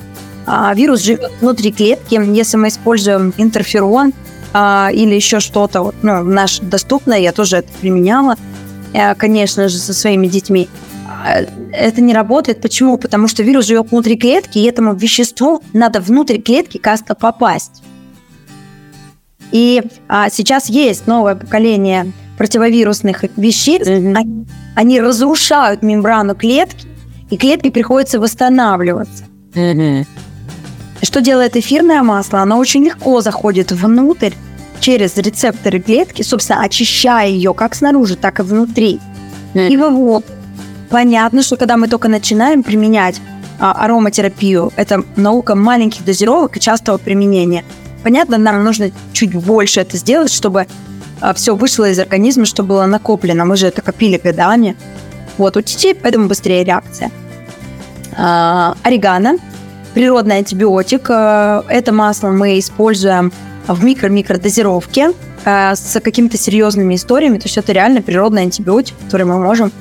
А, 0.47 0.75
вирус 0.75 1.01
живет 1.01 1.33
внутри 1.41 1.73
клетки. 1.73 2.21
Если 2.37 2.59
мы 2.59 2.69
используем 2.69 3.33
интерферон, 3.39 4.13
а, 4.53 4.91
или 4.93 5.15
еще 5.15 5.41
что-то 5.41 5.81
вот, 5.81 5.95
ну, 6.03 6.23
наш 6.23 6.59
доступное, 6.59 7.19
я 7.19 7.33
тоже 7.33 7.57
это 7.57 7.69
применяла, 7.81 8.37
э, 8.93 9.15
конечно 9.15 9.71
же, 9.71 9.79
со 9.79 9.95
своими 9.95 10.27
детьми. 10.27 10.69
А, 11.09 11.47
это 11.73 12.03
не 12.03 12.13
работает. 12.13 12.61
Почему? 12.61 12.99
Потому 12.99 13.27
что 13.27 13.43
вирус 13.43 13.65
живет 13.65 13.91
внутри 13.91 14.19
клетки, 14.19 14.59
и 14.59 14.65
этому 14.65 14.95
веществу 14.95 15.63
надо 15.73 16.03
внутрь 16.03 16.37
клетки 16.43 16.77
как-то 16.77 17.15
попасть. 17.15 17.83
И 19.53 19.83
а, 20.09 20.29
сейчас 20.31 20.69
есть 20.69 21.07
новое 21.07 21.35
поколение 21.35 22.13
противовирусных 22.39 23.25
веществ. 23.37 23.89
Mm-hmm. 23.89 24.15
Они, 24.15 24.47
они 24.75 25.01
разрушают 25.01 25.83
мембрану 25.83 26.35
клетки, 26.35 26.87
и 27.31 27.37
клетке 27.37 27.71
приходится 27.71 28.21
восстанавливаться. 28.21 29.25
Mm-hmm. 29.55 30.07
Что 31.03 31.21
делает 31.21 31.57
эфирное 31.57 32.03
масло? 32.03 32.41
Оно 32.41 32.59
очень 32.59 32.85
легко 32.85 33.21
заходит 33.21 33.73
внутрь 33.73 34.33
через 34.81 35.17
рецепторы 35.17 35.81
клетки, 35.81 36.23
собственно, 36.23 36.63
очищая 36.63 37.29
ее 37.29 37.55
как 37.55 37.75
снаружи, 37.75 38.17
так 38.17 38.41
и 38.41 38.43
внутри. 38.43 39.01
Mm. 39.55 39.69
И 39.69 39.77
вот 39.77 40.25
понятно, 40.91 41.43
что 41.43 41.57
когда 41.57 41.77
мы 41.77 41.89
только 41.89 42.09
начинаем 42.09 42.63
применять 42.63 43.21
а, 43.59 43.73
ароматерапию, 43.73 44.73
это 44.77 45.03
наука 45.17 45.55
маленьких 45.55 46.05
дозировок 46.05 46.57
и 46.57 46.61
частого 46.61 46.99
применения. 46.99 47.65
Понятно, 48.07 48.39
нам 48.39 48.63
нужно 48.63 48.93
чуть 49.13 49.35
больше 49.35 49.81
это 49.81 49.97
сделать, 49.97 50.33
чтобы 50.33 50.69
а, 51.21 51.35
все 51.35 51.57
вышло 51.57 51.91
из 51.91 51.99
организма, 51.99 52.45
что 52.45 52.63
было 52.63 52.87
накоплено. 52.87 53.45
Мы 53.45 53.57
же 53.57 53.67
это 53.67 53.83
копили 53.83 54.17
годами. 54.17 54.77
Вот 55.39 55.57
у 55.57 55.61
детей 55.61 55.93
поэтому 55.93 56.29
быстрее 56.29 56.63
реакция. 56.63 57.11
А, 58.17 58.77
орегано, 58.85 59.39
природный 59.93 60.37
антибиотик. 60.37 61.11
А, 61.11 61.65
это 61.69 61.93
масло 61.93 62.29
мы 62.29 62.61
используем 62.61 63.33
в 63.67 63.83
микро-микродозировке 63.83 65.13
э, 65.45 65.75
с 65.75 66.01
какими-то 66.01 66.39
серьезными 66.39 66.95
историями. 66.95 67.39
То 67.39 67.47
есть 67.47 67.59
это 67.59 67.73
реально 67.73 68.03
природный 68.03 68.43
антибиотик, 68.43 68.95
который 69.07 69.27
мы 69.27 69.37
можем 69.41 69.73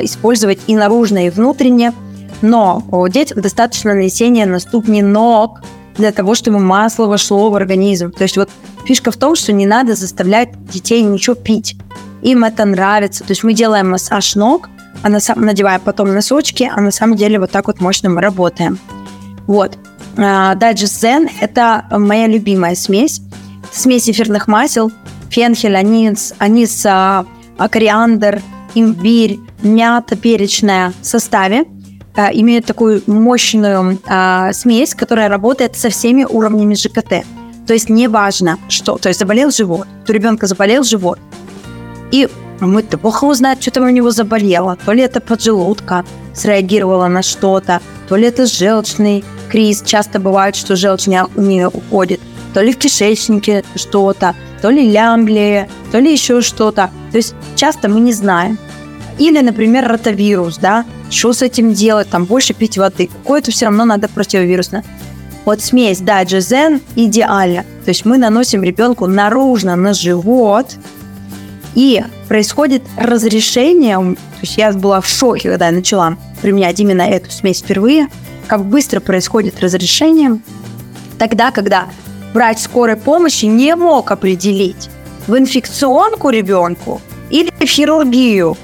использовать 0.00 0.60
и 0.68 0.76
наружно, 0.76 1.26
и 1.26 1.30
внутренне. 1.30 1.92
Но 2.40 2.84
у 2.92 3.08
детей 3.08 3.34
достаточно 3.34 3.94
нанесения 3.94 4.46
на 4.46 4.60
ступни 4.60 5.02
ног 5.02 5.60
для 5.96 6.12
того, 6.12 6.34
чтобы 6.34 6.58
масло 6.58 7.06
вошло 7.06 7.50
в 7.50 7.54
организм. 7.54 8.10
То 8.10 8.22
есть 8.22 8.36
вот 8.36 8.50
фишка 8.84 9.10
в 9.10 9.16
том, 9.16 9.36
что 9.36 9.52
не 9.52 9.66
надо 9.66 9.94
заставлять 9.94 10.50
детей 10.66 11.02
ничего 11.02 11.34
пить. 11.34 11.76
Им 12.22 12.44
это 12.44 12.64
нравится. 12.64 13.24
То 13.24 13.30
есть 13.30 13.44
мы 13.44 13.54
делаем 13.54 13.90
массаж 13.90 14.34
ног, 14.34 14.68
а 15.02 15.08
на 15.08 15.20
самом 15.20 15.46
надеваем 15.46 15.80
потом 15.80 16.12
носочки, 16.14 16.70
а 16.74 16.80
на 16.80 16.90
самом 16.90 17.16
деле 17.16 17.38
вот 17.38 17.50
так 17.50 17.66
вот 17.66 17.80
мощно 17.80 18.10
мы 18.10 18.20
работаем. 18.20 18.78
Вот. 19.46 19.78
Digest 20.16 21.02
Zen– 21.02 21.30
это 21.40 21.84
моя 21.90 22.26
любимая 22.26 22.74
смесь. 22.74 23.20
Смесь 23.72 24.08
эфирных 24.08 24.46
масел, 24.46 24.92
фенхель, 25.28 25.76
анис, 25.76 26.32
анис, 26.38 26.86
а, 26.86 27.26
кориандр, 27.58 28.40
имбирь, 28.74 29.40
мята 29.62 30.16
перечная 30.16 30.92
в 31.02 31.06
составе. 31.06 31.64
А, 32.16 32.30
имеет 32.32 32.64
такую 32.64 33.02
мощную 33.06 33.98
а, 34.06 34.52
смесь, 34.52 34.94
которая 34.94 35.28
работает 35.28 35.76
со 35.76 35.90
всеми 35.90 36.24
уровнями 36.24 36.74
ЖКТ. 36.74 37.24
То 37.66 37.72
есть 37.72 37.88
неважно, 37.88 38.58
что. 38.68 38.98
То 38.98 39.08
есть 39.08 39.18
заболел 39.18 39.50
живот, 39.50 39.86
у 40.08 40.12
ребенка 40.12 40.46
заболел 40.46 40.84
живот. 40.84 41.18
И 42.12 42.28
мы-то 42.60 42.98
плохо 42.98 43.24
узнать, 43.24 43.60
что 43.60 43.72
там 43.72 43.84
у 43.84 43.88
него 43.88 44.10
заболело. 44.10 44.78
То 44.84 44.92
ли 44.92 45.02
это 45.02 45.20
поджелудка 45.20 46.04
среагировала 46.34 47.08
на 47.08 47.22
что-то, 47.22 47.80
то 48.08 48.16
ли 48.16 48.28
это 48.28 48.46
желчный 48.46 49.24
криз. 49.50 49.82
Часто 49.84 50.20
бывает, 50.20 50.54
что 50.54 50.76
желчь 50.76 51.06
не, 51.06 51.20
не 51.34 51.66
уходит. 51.66 52.20
То 52.52 52.62
ли 52.62 52.72
в 52.72 52.78
кишечнике 52.78 53.64
что-то, 53.74 54.36
то 54.62 54.70
ли 54.70 54.88
лямблия, 54.88 55.68
то 55.90 55.98
ли 55.98 56.12
еще 56.12 56.40
что-то. 56.42 56.90
То 57.10 57.16
есть 57.16 57.34
часто 57.56 57.88
мы 57.88 57.98
не 57.98 58.12
знаем. 58.12 58.58
Или, 59.18 59.40
например, 59.40 59.86
ротавирус, 59.86 60.58
да, 60.58 60.84
что 61.10 61.32
с 61.32 61.42
этим 61.42 61.72
делать, 61.72 62.08
там 62.10 62.24
больше 62.24 62.54
пить 62.54 62.78
воды. 62.78 63.08
Какое-то 63.08 63.50
все 63.50 63.66
равно 63.66 63.84
надо 63.84 64.08
противовирусное. 64.08 64.84
Вот 65.44 65.60
смесь 65.60 66.00
Даджизен 66.00 66.80
идеальна. 66.96 67.64
То 67.84 67.90
есть 67.90 68.04
мы 68.04 68.18
наносим 68.18 68.62
ребенку 68.62 69.06
наружно 69.06 69.76
на 69.76 69.92
живот, 69.92 70.76
и 71.74 72.02
происходит 72.28 72.82
разрешение, 72.96 73.96
то 73.96 74.40
есть 74.40 74.56
я 74.56 74.72
была 74.72 75.00
в 75.00 75.08
шоке, 75.08 75.50
когда 75.50 75.66
я 75.66 75.72
начала 75.72 76.16
применять 76.40 76.78
именно 76.80 77.02
эту 77.02 77.30
смесь 77.30 77.60
впервые, 77.60 78.08
как 78.46 78.64
быстро 78.64 79.00
происходит 79.00 79.60
разрешение, 79.60 80.38
тогда, 81.18 81.50
когда 81.50 81.86
врач 82.32 82.58
скорой 82.58 82.96
помощи 82.96 83.46
не 83.46 83.74
мог 83.74 84.10
определить 84.10 84.88
в 85.26 85.36
инфекционку 85.36 86.30
ребенку 86.30 87.00
или 87.30 87.50
в 87.58 87.68
хирургию, 87.68 88.56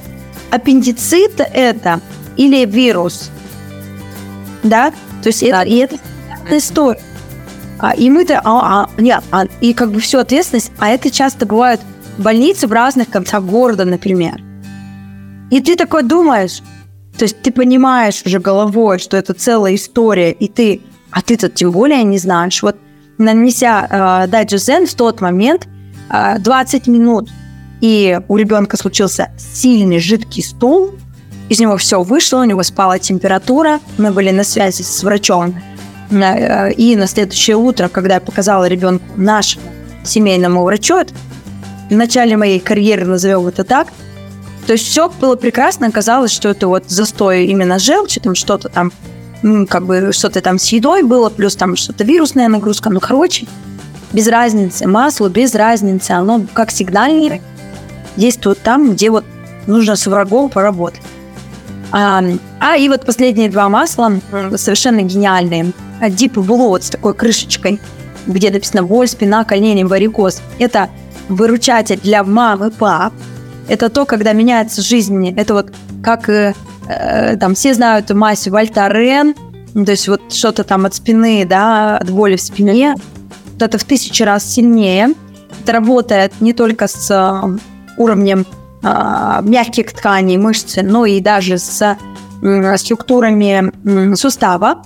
аппендицит 0.51 1.41
это 1.41 2.01
или 2.37 2.65
вирус. 2.65 3.31
Да? 4.63 4.91
То 5.23 5.29
есть 5.29 5.43
это, 5.43 5.63
это 5.63 5.99
история. 6.51 7.01
А, 7.79 7.95
и 7.95 8.11
мы-то, 8.11 8.41
а, 8.45 8.85
а, 8.85 8.91
нет, 9.01 9.23
а, 9.31 9.47
и 9.61 9.73
как 9.73 9.91
бы 9.91 10.01
всю 10.01 10.19
ответственность, 10.19 10.71
а 10.79 10.89
это 10.89 11.11
часто 11.11 11.47
бывает 11.47 11.81
больницы 12.19 12.67
в 12.67 12.73
разных 12.73 13.09
концах 13.09 13.43
города, 13.43 13.85
например. 13.85 14.41
И 15.51 15.61
ты 15.61 15.77
такой 15.77 16.03
думаешь, 16.03 16.63
то 17.17 17.25
есть 17.25 17.41
ты 17.43 17.51
понимаешь 17.51 18.23
уже 18.25 18.39
головой, 18.39 18.99
что 18.99 19.17
это 19.17 19.33
целая 19.33 19.75
история, 19.75 20.31
и 20.31 20.49
ты, 20.49 20.83
а 21.11 21.23
ты-то 21.23 21.49
тем 21.49 21.71
более 21.73 22.03
не 22.05 22.19
знаешь. 22.19 22.63
Вот 22.63 22.77
нанеся 23.19 23.87
э, 23.91 24.27
дайджезен 24.29 24.87
в 24.87 24.95
тот 24.95 25.21
момент 25.21 25.67
э, 26.11 26.39
20 26.39 26.87
минут, 26.87 27.31
и 27.81 28.21
у 28.29 28.37
ребенка 28.37 28.77
случился 28.77 29.31
сильный 29.39 29.99
жидкий 29.99 30.43
стул, 30.43 30.95
из 31.49 31.59
него 31.59 31.77
все 31.77 32.03
вышло, 32.03 32.41
у 32.41 32.45
него 32.45 32.63
спала 32.63 32.99
температура, 32.99 33.81
мы 33.99 34.13
были 34.13 34.31
на 34.31 34.45
связи 34.45 34.83
с 34.83 35.03
врачом, 35.03 35.61
э, 36.11 36.73
и 36.73 36.95
на 36.97 37.07
следующее 37.07 37.57
утро, 37.57 37.89
когда 37.89 38.15
я 38.15 38.21
показала 38.21 38.67
ребенку 38.69 39.05
нашему 39.17 39.65
семейному 40.05 40.63
врачу, 40.63 41.05
в 41.91 41.95
начале 41.95 42.37
моей 42.37 42.61
карьеры, 42.61 43.05
назовем 43.05 43.47
это 43.49 43.65
так, 43.65 43.89
то 44.67 44.75
есть 44.75 44.87
все 44.87 45.09
было 45.09 45.35
прекрасно, 45.35 45.91
казалось, 45.91 46.31
что 46.31 46.51
это 46.51 46.69
вот 46.69 46.85
застой 46.89 47.47
именно 47.47 47.79
желчи, 47.79 48.21
там 48.21 48.37
что-то 48.37 48.69
там, 48.69 48.93
как 49.67 49.87
бы 49.87 50.13
что-то 50.13 50.41
там 50.41 50.59
с 50.59 50.69
едой 50.69 51.03
было, 51.03 51.31
плюс 51.31 51.57
там 51.57 51.75
что-то 51.75 52.05
вирусная 52.05 52.47
нагрузка, 52.49 52.91
ну, 52.91 53.01
короче, 53.01 53.47
без 54.13 54.29
разницы, 54.29 54.87
масло 54.87 55.29
без 55.29 55.55
разницы, 55.55 56.13
оно 56.13 56.47
как 56.53 56.71
сигнальник 56.71 57.43
действует 58.21 58.63
там, 58.63 58.93
где 58.93 59.11
вот 59.11 59.25
нужно 59.67 59.97
с 59.97 60.07
врагом 60.07 60.49
поработать. 60.51 61.03
А, 61.93 62.23
а 62.61 62.77
и 62.77 62.89
вот 62.89 63.05
последние 63.05 63.51
два 63.51 63.69
масла 63.69 64.13
совершенно 64.57 65.03
гениальные. 65.03 65.73
Deep 66.01 66.35
Blue 66.35 66.81
с 66.81 66.91
такой 66.91 67.15
крышечкой, 67.15 67.81
где 68.27 68.51
написано 68.51 68.85
боль, 68.85 69.09
спина, 69.09 69.45
колени, 69.45 69.83
варикоз. 69.83 70.41
Это 70.59 70.89
выручатель 71.29 72.01
для 72.01 72.23
мам 72.23 72.65
и 72.65 72.71
пап. 72.71 73.13
Это 73.69 73.89
то, 73.89 74.05
когда 74.05 74.33
меняется 74.33 74.83
жизнь. 74.83 75.29
Это 75.37 75.55
вот 75.55 75.73
как 76.03 76.29
э, 76.29 76.55
э, 76.89 77.37
там 77.37 77.55
все 77.55 77.75
знают 77.75 78.11
мазь 78.11 78.49
Вольтарен, 78.49 79.35
ну, 79.75 79.85
то 79.85 79.93
есть 79.93 80.09
вот 80.09 80.33
что-то 80.33 80.65
там 80.65 80.87
от 80.87 80.95
спины, 80.95 81.45
да, 81.49 81.99
от 81.99 82.11
боли 82.11 82.37
в 82.37 82.41
спине. 82.41 82.95
Вот 83.53 83.63
это 83.63 83.79
в 83.79 83.85
тысячу 83.85 84.25
раз 84.25 84.45
сильнее. 84.45 85.15
Это 85.63 85.73
работает 85.73 86.33
не 86.41 86.53
только 86.53 86.89
с 86.89 87.11
уровнем 88.01 88.47
а, 88.83 89.43
мягких 89.43 89.93
тканей, 89.93 90.39
мышцы, 90.39 90.83
но 90.83 91.05
и 91.05 91.21
даже 91.21 91.59
с 91.59 91.97
структурами 92.77 93.71
сустава. 94.17 94.83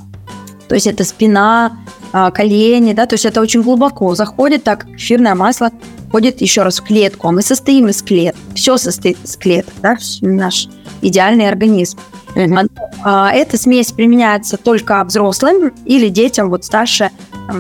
То 0.68 0.74
есть 0.74 0.88
это 0.88 1.04
спина, 1.04 1.78
а, 2.12 2.30
колени, 2.30 2.92
да, 2.92 3.06
то 3.06 3.14
есть 3.14 3.24
это 3.24 3.40
очень 3.40 3.62
глубоко 3.62 4.14
заходит, 4.14 4.64
так 4.64 4.86
эфирное 4.96 5.34
масло 5.34 5.70
входит 6.08 6.40
еще 6.40 6.62
раз 6.62 6.80
в 6.80 6.84
клетку, 6.84 7.28
а 7.28 7.32
мы 7.32 7.42
состоим 7.42 7.88
из 7.88 8.02
клеток, 8.02 8.40
все 8.54 8.76
состоит 8.76 9.18
из 9.24 9.36
клеток, 9.36 9.74
да, 9.82 9.96
наш 10.20 10.68
идеальный 11.02 11.48
организм. 11.48 11.98
Mm-hmm. 12.34 13.30
Эта 13.32 13.58
смесь 13.58 13.92
применяется 13.92 14.56
только 14.56 15.04
взрослым 15.04 15.72
или 15.84 16.08
детям 16.08 16.50
вот 16.50 16.64
старше 16.64 17.10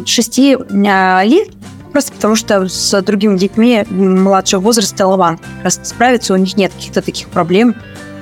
6 0.04 0.38
лет, 0.38 1.48
просто 1.94 2.12
потому 2.12 2.34
что 2.34 2.68
с 2.68 3.02
другими 3.02 3.38
детьми 3.38 3.86
младшего 3.88 4.60
возраста 4.60 5.06
лаван 5.06 5.38
раз 5.62 5.78
справиться, 5.84 6.34
у 6.34 6.36
них 6.36 6.56
нет 6.56 6.72
каких-то 6.72 7.02
таких 7.02 7.28
проблем, 7.28 7.76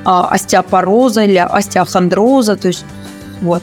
а, 0.04 0.28
остеопороза 0.28 1.24
или 1.24 1.38
остеохондроза, 1.38 2.56
то 2.56 2.68
есть 2.68 2.84
вот. 3.40 3.62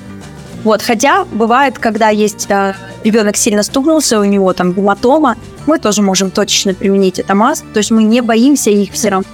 Вот, 0.63 0.81
хотя 0.81 1.25
бывает, 1.25 1.77
когда 1.77 2.09
есть 2.09 2.49
а, 2.49 2.75
ребенок 3.03 3.37
сильно 3.37 3.61
стукнулся, 3.61 4.19
у 4.19 4.23
него 4.23 4.51
там 4.53 4.73
гематома, 4.73 5.37
мы 5.67 5.77
тоже 5.77 6.01
можем 6.01 6.31
точечно 6.31 6.73
применить 6.73 7.19
это 7.19 7.35
масло, 7.35 7.67
то 7.71 7.77
есть 7.77 7.91
мы 7.91 8.01
не 8.01 8.21
боимся 8.21 8.71
их 8.71 8.93
все 8.93 9.09
равно. 9.09 9.27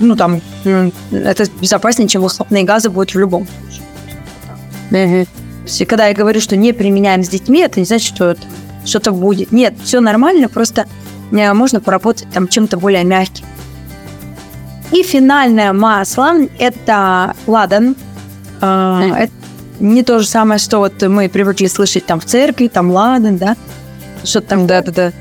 Ну, 0.00 0.16
там, 0.16 0.40
это 1.12 1.44
безопаснее, 1.60 2.08
чем 2.08 2.22
выхлопные 2.22 2.64
газы 2.64 2.90
будут 2.90 3.14
в 3.14 3.18
любом 3.18 3.46
случае. 4.90 5.20
Угу. 5.20 5.86
Когда 5.86 6.08
я 6.08 6.14
говорю, 6.14 6.40
что 6.40 6.56
не 6.56 6.72
применяем 6.72 7.22
с 7.22 7.28
детьми, 7.28 7.60
это 7.60 7.78
не 7.78 7.86
значит, 7.86 8.12
что 8.12 8.30
это 8.30 8.42
что-то 8.88 9.12
будет. 9.12 9.52
Нет, 9.52 9.74
все 9.82 10.00
нормально, 10.00 10.48
просто 10.48 10.86
э, 11.30 11.52
можно 11.52 11.80
поработать 11.80 12.28
там 12.32 12.48
чем-то 12.48 12.78
более 12.78 13.04
мягким. 13.04 13.44
И 14.90 15.02
финальное 15.02 15.72
масло– 15.72 16.32
это 16.58 17.34
ладан. 17.46 17.94
А, 18.60 19.02
это 19.16 19.32
не 19.80 20.02
то 20.02 20.18
же 20.18 20.26
самое, 20.26 20.58
что 20.58 20.78
вот 20.78 21.02
мы 21.02 21.28
привыкли 21.28 21.66
слышать 21.66 22.06
там 22.06 22.20
в 22.20 22.24
церкви, 22.24 22.68
там 22.68 22.90
ладан, 22.90 23.36
да? 23.36 23.56
Что-то 24.24 24.48
там, 24.48 24.66
да-да-да. 24.66 25.12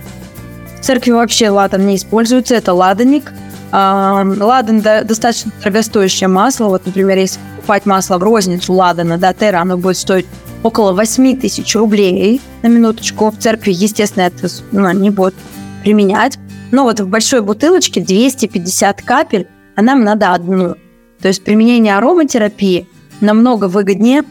В 0.80 0.86
церкви 0.86 1.12
вообще 1.12 1.50
ладан 1.50 1.86
не 1.86 1.98
используется, 1.98 2.56
это 2.56 2.74
ладаник. 2.74 3.34
А, 3.72 4.24
ладан 4.26 4.82
достаточно 4.82 5.52
дорогостоящее 5.60 6.30
масло. 6.30 6.66
Вот, 6.66 6.86
например, 6.86 7.18
если 7.18 7.40
покупать 7.58 7.86
масло 7.86 8.18
в 8.18 8.24
розницу 8.24 8.72
ладана, 8.74 9.18
да, 9.18 9.34
тера, 9.34 9.60
оно 9.60 9.78
будет 9.78 9.98
стоить 9.98 10.26
около 10.68 10.92
8 10.92 11.40
тысяч 11.40 11.76
рублей 11.76 12.42
на 12.62 12.68
минуточку. 12.68 13.32
В 13.32 13.38
церкви, 13.38 13.72
естественно, 13.72 14.24
это 14.24 14.50
ну, 14.74 14.92
не 14.92 15.10
будут 15.10 15.36
применять. 15.82 16.38
Но 16.72 16.84
вот 16.84 17.00
в 17.00 17.08
большой 17.08 17.42
бутылочке 17.42 18.02
250 18.02 19.02
капель, 19.02 19.48
а 19.78 19.82
нам 19.82 20.04
надо 20.04 20.34
одну. 20.34 20.76
То 21.22 21.30
есть 21.30 21.44
применение 21.44 21.96
ароматерапии 21.96 22.86
намного 23.22 23.70
выгоднее, 23.70 24.24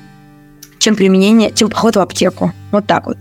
чем 0.78 0.94
применение, 0.94 1.52
чем 1.52 1.70
поход 1.70 1.96
в 1.96 2.00
аптеку. 2.00 2.52
Вот 2.70 2.86
так 2.86 3.06
вот, 3.06 3.16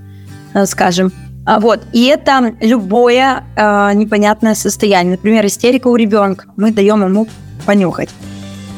э, 0.53 0.65
скажем. 0.65 1.13
А 1.45 1.61
вот, 1.61 1.79
и 1.93 2.05
это 2.05 2.53
любое 2.59 3.45
э, 3.55 3.93
непонятное 3.93 4.55
состояние. 4.55 5.11
Например, 5.13 5.45
истерика 5.45 5.87
у 5.87 5.95
ребенка. 5.95 6.47
Мы 6.57 6.71
даем 6.71 7.01
ему 7.01 7.27
понюхать. 7.65 8.09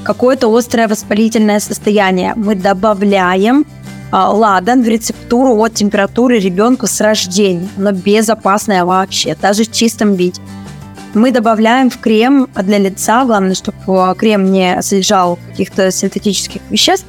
Какое-то 0.03 0.55
острое 0.55 0.87
воспалительное 0.87 1.59
состояние. 1.59 2.33
Мы 2.35 2.53
добавляем 2.53 3.65
ладан 4.11 4.83
в 4.83 4.87
рецептуру 4.87 5.55
от 5.57 5.73
температуры 5.73 6.39
ребенку 6.39 6.87
с 6.87 7.01
рождения. 7.01 7.67
но 7.77 7.91
безопасное 7.91 8.85
вообще, 8.85 9.35
даже 9.39 9.63
в 9.63 9.71
чистом 9.71 10.15
виде. 10.15 10.41
Мы 11.13 11.31
добавляем 11.31 11.89
в 11.89 11.97
крем 11.99 12.47
для 12.55 12.77
лица, 12.77 13.25
главное, 13.25 13.55
чтобы 13.55 14.15
крем 14.15 14.51
не 14.51 14.81
содержал 14.81 15.39
каких-то 15.49 15.89
синтетических 15.91 16.61
веществ, 16.69 17.05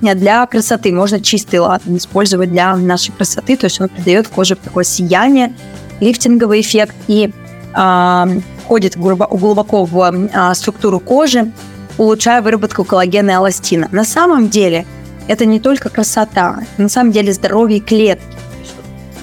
не 0.00 0.14
для 0.14 0.44
красоты. 0.46 0.92
Можно 0.92 1.20
чистый 1.20 1.60
ладан 1.60 1.96
использовать 1.96 2.50
для 2.50 2.76
нашей 2.76 3.12
красоты, 3.12 3.56
то 3.56 3.66
есть 3.66 3.80
он 3.80 3.88
придает 3.88 4.28
коже 4.28 4.56
такое 4.56 4.84
сияние, 4.84 5.54
лифтинговый 6.00 6.60
эффект 6.60 6.94
и 7.06 7.30
э, 7.74 8.40
входит 8.64 8.96
глубоко 8.96 9.84
в 9.84 10.12
э, 10.12 10.54
структуру 10.54 10.98
кожи, 10.98 11.52
улучшая 11.98 12.42
выработку 12.42 12.84
коллагена 12.84 13.30
и 13.30 13.34
эластина. 13.34 13.88
На 13.92 14.04
самом 14.04 14.48
деле– 14.48 14.86
это 15.28 15.44
не 15.46 15.60
только 15.60 15.88
красота, 15.88 16.60
на 16.78 16.88
самом 16.88 17.12
деле 17.12 17.32
здоровье 17.32 17.80
клетки, 17.80 18.24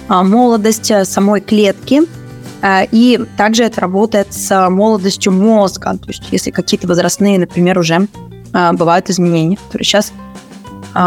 а, 0.10 0.24
молодость 0.24 0.89
э, 0.89 1.06
самой 1.06 1.39
клетки, 1.39 2.02
а, 2.62 2.84
и 2.91 3.20
также 3.38 3.64
это 3.64 3.82
работает 3.82 4.34
с 4.34 4.70
молодостью 4.70 5.32
мозга. 5.32 5.97
То 5.97 6.08
есть 6.08 6.24
если 6.32 6.50
какие-то 6.50 6.88
возрастные, 6.88 7.38
например, 7.38 7.78
уже 7.78 8.08
а, 8.52 8.74
бывают 8.74 9.10
изменения, 9.10 9.58
которые 9.58 9.86
сейчас 9.86 10.12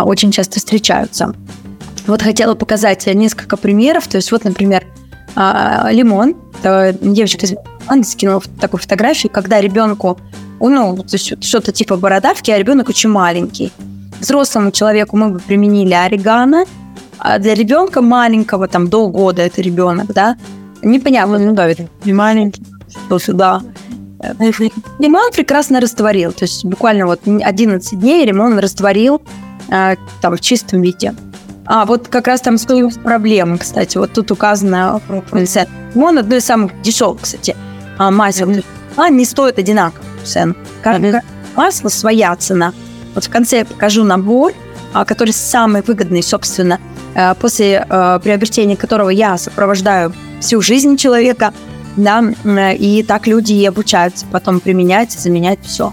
очень 0.05 0.31
часто 0.31 0.61
встречаются. 0.61 1.35
Вот 2.07 2.23
хотела 2.23 2.55
показать 2.55 3.05
несколько 3.07 3.57
примеров. 3.57 4.07
То 4.07 4.17
есть 4.17 4.31
вот, 4.31 4.45
например, 4.45 4.87
лимон. 5.35 6.37
Девочка 6.63 7.47
из 7.47 7.55
скинула 8.09 8.41
такую 8.61 8.81
фотографию, 8.81 9.33
когда 9.33 9.61
ребенку, 9.61 10.21
ну, 10.61 11.05
что-то 11.09 11.73
типа 11.73 11.97
бородавки, 11.97 12.53
а 12.53 12.59
ребенок 12.59 12.91
очень 12.91 13.09
маленький 13.09 13.73
взрослому 14.23 14.71
человеку 14.71 15.17
мы 15.17 15.29
бы 15.29 15.39
применили 15.39 15.93
орегано, 15.93 16.65
а 17.19 17.39
для 17.39 17.55
ребенка 17.55 18.01
маленького, 18.01 18.69
там, 18.69 18.89
до 18.89 19.09
года 19.09 19.43
это 19.43 19.61
ребенок, 19.61 20.07
да, 20.13 20.37
непонятно, 20.83 21.39
ну 21.39 21.53
да, 21.53 21.69
ведь 21.69 21.81
маленький, 22.07 22.65
что 22.89 23.19
сюда. 23.19 23.63
Лимон 24.99 25.33
прекрасно 25.33 25.81
растворил, 25.81 26.33
то 26.33 26.45
есть 26.45 26.65
буквально 26.65 27.07
вот 27.07 27.21
11 27.27 27.99
дней 27.99 28.25
лимон 28.25 28.59
растворил 28.59 29.21
э, 29.69 29.97
там 30.21 30.37
в 30.37 30.41
чистом 30.41 30.81
виде. 30.83 31.13
А 31.67 31.85
вот 31.85 32.09
как 32.09 32.29
раз 32.29 32.41
там 32.41 32.57
с 32.57 32.67
проблемы, 33.03 33.59
кстати, 33.59 33.99
вот 33.99 34.13
тут 34.13 34.31
указано 34.31 35.01
цен. 35.47 35.67
Лимон 35.95 36.19
одно 36.19 36.37
из 36.37 36.45
самых 36.45 36.81
дешевых, 36.83 37.23
кстати, 37.23 37.57
а, 37.99 38.11
масел. 38.11 38.49
А, 38.97 39.09
не 39.09 39.25
стоит 39.25 39.59
одинаково 39.59 40.05
цен. 40.25 40.57
Как, 40.83 41.01
масло 41.57 41.89
своя 41.89 42.35
цена. 42.37 42.73
Вот 43.15 43.25
в 43.25 43.31
конце 43.31 43.59
я 43.59 43.65
покажу 43.65 44.05
набор, 44.05 44.53
а, 44.93 45.05
который 45.05 45.33
самый 45.33 45.83
выгодный, 45.83 46.23
собственно, 46.23 46.79
э, 47.15 47.35
после 47.35 47.87
э, 47.89 48.21
приобретения 48.23 48.77
которого 48.77 49.09
я 49.09 49.39
сопровождаю 49.39 50.13
всю 50.41 50.61
жизнь 50.61 50.97
человека, 50.97 51.55
да, 51.97 52.23
и 52.73 53.03
так 53.03 53.27
люди 53.27 53.53
и 53.53 53.67
обучаются 53.67 54.27
потом 54.31 54.61
применять, 54.61 55.13
заменять 55.13 55.59
все. 55.63 55.93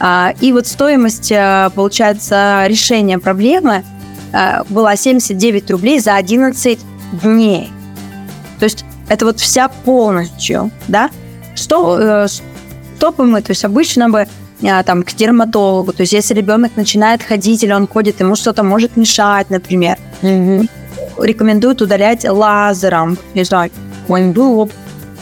А, 0.00 0.34
и 0.40 0.52
вот 0.52 0.66
стоимость, 0.66 1.32
э, 1.32 1.70
получается, 1.74 2.64
решения 2.66 3.18
проблемы 3.18 3.84
была 4.68 4.96
79 4.96 5.70
рублей 5.70 6.00
за 6.00 6.16
11 6.16 6.80
дней. 7.22 7.70
То 8.58 8.64
есть 8.64 8.84
это 9.08 9.26
вот 9.26 9.38
вся 9.38 9.68
полностью, 9.68 10.72
да? 10.88 11.08
Что, 11.54 12.26
что 12.26 13.12
бы 13.12 13.26
мы, 13.26 13.42
то 13.42 13.52
есть 13.52 13.64
обычно 13.64 14.10
бы 14.10 14.26
там, 14.60 15.02
к 15.02 15.12
дерматологу. 15.12 15.92
То 15.92 16.02
есть 16.02 16.12
если 16.12 16.34
ребенок 16.34 16.72
начинает 16.76 17.22
ходить 17.22 17.62
или 17.62 17.72
он 17.72 17.86
ходит, 17.86 18.20
ему 18.20 18.36
что-то 18.36 18.62
может 18.62 18.96
мешать, 18.96 19.50
например. 19.50 19.98
Mm-hmm. 20.22 20.68
Рекомендуют 21.18 21.82
удалять 21.82 22.24
лазером. 22.24 23.18
Не 23.34 23.44
знаю, 23.44 23.70
он 24.08 24.32
был 24.32 24.60
у 24.60 24.70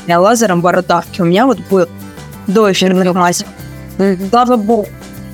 лазером 0.09 0.61
бородавки. 0.61 1.21
У 1.21 1.25
меня 1.25 1.47
вот 1.47 1.59
был 1.71 1.87
до 2.47 2.71
эфирных 2.71 3.15
масел. 3.15 3.47
Mm-hmm. 3.99 4.29
Слава 4.31 4.57
богу. 4.57 4.89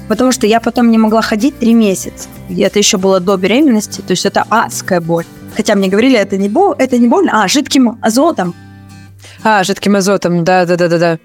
Потому 0.09 0.32
что 0.32 0.46
я 0.46 0.61
потом 0.61 0.90
не 0.90 0.99
могла 0.99 1.20
ходить 1.20 1.59
три 1.59 1.74
месяца. 1.74 2.28
И 2.49 2.61
это 2.62 2.78
еще 2.78 2.96
было 2.96 3.20
до 3.20 3.36
беременности. 3.36 4.01
То 4.01 4.12
есть 4.12 4.24
это 4.24 4.44
адская 4.49 5.01
боль. 5.01 5.24
Хотя 5.55 5.74
мне 5.74 5.88
говорили, 5.88 6.16
это 6.16 6.36
не 6.38 6.49
боль, 6.49 6.74
это 6.78 6.99
не 6.99 7.09
больно, 7.09 7.42
а 7.42 7.49
жидким 7.49 7.99
азотом. 8.01 8.55
А, 9.42 9.64
жидким 9.64 9.96
азотом, 9.96 10.44
да, 10.44 10.64
да, 10.64 10.76
да, 10.76 10.88
да, 10.88 10.99
да. 10.99 11.18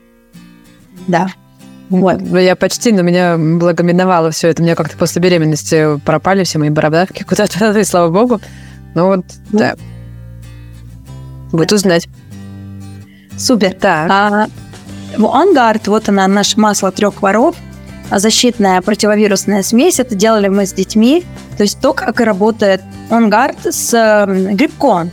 Да. 1.08 1.28
Вот. 1.90 2.22
Ну, 2.22 2.38
я 2.38 2.56
почти, 2.56 2.92
но 2.92 3.02
меня 3.02 3.38
благоминовало 3.38 4.32
все 4.32 4.50
это. 4.50 4.62
У 4.62 4.66
меня 4.66 4.76
как-то 4.76 4.98
после 4.98 5.22
беременности 5.22 6.00
пропали 6.06 6.44
все 6.44 6.60
мои 6.60 6.70
бородавки 6.70 7.24
куда-то, 7.28 7.78
и 7.78 7.84
слава 7.84 8.10
богу. 8.10 8.42
Ну 8.96 9.08
вот, 9.08 9.26
ну. 9.52 9.60
да. 9.60 9.76
Будет 11.52 11.72
узнать. 11.72 12.08
Супер. 13.38 13.74
Так. 13.74 14.10
А, 14.10 14.48
Ангард, 15.18 15.88
вот 15.88 16.10
она, 16.10 16.28
наше 16.28 16.60
масло 16.60 16.92
трех 16.92 17.22
воров, 17.22 17.56
а 18.10 18.20
защитная 18.20 18.82
противовирусная 18.82 19.64
смесь. 19.64 20.00
Это 20.00 20.16
делали 20.16 20.48
мы 20.48 20.66
с 20.66 20.74
детьми. 20.74 21.24
То 21.58 21.64
есть 21.64 21.80
то, 21.80 21.94
как 21.94 22.20
работает 22.20 22.82
Ангард 23.10 23.58
с 23.66 23.94
э, 23.94 24.54
грибком. 24.54 25.12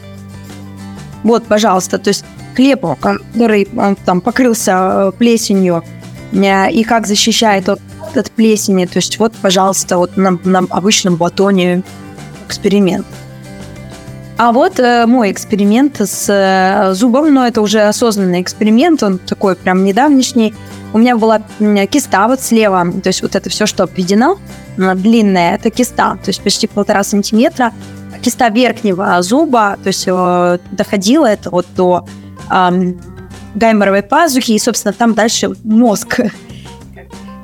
Вот, 1.22 1.44
пожалуйста, 1.44 1.98
то 1.98 2.08
есть 2.08 2.24
хлеб, 2.54 2.84
который 3.00 3.68
он, 3.76 3.96
там 3.96 4.20
покрылся 4.20 4.72
э, 4.72 5.12
плесенью, 5.16 5.84
и 6.32 6.84
как 6.84 7.06
защищает 7.06 7.68
от, 7.68 7.80
от 8.14 8.30
плесени. 8.30 8.86
То 8.86 8.98
есть 8.98 9.18
вот, 9.18 9.32
пожалуйста, 9.42 9.98
вот 9.98 10.16
на, 10.16 10.38
на 10.44 10.60
обычном 10.70 11.16
батоне 11.16 11.82
эксперимент. 12.46 13.06
А 14.42 14.52
вот 14.52 14.80
э, 14.80 15.04
мой 15.06 15.30
эксперимент 15.32 16.00
с 16.00 16.26
э, 16.28 16.94
зубом, 16.94 17.34
но 17.34 17.46
это 17.46 17.60
уже 17.60 17.82
осознанный 17.82 18.40
эксперимент, 18.40 19.02
он 19.02 19.18
такой 19.18 19.54
прям 19.54 19.84
недавнешний. 19.84 20.54
У 20.94 20.98
меня 20.98 21.18
была 21.18 21.42
киста 21.90 22.26
вот 22.26 22.40
слева, 22.40 22.90
то 23.02 23.08
есть 23.08 23.20
вот 23.20 23.36
это 23.36 23.50
все, 23.50 23.66
что 23.66 23.82
обведено, 23.82 24.38
длинная, 24.78 25.56
это 25.56 25.68
киста, 25.68 26.12
то 26.24 26.30
есть 26.30 26.42
почти 26.42 26.66
полтора 26.66 27.04
сантиметра. 27.04 27.74
Киста 28.22 28.48
верхнего 28.48 29.20
зуба, 29.20 29.76
то 29.82 29.88
есть 29.88 30.04
э, 30.06 30.58
доходила 30.72 31.26
это 31.26 31.50
вот 31.50 31.66
до 31.76 32.06
э, 32.50 32.92
гайморовой 33.54 34.02
пазухи, 34.02 34.52
и, 34.52 34.58
собственно, 34.58 34.92
там 34.92 35.14
дальше 35.14 35.50
мозг, 35.64 36.20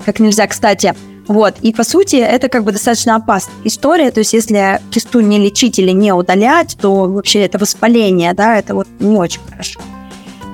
как 0.04 0.20
нельзя 0.20 0.46
кстати. 0.46 0.94
Вот, 1.28 1.56
и 1.60 1.72
по 1.72 1.82
сути 1.82 2.16
это 2.16 2.48
как 2.48 2.62
бы 2.62 2.70
достаточно 2.70 3.16
опасная 3.16 3.56
история, 3.64 4.12
то 4.12 4.20
есть 4.20 4.32
если 4.32 4.80
кисту 4.92 5.18
не 5.20 5.40
лечить 5.40 5.78
или 5.80 5.90
не 5.90 6.12
удалять, 6.12 6.76
то 6.80 7.06
вообще 7.06 7.40
это 7.40 7.58
воспаление, 7.58 8.32
да, 8.32 8.56
это 8.56 8.76
вот 8.76 8.86
не 9.00 9.16
очень 9.16 9.40
хорошо. 9.50 9.80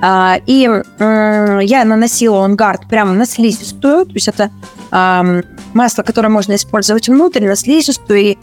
А, 0.01 0.39
и 0.47 0.67
я 0.97 1.85
наносила 1.85 2.43
онгард 2.43 2.89
прямо 2.89 3.13
на 3.13 3.27
слизистую, 3.27 4.07
то 4.07 4.13
есть 4.13 4.27
это 4.27 4.49
масло, 5.73 6.03
которое 6.03 6.29
можно 6.29 6.55
использовать 6.55 7.07
внутрь, 7.07 7.45
на 7.45 7.55
слизистую, 7.55 8.19
и 8.19 8.37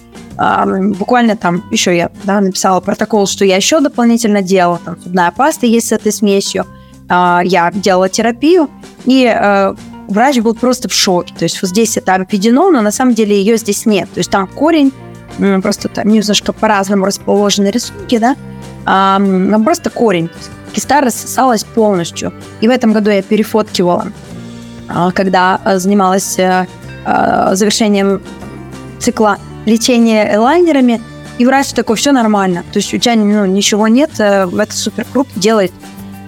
буквально 0.99 1.37
там 1.37 1.65
еще 1.71 1.97
я 1.97 2.11
да, 2.25 2.41
написала 2.41 2.81
протокол, 2.81 3.27
что 3.27 3.45
я 3.45 3.57
еще 3.57 3.81
дополнительно 3.81 4.41
делала, 4.41 4.81
там 4.85 4.97
зубная 5.03 5.33
паста 5.33 5.67
есть 5.67 5.89
с 5.89 5.93
этой 5.93 6.13
смесью, 6.13 6.65
я 7.11 7.73
делала 7.75 8.09
терапию, 8.09 8.71
и 9.05 9.25
э, 9.25 9.75
врач 10.09 10.39
был 10.39 10.55
просто 10.55 10.89
в 10.89 10.93
шоке. 10.93 11.35
То 11.37 11.45
есть 11.45 11.61
вот 11.61 11.69
здесь 11.71 11.97
это 11.97 12.15
обведено, 12.15 12.71
но 12.71 12.83
на 12.83 12.91
самом 12.91 13.15
деле 13.15 13.37
ее 13.37 13.57
здесь 13.57 13.87
нет. 13.87 14.09
То 14.13 14.19
есть 14.19 14.31
там 14.31 14.47
корень, 14.47 14.93
просто 15.63 15.89
там 15.89 16.09
немножко 16.09 16.53
по-разному 16.53 17.07
расположены 17.07 17.69
рисунки, 17.69 18.19
да, 18.19 18.37
а, 18.85 19.21
просто 19.65 19.91
корень. 19.91 20.31
Киста 20.73 21.01
рассосалась 21.01 21.65
полностью. 21.65 22.33
И 22.61 22.69
в 22.69 22.71
этом 22.71 22.93
году 22.93 23.11
я 23.11 23.23
перефоткивала, 23.23 24.09
а, 24.89 25.11
когда 25.13 25.61
а, 25.65 25.79
занималась 25.79 26.39
а, 26.39 26.67
завершением 27.55 28.23
цикла 28.99 29.39
лечения 29.67 30.39
лайнерами, 30.39 31.01
и 31.39 31.47
врач 31.47 31.73
такой, 31.73 31.97
все 31.97 32.13
нормально. 32.13 32.65
То 32.71 32.79
есть 32.79 32.93
у 32.93 32.99
тебя 32.99 33.17
ну, 33.17 33.47
ничего 33.47 33.89
нет, 33.89 34.11
э, 34.19 34.47
это 34.47 34.77
супер 34.77 35.07
круто, 35.11 35.31
делает 35.37 35.73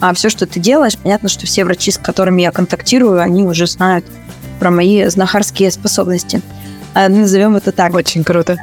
а 0.02 0.12
все, 0.14 0.28
что 0.30 0.46
ты 0.48 0.58
делаешь, 0.58 0.98
понятно, 0.98 1.28
что 1.28 1.46
все 1.46 1.64
врачи, 1.64 1.92
с 1.92 1.96
которыми 1.96 2.42
я 2.42 2.50
контактирую, 2.50 3.20
они 3.20 3.44
уже 3.44 3.68
знают 3.68 4.04
про 4.58 4.72
мои 4.72 5.06
знахарские 5.06 5.70
способности. 5.70 6.42
Назовем 6.92 7.54
это 7.54 7.70
так. 7.70 7.94
Очень 7.94 8.24
круто. 8.24 8.58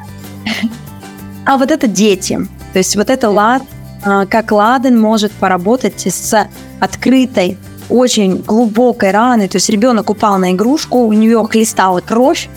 А 1.46 1.58
вот 1.58 1.72
это 1.72 1.88
дети. 1.88 2.40
То 2.74 2.80
есть 2.80 2.98
вот 2.98 3.10
это 3.10 3.30
лад, 3.30 3.64
а, 4.04 4.26
как 4.26 4.52
ладен 4.52 5.00
может 5.00 5.32
поработать 5.32 6.06
с 6.06 6.48
открытой, 6.82 7.58
очень 7.88 8.42
глубокой 8.42 9.12
раной. 9.12 9.48
То 9.48 9.56
есть 9.56 9.70
ребенок 9.70 10.10
упал 10.10 10.38
на 10.40 10.52
игрушку, 10.52 11.00
у 11.00 11.14
нее 11.14 11.42
хлестала 11.50 12.02
кровь, 12.02 12.50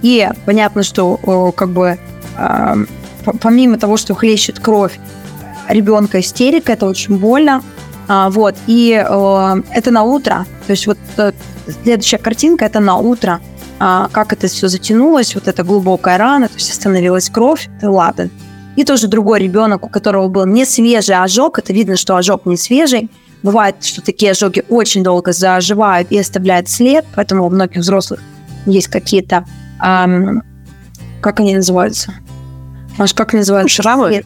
и 0.00 0.26
понятно, 0.46 0.82
что 0.82 1.52
как 1.54 1.68
бы 1.68 1.98
а, 2.38 2.76
помимо 3.42 3.78
того, 3.78 3.98
что 3.98 4.14
хлещет 4.14 4.60
кровь, 4.60 4.98
ребенка 5.68 6.20
истерика, 6.20 6.72
это 6.72 6.86
очень 6.86 7.18
больно. 7.18 7.62
А, 8.08 8.30
вот, 8.30 8.54
и 8.66 8.90
это 8.90 9.90
на 9.90 10.02
утро. 10.02 10.46
То 10.66 10.72
есть 10.72 10.86
вот 10.86 10.98
э, 11.16 11.32
следующая 11.82 12.18
картинка– 12.18 12.64
это 12.66 12.80
на 12.80 12.96
утро. 12.96 13.40
как 13.78 14.32
это 14.32 14.46
все 14.46 14.68
затянулось, 14.68 15.34
вот 15.34 15.48
эта 15.48 15.64
глубокая 15.64 16.18
рана, 16.18 16.48
то 16.48 16.54
есть 16.54 16.70
остановилась 16.70 17.28
кровь, 17.30 17.68
это 17.78 17.90
ладно. 17.90 18.30
И 18.76 18.84
тоже 18.84 19.08
другой 19.08 19.40
ребенок, 19.40 19.86
у 19.86 19.88
которого 19.88 20.28
был 20.28 20.46
не 20.46 20.64
свежий 20.64 21.16
ожог, 21.16 21.58
это 21.58 21.72
видно, 21.72 21.96
что 21.96 22.16
ожог 22.16 22.46
не 22.46 22.56
свежий. 22.56 23.08
Бывает, 23.42 23.84
что 23.84 24.00
такие 24.00 24.32
ожоги 24.32 24.64
очень 24.68 25.02
долго 25.02 25.32
заживают 25.32 26.10
и 26.10 26.18
оставляют 26.18 26.68
след, 26.68 27.04
поэтому 27.14 27.46
у 27.46 27.50
многих 27.50 27.82
взрослых 27.82 28.20
есть 28.66 28.88
какие-то, 28.88 29.44
эм, 29.84 30.42
как 31.20 31.40
они 31.40 31.54
называются? 31.54 32.14
Маш, 32.96 33.12
как 33.12 33.34
они 33.34 33.40
называются? 33.40 33.82
Шрамы? 33.82 34.24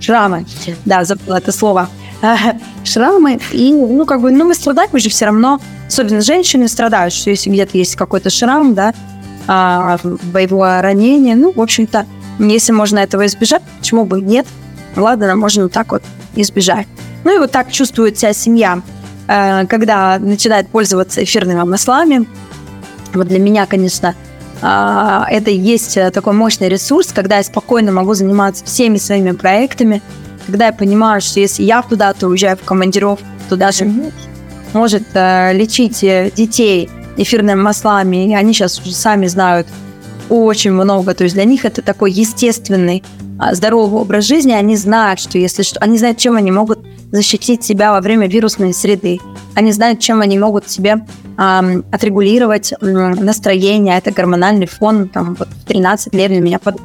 Шрамы, 0.00 0.46
да, 0.84 1.04
забыла 1.04 1.38
это 1.38 1.52
слово. 1.52 1.88
Шрамы, 2.84 3.38
и, 3.52 3.72
ну, 3.72 4.04
как 4.06 4.20
бы, 4.20 4.30
ну, 4.30 4.44
мы 4.44 4.54
страдаем, 4.54 4.90
мы 4.92 5.00
же 5.00 5.08
все 5.08 5.26
равно, 5.26 5.60
особенно 5.86 6.20
женщины 6.20 6.68
страдают, 6.68 7.12
что 7.12 7.30
если 7.30 7.50
где-то 7.50 7.76
есть 7.76 7.96
какой-то 7.96 8.30
шрам, 8.30 8.74
да, 8.74 8.94
а, 9.46 9.98
боевое 10.02 10.80
ранение, 10.80 11.36
ну, 11.36 11.52
в 11.52 11.60
общем-то, 11.60 12.06
если 12.38 12.72
можно 12.72 12.98
этого 12.98 13.26
избежать, 13.26 13.62
почему 13.78 14.04
бы 14.04 14.20
нет? 14.20 14.46
Ладно, 14.96 15.34
можно 15.36 15.64
вот 15.64 15.72
так 15.72 15.92
вот 15.92 16.02
избежать. 16.34 16.86
Ну 17.24 17.34
и 17.34 17.38
вот 17.38 17.50
так 17.50 17.70
чувствует 17.70 18.18
себя 18.18 18.32
семья, 18.32 18.80
э, 19.28 19.66
когда 19.66 20.18
начинает 20.18 20.68
пользоваться 20.68 21.22
эфирными 21.22 21.62
маслами. 21.62 22.26
Вот 23.12 23.28
для 23.28 23.38
меня, 23.38 23.66
конечно, 23.66 24.14
э, 24.62 25.20
это 25.30 25.50
есть 25.50 25.98
такой 26.12 26.32
мощный 26.32 26.68
ресурс, 26.68 27.12
когда 27.12 27.38
я 27.38 27.44
спокойно 27.44 27.92
могу 27.92 28.14
заниматься 28.14 28.64
всеми 28.64 28.98
своими 28.98 29.32
проектами, 29.32 30.02
когда 30.46 30.66
я 30.66 30.72
понимаю, 30.72 31.20
что 31.20 31.40
если 31.40 31.62
я 31.62 31.82
куда-то 31.82 32.28
уезжаю 32.28 32.56
в 32.56 32.62
командировку, 32.62 33.24
то 33.48 33.56
даже 33.56 33.90
может 34.72 35.04
э, 35.14 35.52
лечить 35.52 36.00
детей 36.34 36.88
эфирными 37.16 37.60
маслами, 37.60 38.28
и 38.28 38.34
они 38.34 38.52
сейчас 38.52 38.80
уже 38.80 38.94
сами 38.94 39.26
знают, 39.26 39.66
очень 40.28 40.72
много. 40.72 41.14
То 41.14 41.24
есть 41.24 41.34
для 41.34 41.44
них 41.44 41.64
это 41.64 41.82
такой 41.82 42.12
естественный, 42.12 43.02
а, 43.38 43.54
здоровый 43.54 44.00
образ 44.00 44.24
жизни. 44.24 44.52
Они 44.52 44.76
знают, 44.76 45.20
что 45.20 45.38
если 45.38 45.62
что, 45.62 45.80
они 45.80 45.98
знают, 45.98 46.18
чем 46.18 46.36
они 46.36 46.50
могут 46.50 46.80
защитить 47.12 47.62
себя 47.62 47.92
во 47.92 48.00
время 48.00 48.26
вирусной 48.26 48.72
среды. 48.74 49.20
Они 49.54 49.72
знают, 49.72 50.00
чем 50.00 50.20
они 50.20 50.38
могут 50.38 50.68
себе 50.68 51.06
эм, 51.38 51.84
отрегулировать 51.92 52.72
э, 52.72 52.76
настроение. 52.80 53.98
Это 53.98 54.10
гормональный 54.10 54.66
фон. 54.66 55.08
Там, 55.08 55.34
вот, 55.34 55.48
в 55.48 55.64
13 55.64 56.14
лет 56.14 56.30
для 56.30 56.40
меня 56.40 56.58
под... 56.58 56.80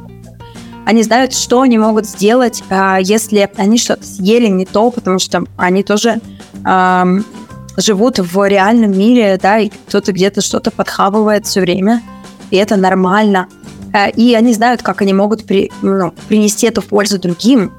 Они 0.86 1.04
знают, 1.04 1.34
что 1.34 1.62
они 1.62 1.78
могут 1.78 2.06
сделать, 2.06 2.64
э, 2.70 2.98
если 3.02 3.50
они 3.58 3.78
что-то 3.78 4.04
съели 4.04 4.48
не 4.48 4.66
то, 4.66 4.90
потому 4.92 5.20
что 5.20 5.44
они 5.58 5.84
тоже 5.84 6.20
э, 6.66 7.06
живут 7.78 8.20
в 8.20 8.48
реальном 8.48 8.98
мире, 8.98 9.40
да, 9.42 9.60
и 9.60 9.70
кто-то 9.70 10.12
где-то 10.12 10.42
что-то 10.42 10.72
подхавывает 10.72 11.46
все 11.46 11.62
время 11.62 12.02
и 12.52 12.58
это 12.58 12.76
нормально. 12.76 13.48
Э, 13.94 14.10
и 14.12 14.34
они 14.34 14.54
знают, 14.54 14.82
как 14.82 15.02
они 15.02 15.14
могут 15.14 15.46
при, 15.46 15.72
ну, 15.82 16.14
принести 16.28 16.68
эту 16.68 16.82
пользу 16.82 17.20
другим, 17.20 17.72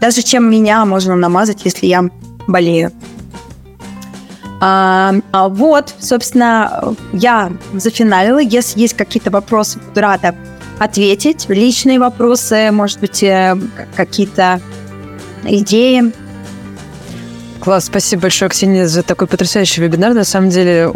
даже 0.00 0.22
чем 0.22 0.50
меня 0.50 0.84
можно 0.84 1.16
намазать, 1.16 1.64
если 1.64 1.86
я 1.86 2.04
болею. 2.46 2.92
А, 4.60 5.14
а 5.30 5.48
вот, 5.48 5.94
собственно, 6.00 6.94
я 7.12 7.52
зафиналила. 7.74 8.40
Если 8.40 8.80
есть 8.80 8.96
какие-то 8.96 9.30
вопросы, 9.30 9.78
буду 9.78 10.00
рада 10.00 10.34
ответить. 10.78 11.46
Личные 11.48 11.98
вопросы, 11.98 12.70
может 12.70 13.00
быть, 13.00 13.22
э, 13.22 13.56
какие-то 13.96 14.60
идеи. 15.44 16.12
Класс, 17.60 17.86
спасибо 17.86 18.22
большое, 18.22 18.48
Ксения, 18.50 18.86
за 18.86 19.02
такой 19.02 19.26
потрясающий 19.26 19.82
вебинар. 19.82 20.14
На 20.14 20.24
самом 20.24 20.50
деле, 20.50 20.90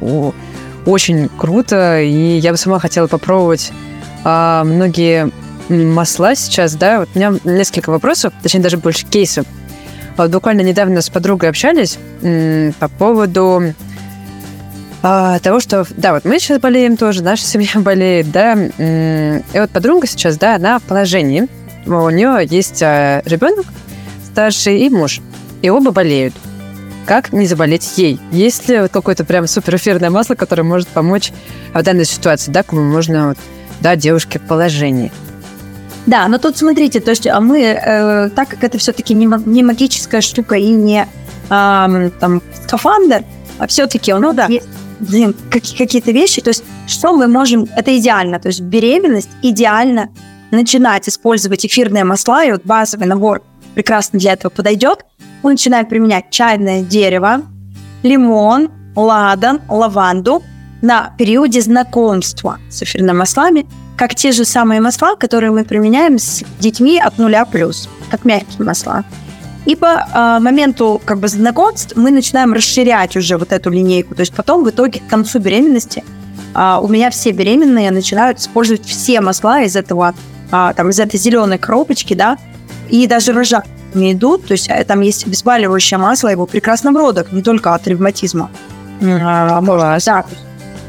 очень 0.86 1.28
круто, 1.28 2.00
и 2.00 2.38
я 2.38 2.52
бы 2.52 2.56
сама 2.56 2.78
хотела 2.78 3.06
попробовать 3.06 3.72
а, 4.24 4.64
многие 4.64 5.30
масла 5.68 6.34
сейчас, 6.34 6.74
да, 6.74 7.00
вот 7.00 7.08
у 7.14 7.18
меня 7.18 7.34
несколько 7.44 7.90
вопросов, 7.90 8.32
точнее 8.42 8.60
даже 8.60 8.76
больше 8.76 9.06
кейсов. 9.06 9.46
Вот 10.16 10.30
буквально 10.30 10.60
недавно 10.60 11.00
с 11.00 11.08
подругой 11.08 11.48
общались 11.48 11.98
по 12.78 12.88
поводу 12.88 13.74
а, 15.02 15.38
того, 15.40 15.60
что, 15.60 15.84
да, 15.96 16.12
вот 16.12 16.24
мы 16.24 16.38
сейчас 16.38 16.60
болеем 16.60 16.96
тоже, 16.96 17.22
наша 17.22 17.44
семья 17.44 17.70
болеет, 17.74 18.30
да, 18.30 18.54
и 18.54 19.58
вот 19.58 19.70
подруга 19.70 20.06
сейчас, 20.06 20.38
да, 20.38 20.56
она 20.56 20.78
в 20.78 20.82
положении, 20.82 21.48
у 21.86 22.10
нее 22.10 22.46
есть 22.48 22.82
а, 22.82 23.22
ребенок 23.24 23.66
старший 24.24 24.80
и 24.80 24.90
муж, 24.90 25.20
и 25.60 25.70
оба 25.70 25.90
болеют 25.90 26.34
как 27.06 27.32
не 27.32 27.46
заболеть 27.46 27.98
ей? 27.98 28.20
Есть 28.30 28.68
ли 28.68 28.80
вот 28.80 28.92
какое-то 28.92 29.24
прям 29.24 29.46
суперэфирное 29.46 30.10
масло, 30.10 30.34
которое 30.34 30.62
может 30.62 30.88
помочь 30.88 31.32
в 31.74 31.82
данной 31.82 32.04
ситуации, 32.04 32.50
да, 32.50 32.62
кому 32.62 32.82
можно, 32.82 33.28
вот, 33.28 33.38
да, 33.80 33.96
девушке 33.96 34.38
в 34.38 34.42
положении? 34.42 35.12
Да, 36.06 36.26
но 36.28 36.38
тут 36.38 36.56
смотрите, 36.56 37.00
то 37.00 37.10
есть 37.10 37.26
а 37.26 37.40
мы, 37.40 37.60
э, 37.60 38.30
так 38.30 38.48
как 38.48 38.64
это 38.64 38.78
все-таки 38.78 39.14
не, 39.14 39.28
не 39.46 39.62
магическая 39.62 40.20
штука 40.20 40.56
и 40.56 40.68
не 40.68 41.06
э, 41.48 42.10
там 42.18 42.42
скафандр, 42.64 43.24
а 43.58 43.66
все-таки 43.68 44.12
нас 44.12 44.20
ну, 44.20 44.32
да. 44.32 44.46
есть 44.46 44.66
какие-то 45.50 46.12
вещи, 46.12 46.40
то 46.40 46.50
есть 46.50 46.64
что 46.86 47.12
мы 47.16 47.28
можем, 47.28 47.66
это 47.76 47.96
идеально, 47.96 48.38
то 48.38 48.48
есть 48.48 48.60
беременность 48.60 49.30
идеально 49.42 50.10
начинать 50.50 51.08
использовать 51.08 51.66
эфирные 51.66 52.04
масла, 52.04 52.44
и 52.44 52.52
вот 52.52 52.64
базовый 52.64 53.06
набор 53.06 53.42
прекрасно 53.74 54.18
для 54.18 54.32
этого 54.34 54.50
подойдет, 54.50 55.04
мы 55.42 55.52
начинаем 55.52 55.86
применять 55.86 56.30
чайное 56.30 56.82
дерево, 56.82 57.42
лимон, 58.02 58.70
ладан, 58.94 59.60
лаванду 59.68 60.42
на 60.82 61.14
периоде 61.18 61.60
знакомства 61.60 62.58
с 62.70 62.82
эфирными 62.82 63.16
маслами 63.16 63.66
как 63.96 64.14
те 64.14 64.32
же 64.32 64.44
самые 64.44 64.80
масла, 64.80 65.14
которые 65.14 65.52
мы 65.52 65.64
применяем 65.64 66.18
с 66.18 66.42
детьми 66.58 66.98
от 66.98 67.18
нуля 67.18 67.44
плюс, 67.44 67.88
как 68.10 68.24
мягкие 68.24 68.64
масла. 68.66 69.04
И 69.64 69.76
по 69.76 69.86
э, 69.86 70.38
моменту 70.40 71.00
как 71.04 71.18
бы 71.18 71.28
знакомств 71.28 71.92
мы 71.94 72.10
начинаем 72.10 72.52
расширять 72.52 73.16
уже 73.16 73.36
вот 73.36 73.52
эту 73.52 73.70
линейку. 73.70 74.14
То 74.14 74.20
есть 74.20 74.34
потом 74.34 74.64
в 74.64 74.70
итоге 74.70 75.00
к 75.00 75.06
концу 75.06 75.38
беременности 75.38 76.04
э, 76.54 76.78
у 76.82 76.88
меня 76.88 77.10
все 77.10 77.30
беременные 77.30 77.90
начинают 77.92 78.38
использовать 78.38 78.84
все 78.84 79.20
масла 79.20 79.62
из 79.62 79.76
этого, 79.76 80.14
э, 80.50 80.72
там, 80.76 80.90
из 80.90 80.98
этой 80.98 81.18
зеленой 81.18 81.58
коробочки, 81.58 82.14
да, 82.14 82.38
и 82.90 83.06
даже 83.06 83.32
рожать 83.32 83.66
не 83.94 84.14
идут. 84.14 84.46
То 84.46 84.52
есть 84.52 84.68
э, 84.68 84.84
там 84.84 85.00
есть 85.00 85.26
обезболивающее 85.26 85.98
масло, 85.98 86.28
его 86.28 86.46
прекрасно 86.46 86.90
в 86.90 86.96
родах, 86.96 87.30
не 87.30 87.42
только 87.42 87.74
от 87.74 87.86
ревматизма. 87.86 88.50
А, 89.00 89.60
да, 90.04 90.24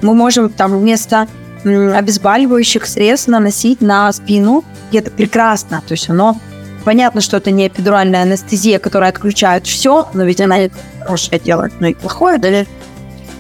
мы 0.02 0.16
можем 0.16 0.50
там 0.50 0.80
вместо 0.80 1.28
обезболивающих 1.64 2.86
средств 2.86 3.28
наносить 3.28 3.82
на 3.82 4.12
спину, 4.12 4.66
и 4.92 4.98
это 4.98 5.12
прекрасно. 5.12 5.82
То 5.88 5.94
есть 5.94 6.10
оно 6.10 6.38
Понятно, 6.84 7.22
что 7.22 7.38
это 7.38 7.52
не 7.52 7.68
эпидуральная 7.68 8.24
анестезия, 8.24 8.78
которая 8.78 9.10
отключает 9.10 9.66
все, 9.66 10.10
но 10.14 10.24
ведь 10.24 10.42
она 10.42 10.60
это 10.60 10.76
хорошее 11.02 11.40
делает, 11.40 11.74
но 11.80 11.88
и 11.88 11.94
плохое, 11.94 12.38
да? 12.38 12.66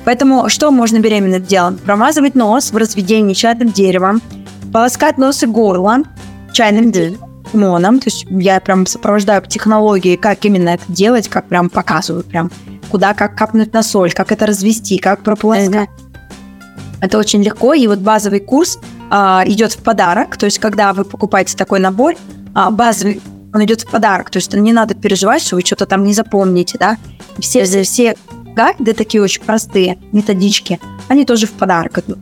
Поэтому 0.05 0.49
что 0.49 0.71
можно 0.71 0.99
беременным 0.99 1.43
делать? 1.43 1.79
Промазывать 1.81 2.35
нос 2.35 2.71
в 2.71 2.77
разведении 2.77 3.33
чайным 3.33 3.71
деревом, 3.71 4.21
полоскать 4.71 5.17
нос 5.17 5.43
и 5.43 5.45
горло 5.45 5.99
чайным 6.53 6.91
лимоном. 7.53 7.99
То 7.99 8.09
есть 8.09 8.25
я 8.29 8.59
прям 8.59 8.85
сопровождаю 8.85 9.41
технологии, 9.43 10.15
как 10.15 10.43
именно 10.45 10.69
это 10.69 10.83
делать, 10.87 11.27
как 11.27 11.47
прям 11.47 11.69
показываю, 11.69 12.23
прям 12.23 12.51
куда, 12.89 13.13
как 13.13 13.35
капнуть 13.35 13.73
на 13.73 13.83
соль, 13.83 14.11
как 14.11 14.31
это 14.31 14.45
развести, 14.45 14.97
как 14.97 15.23
прополоскать. 15.23 15.89
Это 17.01 17.17
очень 17.17 17.43
легко, 17.43 17.73
и 17.73 17.85
вот 17.87 17.99
базовый 17.99 18.39
курс 18.39 18.79
а, 19.09 19.43
идет 19.45 19.73
в 19.73 19.83
подарок. 19.83 20.37
То 20.37 20.45
есть, 20.45 20.59
когда 20.59 20.93
вы 20.93 21.03
покупаете 21.03 21.57
такой 21.57 21.79
набор, 21.79 22.15
а, 22.53 22.71
базовый 22.71 23.21
он 23.53 23.63
идет 23.63 23.81
в 23.81 23.91
подарок. 23.91 24.29
То 24.29 24.37
есть 24.37 24.53
не 24.53 24.73
надо 24.73 24.95
переживать, 24.95 25.43
что 25.43 25.55
вы 25.55 25.61
что-то 25.61 25.85
там 25.85 26.03
не 26.03 26.13
запомните, 26.13 26.77
да. 26.79 26.97
Все, 27.39 27.65
все, 27.83 28.15
гайды 28.55 28.93
такие 28.93 29.21
очень 29.21 29.43
простые, 29.43 29.97
методички, 30.11 30.79
они 31.07 31.25
тоже 31.25 31.47
в 31.47 31.51
подарок 31.51 31.99
идут. 31.99 32.19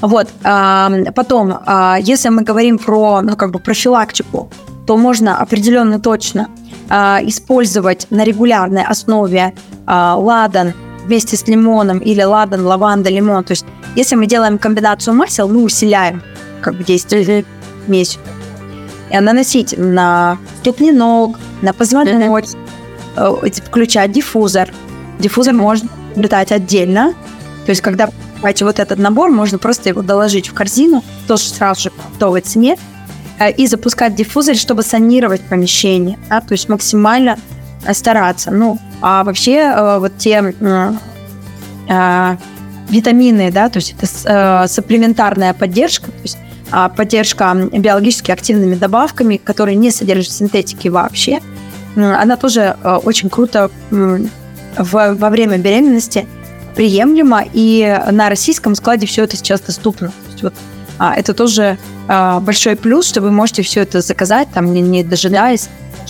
Вот, 0.00 0.28
а, 0.42 0.90
потом, 1.14 1.54
а, 1.64 1.98
если 2.00 2.28
мы 2.28 2.42
говорим 2.42 2.78
про, 2.78 3.22
ну, 3.22 3.36
как 3.36 3.52
бы 3.52 3.58
профилактику, 3.58 4.50
то 4.86 4.96
можно 4.96 5.38
определенно 5.38 5.98
точно 5.98 6.48
а, 6.90 7.20
использовать 7.22 8.06
на 8.10 8.24
регулярной 8.24 8.84
основе 8.84 9.54
а, 9.86 10.16
ладан 10.16 10.74
вместе 11.06 11.36
с 11.36 11.46
лимоном 11.46 11.98
или 11.98 12.22
ладан, 12.22 12.66
лаванда, 12.66 13.10
лимон. 13.10 13.44
То 13.44 13.52
есть, 13.52 13.64
если 13.96 14.16
мы 14.16 14.26
делаем 14.26 14.58
комбинацию 14.58 15.14
масел, 15.14 15.48
мы 15.48 15.62
усиляем 15.62 16.22
как 16.60 16.74
бы 16.74 16.84
действие 16.84 17.44
смесь 19.08 19.20
наносить 19.20 19.74
на 19.76 20.38
ступни 20.60 20.92
ног, 20.92 21.38
на 21.62 21.72
позвоночник, 21.72 22.56
mm-hmm. 23.16 23.64
включать 23.66 24.12
диффузор. 24.12 24.68
Диффузор 25.18 25.54
можно 25.54 25.88
приобретать 26.12 26.52
отдельно. 26.52 27.14
То 27.64 27.70
есть, 27.70 27.80
когда 27.80 28.08
покупаете 28.08 28.64
вот 28.64 28.78
этот 28.78 28.98
набор, 28.98 29.30
можно 29.30 29.58
просто 29.58 29.88
его 29.88 30.02
доложить 30.02 30.48
в 30.48 30.54
корзину, 30.54 31.02
тоже 31.26 31.44
сразу 31.44 31.82
же 31.82 31.90
по 31.90 32.02
готовой 32.12 32.40
цене, 32.42 32.76
э, 33.38 33.50
и 33.52 33.66
запускать 33.66 34.14
диффузор, 34.14 34.56
чтобы 34.56 34.82
санировать 34.82 35.40
помещение. 35.42 36.18
Да? 36.28 36.40
То 36.40 36.52
есть 36.52 36.68
максимально 36.68 37.38
стараться. 37.92 38.50
Ну, 38.50 38.78
а 39.00 39.24
вообще 39.24 39.56
э, 39.58 39.98
вот 39.98 40.18
те 40.18 40.54
э, 41.88 42.36
витамины, 42.90 43.50
да, 43.50 43.68
то 43.70 43.78
есть 43.78 43.94
это 43.98 44.66
сапплементарная 44.68 45.54
поддержка, 45.54 46.06
то 46.06 46.22
есть 46.22 46.38
поддержка 46.96 47.54
биологически 47.72 48.30
активными 48.30 48.74
добавками, 48.74 49.36
которые 49.36 49.76
не 49.76 49.90
содержат 49.90 50.32
синтетики 50.32 50.88
вообще. 50.88 51.40
Она 51.96 52.36
тоже 52.36 52.76
э, 52.82 52.94
очень 53.04 53.30
круто 53.30 53.70
во 53.90 55.30
время 55.30 55.58
беременности 55.58 56.26
приемлема, 56.74 57.44
и 57.52 58.00
на 58.10 58.28
российском 58.28 58.74
складе 58.74 59.06
все 59.06 59.24
это 59.24 59.36
сейчас 59.36 59.60
доступно. 59.60 60.08
То 60.08 60.30
есть 60.32 60.42
вот, 60.42 60.54
а, 60.98 61.14
это 61.14 61.34
тоже 61.34 61.78
а, 62.08 62.40
большой 62.40 62.76
плюс, 62.76 63.06
что 63.08 63.20
вы 63.20 63.30
можете 63.30 63.62
все 63.62 63.82
это 63.82 64.00
заказать, 64.00 64.48
там 64.52 64.72
не, 64.72 64.80
не 64.80 65.04
дожидаясь. 65.04 65.68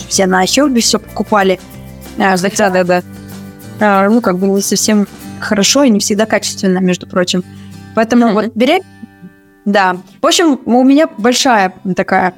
Все 0.09 0.25
на 0.25 0.45
Хелбе 0.45 0.81
все 0.81 0.99
покупали. 0.99 1.59
А, 2.17 2.35
да, 2.37 2.69
да, 2.69 2.83
да. 2.83 3.03
А, 3.79 4.09
ну, 4.09 4.21
как 4.21 4.37
бы 4.37 4.47
не 4.47 4.61
совсем 4.61 5.07
хорошо 5.39 5.83
и 5.83 5.89
не 5.89 5.99
всегда 5.99 6.25
качественно, 6.25 6.79
между 6.79 7.07
прочим. 7.07 7.43
Поэтому 7.93 8.27
mm-hmm. 8.27 8.33
вот 8.33 8.55
беременность 8.55 8.85
да. 9.65 9.97
В 10.21 10.25
общем, 10.25 10.59
у 10.65 10.83
меня 10.83 11.07
большая 11.17 11.73
такая 11.95 12.33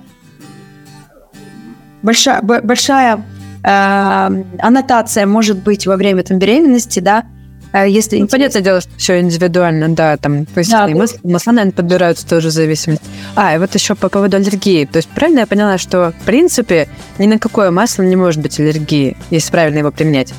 большая, 2.01 2.41
большая 2.41 3.25
э, 3.63 4.43
аннотация 4.59 5.25
может 5.25 5.57
быть 5.57 5.85
во 5.85 5.97
время 5.97 6.23
там, 6.23 6.39
беременности, 6.39 6.99
да, 6.99 7.25
э, 7.73 7.89
если... 7.89 8.19
Ну, 8.19 8.27
понятное 8.27 8.61
дело, 8.61 8.81
что 8.81 8.91
все 8.97 9.19
индивидуально, 9.19 9.89
да, 9.89 10.17
там, 10.17 10.45
то 10.45 10.59
есть 10.59 10.71
да, 10.71 10.87
масла, 10.87 11.19
масла, 11.23 11.51
наверное, 11.51 11.73
подбираются 11.75 12.27
тоже 12.27 12.47
в 12.47 12.51
зависимости. 12.51 13.03
А, 13.35 13.55
и 13.55 13.57
вот 13.57 13.73
еще 13.75 13.95
по 13.95 14.09
поводу 14.09 14.37
аллергии. 14.37 14.85
То 14.85 14.97
есть 14.97 15.09
правильно 15.09 15.41
я 15.41 15.47
поняла, 15.47 15.77
что, 15.77 16.13
в 16.19 16.25
принципе, 16.25 16.87
ни 17.17 17.27
на 17.27 17.39
какое 17.39 17.71
масло 17.71 18.03
не 18.03 18.15
может 18.15 18.41
быть 18.41 18.59
аллергии, 18.59 19.17
если 19.29 19.51
правильно 19.51 19.79
его 19.79 19.91
применять? 19.91 20.33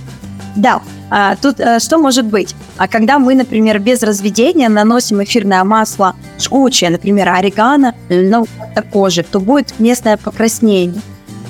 Да, 0.58 0.82
а, 1.08 1.36
тут 1.36 1.60
а, 1.60 1.78
что 1.78 1.98
может 1.98 2.26
быть? 2.26 2.54
А 2.76 2.88
когда 2.88 3.20
мы, 3.20 3.36
например, 3.36 3.78
без 3.78 4.02
разведения 4.02 4.68
наносим 4.68 5.22
эфирное 5.22 5.62
масло 5.62 6.16
жгучее, 6.38 6.90
например, 6.90 7.28
орегано 7.28 7.94
на 8.08 8.44
коже, 8.92 9.22
то 9.22 9.38
будет 9.38 9.78
местное 9.78 10.16
покраснение. 10.16 11.00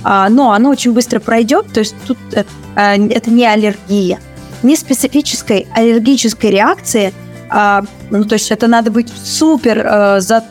А, 0.05 0.29
но 0.29 0.53
оно 0.53 0.69
очень 0.69 0.93
быстро 0.93 1.21
пройдет, 1.21 1.73
то 1.73 1.81
есть 1.81 1.95
тут 2.07 2.19
а, 2.77 2.97
это 2.97 3.31
не 3.31 3.47
аллергия. 3.47 4.21
Не 4.63 4.77
специфической 4.77 5.67
аллергической 5.75 6.51
реакции, 6.51 7.15
а, 7.49 7.85
ну, 8.11 8.25
то 8.25 8.35
есть 8.35 8.51
это 8.51 8.67
надо 8.67 8.91
быть 8.91 9.11
супер 9.25 9.87
а, 9.87 10.21
за, 10.21 10.45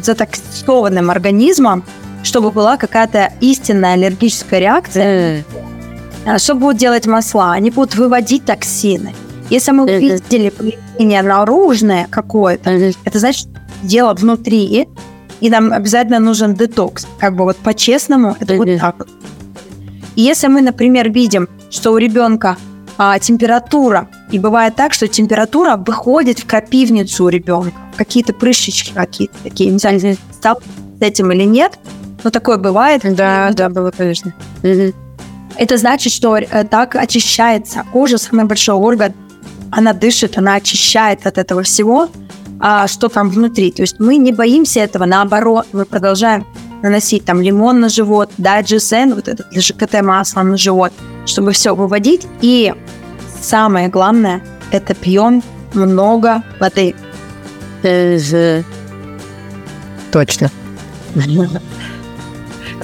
затоксикованным 0.00 1.10
организмом, 1.10 1.84
чтобы 2.22 2.52
была 2.52 2.76
какая-то 2.76 3.32
истинная 3.40 3.94
аллергическая 3.94 4.60
реакция. 4.60 5.44
А 6.26 6.38
что 6.40 6.56
будут 6.56 6.76
делать 6.76 7.06
масла? 7.06 7.52
Они 7.52 7.70
будут 7.70 7.94
выводить 7.94 8.44
токсины. 8.44 9.14
Если 9.48 9.70
мы 9.70 9.84
увидели 9.84 10.48
поведение 10.50 11.22
наружное 11.22 12.08
какое-то, 12.10 12.70
это 13.04 13.18
значит, 13.20 13.48
дело 13.84 14.12
внутри, 14.12 14.88
и 15.40 15.50
нам 15.50 15.72
обязательно 15.72 16.18
нужен 16.18 16.54
детокс. 16.54 17.06
Как 17.20 17.36
бы 17.36 17.44
вот 17.44 17.56
по-честному, 17.58 18.36
это 18.40 18.56
вот 18.56 18.68
так. 18.80 19.06
И 20.16 20.22
если 20.22 20.48
мы, 20.48 20.62
например, 20.62 21.12
видим, 21.12 21.48
что 21.70 21.92
у 21.92 21.98
ребенка 21.98 22.56
а, 22.98 23.20
температура, 23.20 24.08
и 24.32 24.40
бывает 24.40 24.74
так, 24.74 24.94
что 24.94 25.06
температура 25.06 25.76
выходит 25.76 26.40
в 26.40 26.46
крапивницу 26.46 27.24
у 27.24 27.28
ребенка, 27.28 27.76
какие-то 27.96 28.32
прыщички 28.32 28.92
какие-то 28.92 29.34
такие, 29.44 29.70
не 29.70 29.78
знаю, 29.78 30.00
стал 30.32 30.58
с 30.98 31.02
этим 31.02 31.30
или 31.30 31.44
нет, 31.44 31.78
но 32.24 32.30
такое 32.30 32.56
бывает. 32.56 33.02
Да, 33.04 33.52
да, 33.52 33.68
было, 33.68 33.92
конечно. 33.92 34.34
Угу. 34.64 35.05
Это 35.56 35.76
значит, 35.76 36.12
что 36.12 36.36
э, 36.36 36.64
так 36.64 36.96
очищается 36.96 37.84
кожа, 37.92 38.18
самый 38.18 38.44
большой 38.44 38.74
орган. 38.74 39.12
Она 39.70 39.92
дышит, 39.92 40.38
она 40.38 40.54
очищает 40.54 41.26
от 41.26 41.38
этого 41.38 41.62
всего, 41.62 42.08
а, 42.60 42.86
что 42.86 43.08
там 43.08 43.30
внутри. 43.30 43.70
То 43.70 43.82
есть 43.82 43.98
мы 43.98 44.16
не 44.16 44.32
боимся 44.32 44.80
этого, 44.80 45.04
наоборот, 45.04 45.66
мы 45.72 45.84
продолжаем 45.84 46.46
наносить 46.82 47.24
там 47.24 47.40
лимон 47.40 47.80
на 47.80 47.88
живот, 47.88 48.30
да, 48.38 48.60
GSN, 48.60 49.14
вот 49.14 49.28
это 49.28 49.44
для 49.50 49.60
ЖКТ 49.60 50.02
масло 50.02 50.42
на 50.42 50.56
живот, 50.56 50.92
чтобы 51.26 51.52
все 51.52 51.74
выводить. 51.74 52.26
И 52.40 52.72
самое 53.40 53.88
главное, 53.88 54.42
это 54.70 54.94
пьем 54.94 55.42
много 55.74 56.42
воды. 56.60 56.94
Точно. 60.12 60.50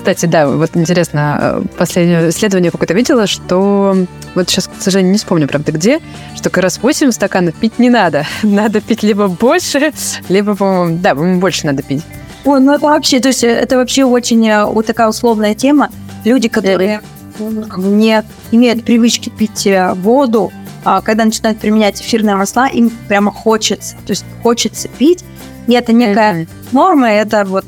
Кстати, 0.03 0.27
да, 0.27 0.49
вот 0.49 0.71
интересно, 0.75 1.39
э, 1.41 1.63
последнее 1.79 2.31
исследование 2.31 2.73
какое-то 2.73 2.93
видела, 2.93 3.29
что 3.29 3.97
вот 4.35 4.51
сейчас, 4.51 4.67
к 4.67 4.83
сожалению, 4.83 5.13
не 5.13 5.19
вспомню, 5.19 5.47
правда, 5.47 5.71
где, 5.71 6.01
что 6.35 6.51
как 6.51 6.65
раз 6.65 6.81
8 6.83 7.13
стаканов 7.13 7.55
пить 7.55 7.79
не 7.79 7.89
надо. 7.89 8.27
Надо 8.43 8.81
пить 8.81 9.05
либо 9.05 9.29
больше, 9.29 9.93
либо, 10.29 10.57
по-моему, 10.57 10.99
да, 11.01 11.15
по-моему, 11.15 11.39
больше 11.39 11.67
надо 11.67 11.85
пить. 11.85 12.03
Ой, 12.45 12.59
ну 12.61 12.73
это 12.73 12.85
вообще, 12.85 13.21
то 13.21 13.29
есть 13.29 13.45
это 13.45 13.77
вообще 13.77 14.03
очень 14.05 14.45
э, 14.49 14.65
вот 14.65 14.87
такая 14.87 15.09
условная 15.09 15.55
тема. 15.55 15.89
Люди, 16.25 16.49
которые 16.49 17.01
не 17.39 18.25
имеют 18.51 18.85
привычки 18.85 19.29
пить 19.29 19.69
э, 19.69 19.95
воду, 19.95 20.51
а 20.83 21.01
когда 21.01 21.27
начинают 21.27 21.61
применять 21.61 22.03
эфирные 22.03 22.35
масла, 22.35 22.67
им 22.67 22.91
прямо 23.07 23.31
хочется. 23.31 23.95
То 24.05 24.11
есть 24.11 24.25
хочется 24.43 24.89
пить. 24.89 25.25
И 25.69 25.75
это 25.75 25.93
некая 25.93 26.49
норма, 26.73 27.09
это 27.09 27.45
вот 27.45 27.65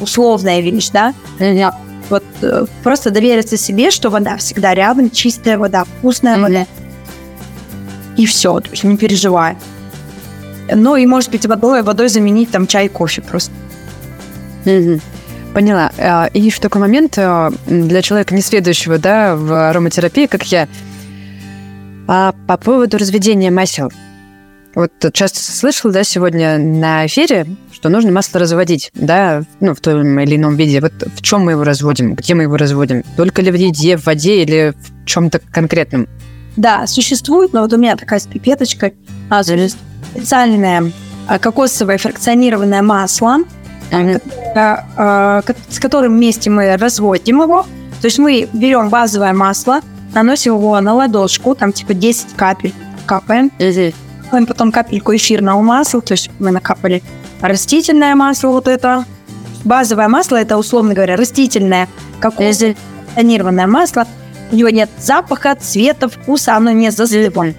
условная 0.00 0.60
вещь, 0.60 0.90
да? 0.90 1.14
Вот 2.08 2.24
э, 2.42 2.66
просто 2.82 3.10
довериться 3.10 3.56
себе, 3.56 3.92
что 3.92 4.10
вода 4.10 4.36
всегда 4.36 4.74
рядом, 4.74 5.10
чистая 5.10 5.58
вода, 5.58 5.84
вкусная 5.84 6.36
mm-hmm. 6.36 6.42
вода. 6.42 6.66
И 8.16 8.26
все, 8.26 8.60
то 8.60 8.70
есть 8.70 8.82
не 8.82 8.96
переживай. 8.96 9.56
Ну 10.74 10.96
и, 10.96 11.06
может 11.06 11.30
быть, 11.30 11.46
водой, 11.46 11.82
водой 11.82 12.08
заменить 12.08 12.50
там 12.50 12.66
чай 12.66 12.86
и 12.86 12.88
кофе 12.88 13.22
просто. 13.22 13.52
Угу. 14.66 15.00
Поняла. 15.54 15.90
А, 15.98 16.26
и 16.32 16.40
еще 16.40 16.60
такой 16.60 16.80
момент 16.80 17.14
а, 17.18 17.50
для 17.66 18.02
человека, 18.02 18.34
не 18.34 18.42
следующего 18.42 18.98
да, 18.98 19.36
в 19.36 19.70
ароматерапии, 19.70 20.26
как 20.26 20.44
я, 20.44 20.68
а 22.06 22.34
по 22.46 22.56
поводу 22.56 22.98
разведения 22.98 23.50
масел. 23.50 23.92
Вот 24.74 24.92
часто 25.12 25.40
слышал, 25.40 25.90
да, 25.90 26.04
сегодня 26.04 26.58
на 26.58 27.06
эфире, 27.06 27.46
что 27.72 27.88
нужно 27.88 28.12
масло 28.12 28.38
разводить, 28.38 28.90
да, 28.94 29.42
ну, 29.58 29.74
в 29.74 29.80
том 29.80 30.20
или 30.20 30.36
ином 30.36 30.54
виде. 30.56 30.80
Вот 30.80 30.92
в 30.92 31.22
чем 31.22 31.44
мы 31.44 31.52
его 31.52 31.64
разводим, 31.64 32.14
где 32.14 32.34
мы 32.34 32.44
его 32.44 32.56
разводим? 32.56 33.02
Только 33.16 33.42
ли 33.42 33.50
в 33.50 33.54
еде, 33.54 33.96
в 33.96 34.06
воде 34.06 34.42
или 34.42 34.74
в 34.76 35.06
чем-то 35.06 35.40
конкретном? 35.52 36.08
Да, 36.56 36.86
существует, 36.86 37.52
но 37.52 37.62
вот 37.62 37.72
у 37.72 37.78
меня 37.78 37.96
такая 37.96 38.20
с 38.20 38.26
пипеточкой, 38.26 38.94
а, 39.28 39.42
специальное 39.42 40.92
а, 41.26 41.38
кокосовое 41.38 41.98
фракционированное 41.98 42.82
масло, 42.82 43.38
ага. 43.90 44.20
а, 44.96 45.42
с 45.68 45.78
которым 45.78 46.14
вместе 46.14 46.50
мы 46.50 46.76
разводим 46.76 47.42
его. 47.42 47.64
То 48.00 48.06
есть 48.06 48.18
мы 48.18 48.48
берем 48.52 48.88
базовое 48.88 49.32
масло, 49.32 49.80
наносим 50.14 50.54
его 50.54 50.80
на 50.80 50.94
ладошку, 50.94 51.54
там 51.54 51.72
типа 51.72 51.94
10 51.94 52.34
капель 52.36 52.74
капаем. 53.06 53.50
Угу. 54.32 54.46
Потом 54.46 54.72
капельку 54.72 55.14
эфирного 55.14 55.60
масла, 55.60 56.00
то 56.00 56.12
есть 56.12 56.30
мы 56.38 56.50
накапали 56.50 57.02
растительное 57.40 58.14
масло 58.14 58.48
вот 58.48 58.68
это. 58.68 59.04
Базовое 59.64 60.08
масло 60.08 60.36
это, 60.36 60.56
условно 60.56 60.94
говоря, 60.94 61.16
растительное, 61.16 61.88
кокосовое 62.20 62.76
масло. 63.66 64.06
У 64.52 64.56
него 64.56 64.70
нет 64.70 64.90
запаха, 64.98 65.54
цвета, 65.54 66.08
вкуса, 66.08 66.56
оно 66.56 66.70
не 66.70 66.90
застывает. 66.90 67.56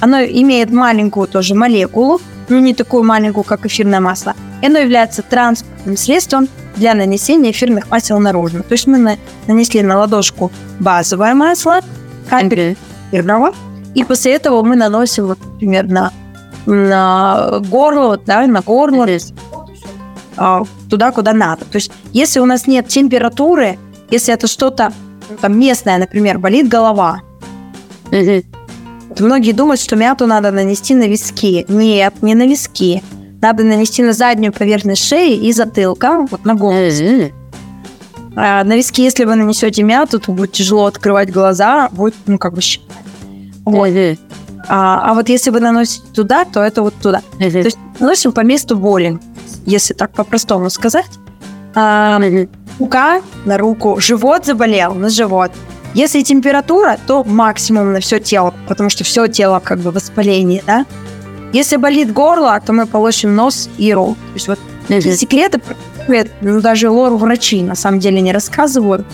Оно 0.00 0.20
имеет 0.20 0.70
маленькую 0.70 1.28
тоже 1.28 1.54
молекулу, 1.54 2.20
ну 2.48 2.58
не 2.58 2.74
такую 2.74 3.02
маленькую, 3.04 3.44
как 3.44 3.66
эфирное 3.66 4.00
масло. 4.00 4.34
И 4.62 4.66
оно 4.66 4.78
является 4.78 5.22
транспортным 5.22 5.96
средством 5.96 6.48
для 6.76 6.94
нанесения 6.94 7.50
эфирных 7.50 7.90
масел 7.90 8.18
наружу. 8.18 8.62
То 8.62 8.72
есть 8.72 8.86
мы 8.86 8.98
на, 8.98 9.16
нанесли 9.46 9.82
на 9.82 9.98
ладошку 9.98 10.50
базовое 10.80 11.34
масло, 11.34 11.80
капель 12.28 12.76
эфирного, 13.10 13.54
и 13.94 14.04
после 14.04 14.34
этого 14.34 14.62
мы 14.62 14.76
наносим, 14.76 15.26
вот, 15.26 15.38
например, 15.44 15.86
на, 15.86 16.12
на 16.66 17.60
горло, 17.68 18.16
да, 18.16 18.46
на 18.46 18.60
горло, 18.60 19.06
а, 20.36 20.64
туда, 20.88 21.12
куда 21.12 21.32
надо. 21.32 21.64
То 21.64 21.76
есть 21.76 21.92
если 22.12 22.40
у 22.40 22.46
нас 22.46 22.66
нет 22.66 22.88
температуры, 22.88 23.78
если 24.10 24.32
это 24.32 24.46
что-то 24.46 24.92
там 25.40 25.58
местное, 25.58 25.98
например, 25.98 26.38
болит 26.38 26.68
голова, 26.68 27.22
многие 29.18 29.52
думают, 29.52 29.80
что 29.80 29.96
мяту 29.96 30.26
надо 30.26 30.50
нанести 30.50 30.94
на 30.94 31.04
виски. 31.04 31.64
Нет, 31.68 32.14
не 32.22 32.34
на 32.34 32.46
виски. 32.46 33.02
Надо 33.40 33.64
нанести 33.64 34.02
на 34.02 34.12
заднюю 34.12 34.52
поверхность 34.52 35.04
шеи 35.04 35.36
и 35.36 35.52
затылка, 35.52 36.26
вот 36.30 36.44
на 36.44 36.54
голову. 36.54 36.78
А 38.34 38.64
на 38.64 38.76
виски, 38.76 39.02
если 39.02 39.24
вы 39.24 39.34
нанесете 39.34 39.82
мяту, 39.82 40.18
то 40.18 40.32
будет 40.32 40.52
тяжело 40.52 40.86
открывать 40.86 41.30
глаза, 41.30 41.88
будет, 41.90 42.14
ну, 42.26 42.38
как 42.38 42.54
бы 42.54 42.62
щипать. 43.66 44.18
Вот. 44.18 44.42
А, 44.68 45.10
а 45.10 45.14
вот 45.14 45.28
если 45.28 45.50
вы 45.50 45.60
наносите 45.60 46.06
туда, 46.14 46.44
то 46.44 46.60
это 46.60 46.82
вот 46.82 46.94
туда. 46.94 47.22
То 47.38 47.44
есть 47.44 47.78
наносим 47.98 48.32
по 48.32 48.40
месту 48.40 48.76
боли, 48.76 49.18
если 49.66 49.94
так 49.94 50.12
по-простому 50.12 50.70
сказать. 50.70 51.10
А, 51.74 52.20
рука 52.78 53.22
на 53.44 53.58
руку, 53.58 54.00
живот 54.00 54.46
заболел 54.46 54.94
на 54.94 55.08
живот. 55.08 55.52
Если 55.94 56.22
температура, 56.22 56.98
то 57.06 57.22
максимум 57.24 57.92
на 57.92 58.00
все 58.00 58.18
тело, 58.18 58.54
потому 58.66 58.88
что 58.88 59.04
все 59.04 59.26
тело 59.26 59.60
как 59.60 59.78
бы 59.80 59.90
воспаление, 59.90 60.62
да. 60.66 60.86
Если 61.52 61.76
болит 61.76 62.12
горло, 62.12 62.58
то 62.64 62.72
мы 62.72 62.86
получим 62.86 63.36
нос 63.36 63.68
и 63.76 63.92
рот. 63.92 64.16
То 64.16 64.34
есть 64.34 64.48
вот 64.48 64.58
секреты 64.88 65.60
ну, 66.40 66.60
даже 66.60 66.90
лор 66.90 67.12
врачи 67.12 67.62
на 67.62 67.74
самом 67.74 68.00
деле 68.00 68.20
не 68.20 68.32
рассказывают, 68.32 69.06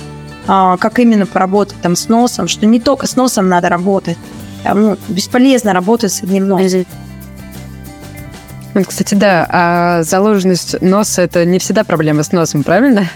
как 0.49 0.99
именно 0.99 1.27
поработать 1.27 1.81
там 1.83 1.95
с 1.95 2.09
носом, 2.09 2.49
что 2.49 2.67
не 2.67 2.81
только 2.81 3.07
с 3.07 3.17
носом 3.17 3.49
надо 3.49 3.69
работать, 3.69 4.17
а, 4.65 4.75
ну, 4.75 4.97
бесполезно 5.09 5.73
работать 5.73 6.13
с 6.13 6.23
одним 6.23 6.49
носом. 6.49 6.87
Кстати, 8.87 9.15
да, 9.15 9.47
а 9.49 10.03
заложенность 10.03 10.81
носа– 10.81 11.23
это 11.23 11.45
не 11.45 11.59
всегда 11.59 11.85
проблема 11.85 12.23
с 12.23 12.33
носом, 12.33 12.63
правильно? 12.63 13.09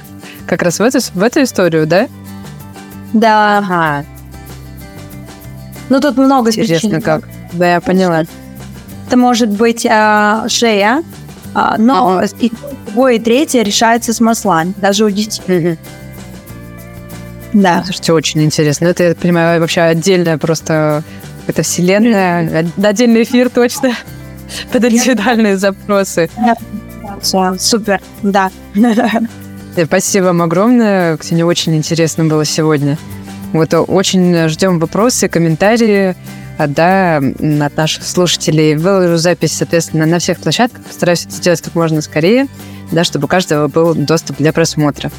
Как 0.46 0.62
раз 0.62 0.78
в 0.78 0.82
эту, 0.82 0.98
в 1.00 1.22
эту 1.22 1.42
историю, 1.42 1.86
да? 1.86 2.08
Да. 3.12 3.58
Ага. 3.58 4.04
Ну, 5.88 6.00
тут 6.00 6.16
много 6.16 6.50
Интересно, 6.50 6.88
причин. 6.88 7.02
как. 7.02 7.28
Да, 7.52 7.74
я 7.74 7.80
поняла. 7.80 8.24
Это 9.06 9.16
может 9.16 9.50
быть 9.50 9.86
а, 9.88 10.46
шея, 10.48 11.02
а, 11.54 11.76
но 11.78 12.18
а. 12.18 12.24
и 12.40 12.50
другое, 12.86 13.14
и 13.14 13.18
третье 13.18 13.62
решается 13.62 14.12
с 14.12 14.20
маслами, 14.20 14.72
даже 14.78 15.04
у 15.04 15.10
детей. 15.10 15.78
Да. 17.52 17.82
Слушайте, 17.84 18.12
очень 18.12 18.42
интересно. 18.42 18.86
Это, 18.86 19.04
я 19.04 19.14
понимаю, 19.14 19.60
вообще 19.60 19.82
отдельная 19.82 20.38
просто 20.38 21.02
это 21.46 21.62
вселенная, 21.62 22.66
отдельный 22.82 23.24
эфир 23.24 23.50
точно 23.50 23.94
под 24.72 24.84
индивидуальные 24.84 25.56
запросы. 25.56 26.30
Супер, 27.58 28.00
да. 28.22 28.50
Спасибо 29.84 30.24
вам 30.24 30.42
огромное. 30.42 31.16
Ксения, 31.16 31.44
очень 31.44 31.76
интересно 31.76 32.24
было 32.24 32.44
сегодня. 32.44 32.98
Вот 33.52 33.74
очень 33.74 34.48
ждем 34.48 34.78
вопросы, 34.78 35.28
комментарии 35.28 36.16
а, 36.58 36.66
да, 36.66 37.16
от 37.16 37.76
наших 37.76 38.04
слушателей. 38.04 38.76
Выложу 38.76 39.16
запись, 39.16 39.52
соответственно, 39.52 40.06
на 40.06 40.18
всех 40.18 40.38
площадках. 40.38 40.82
Постараюсь 40.84 41.26
это 41.26 41.34
сделать 41.34 41.60
как 41.60 41.74
можно 41.74 42.00
скорее, 42.00 42.46
да, 42.92 43.04
чтобы 43.04 43.26
у 43.26 43.28
каждого 43.28 43.68
был 43.68 43.94
доступ 43.94 44.38
для 44.38 44.52
просмотра. 44.52 45.10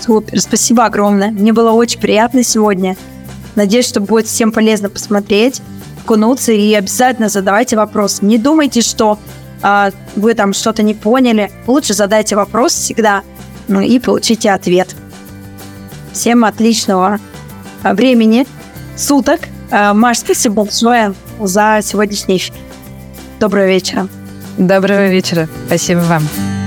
Супер, 0.00 0.40
спасибо 0.40 0.84
огромное. 0.84 1.30
Мне 1.30 1.52
было 1.52 1.72
очень 1.72 2.00
приятно 2.00 2.42
сегодня. 2.42 2.96
Надеюсь, 3.56 3.88
что 3.88 4.00
будет 4.00 4.26
всем 4.26 4.52
полезно 4.52 4.88
посмотреть, 4.88 5.60
окунуться 6.04 6.52
и 6.52 6.72
обязательно 6.74 7.28
задавайте 7.28 7.76
вопрос. 7.76 8.22
Не 8.22 8.38
думайте, 8.38 8.82
что 8.82 9.18
э, 9.62 9.90
вы 10.16 10.34
там 10.34 10.52
что-то 10.52 10.82
не 10.82 10.94
поняли. 10.94 11.50
Лучше 11.66 11.94
задайте 11.94 12.36
вопрос 12.36 12.72
всегда 12.72 13.22
ну, 13.68 13.80
и 13.80 13.98
получите 13.98 14.50
ответ. 14.50 14.94
Всем 16.12 16.44
отличного 16.44 17.18
а, 17.82 17.94
времени, 17.94 18.46
суток. 18.96 19.40
А, 19.70 19.94
Маш, 19.94 20.18
спасибо 20.18 20.64
большое 20.64 21.14
за 21.38 21.80
сегодняшний 21.82 22.38
эфир. 22.38 22.54
Доброго 23.38 23.66
вечера. 23.66 24.08
Доброго 24.56 25.08
вечера. 25.08 25.48
Спасибо 25.66 26.00
вам. 26.00 26.57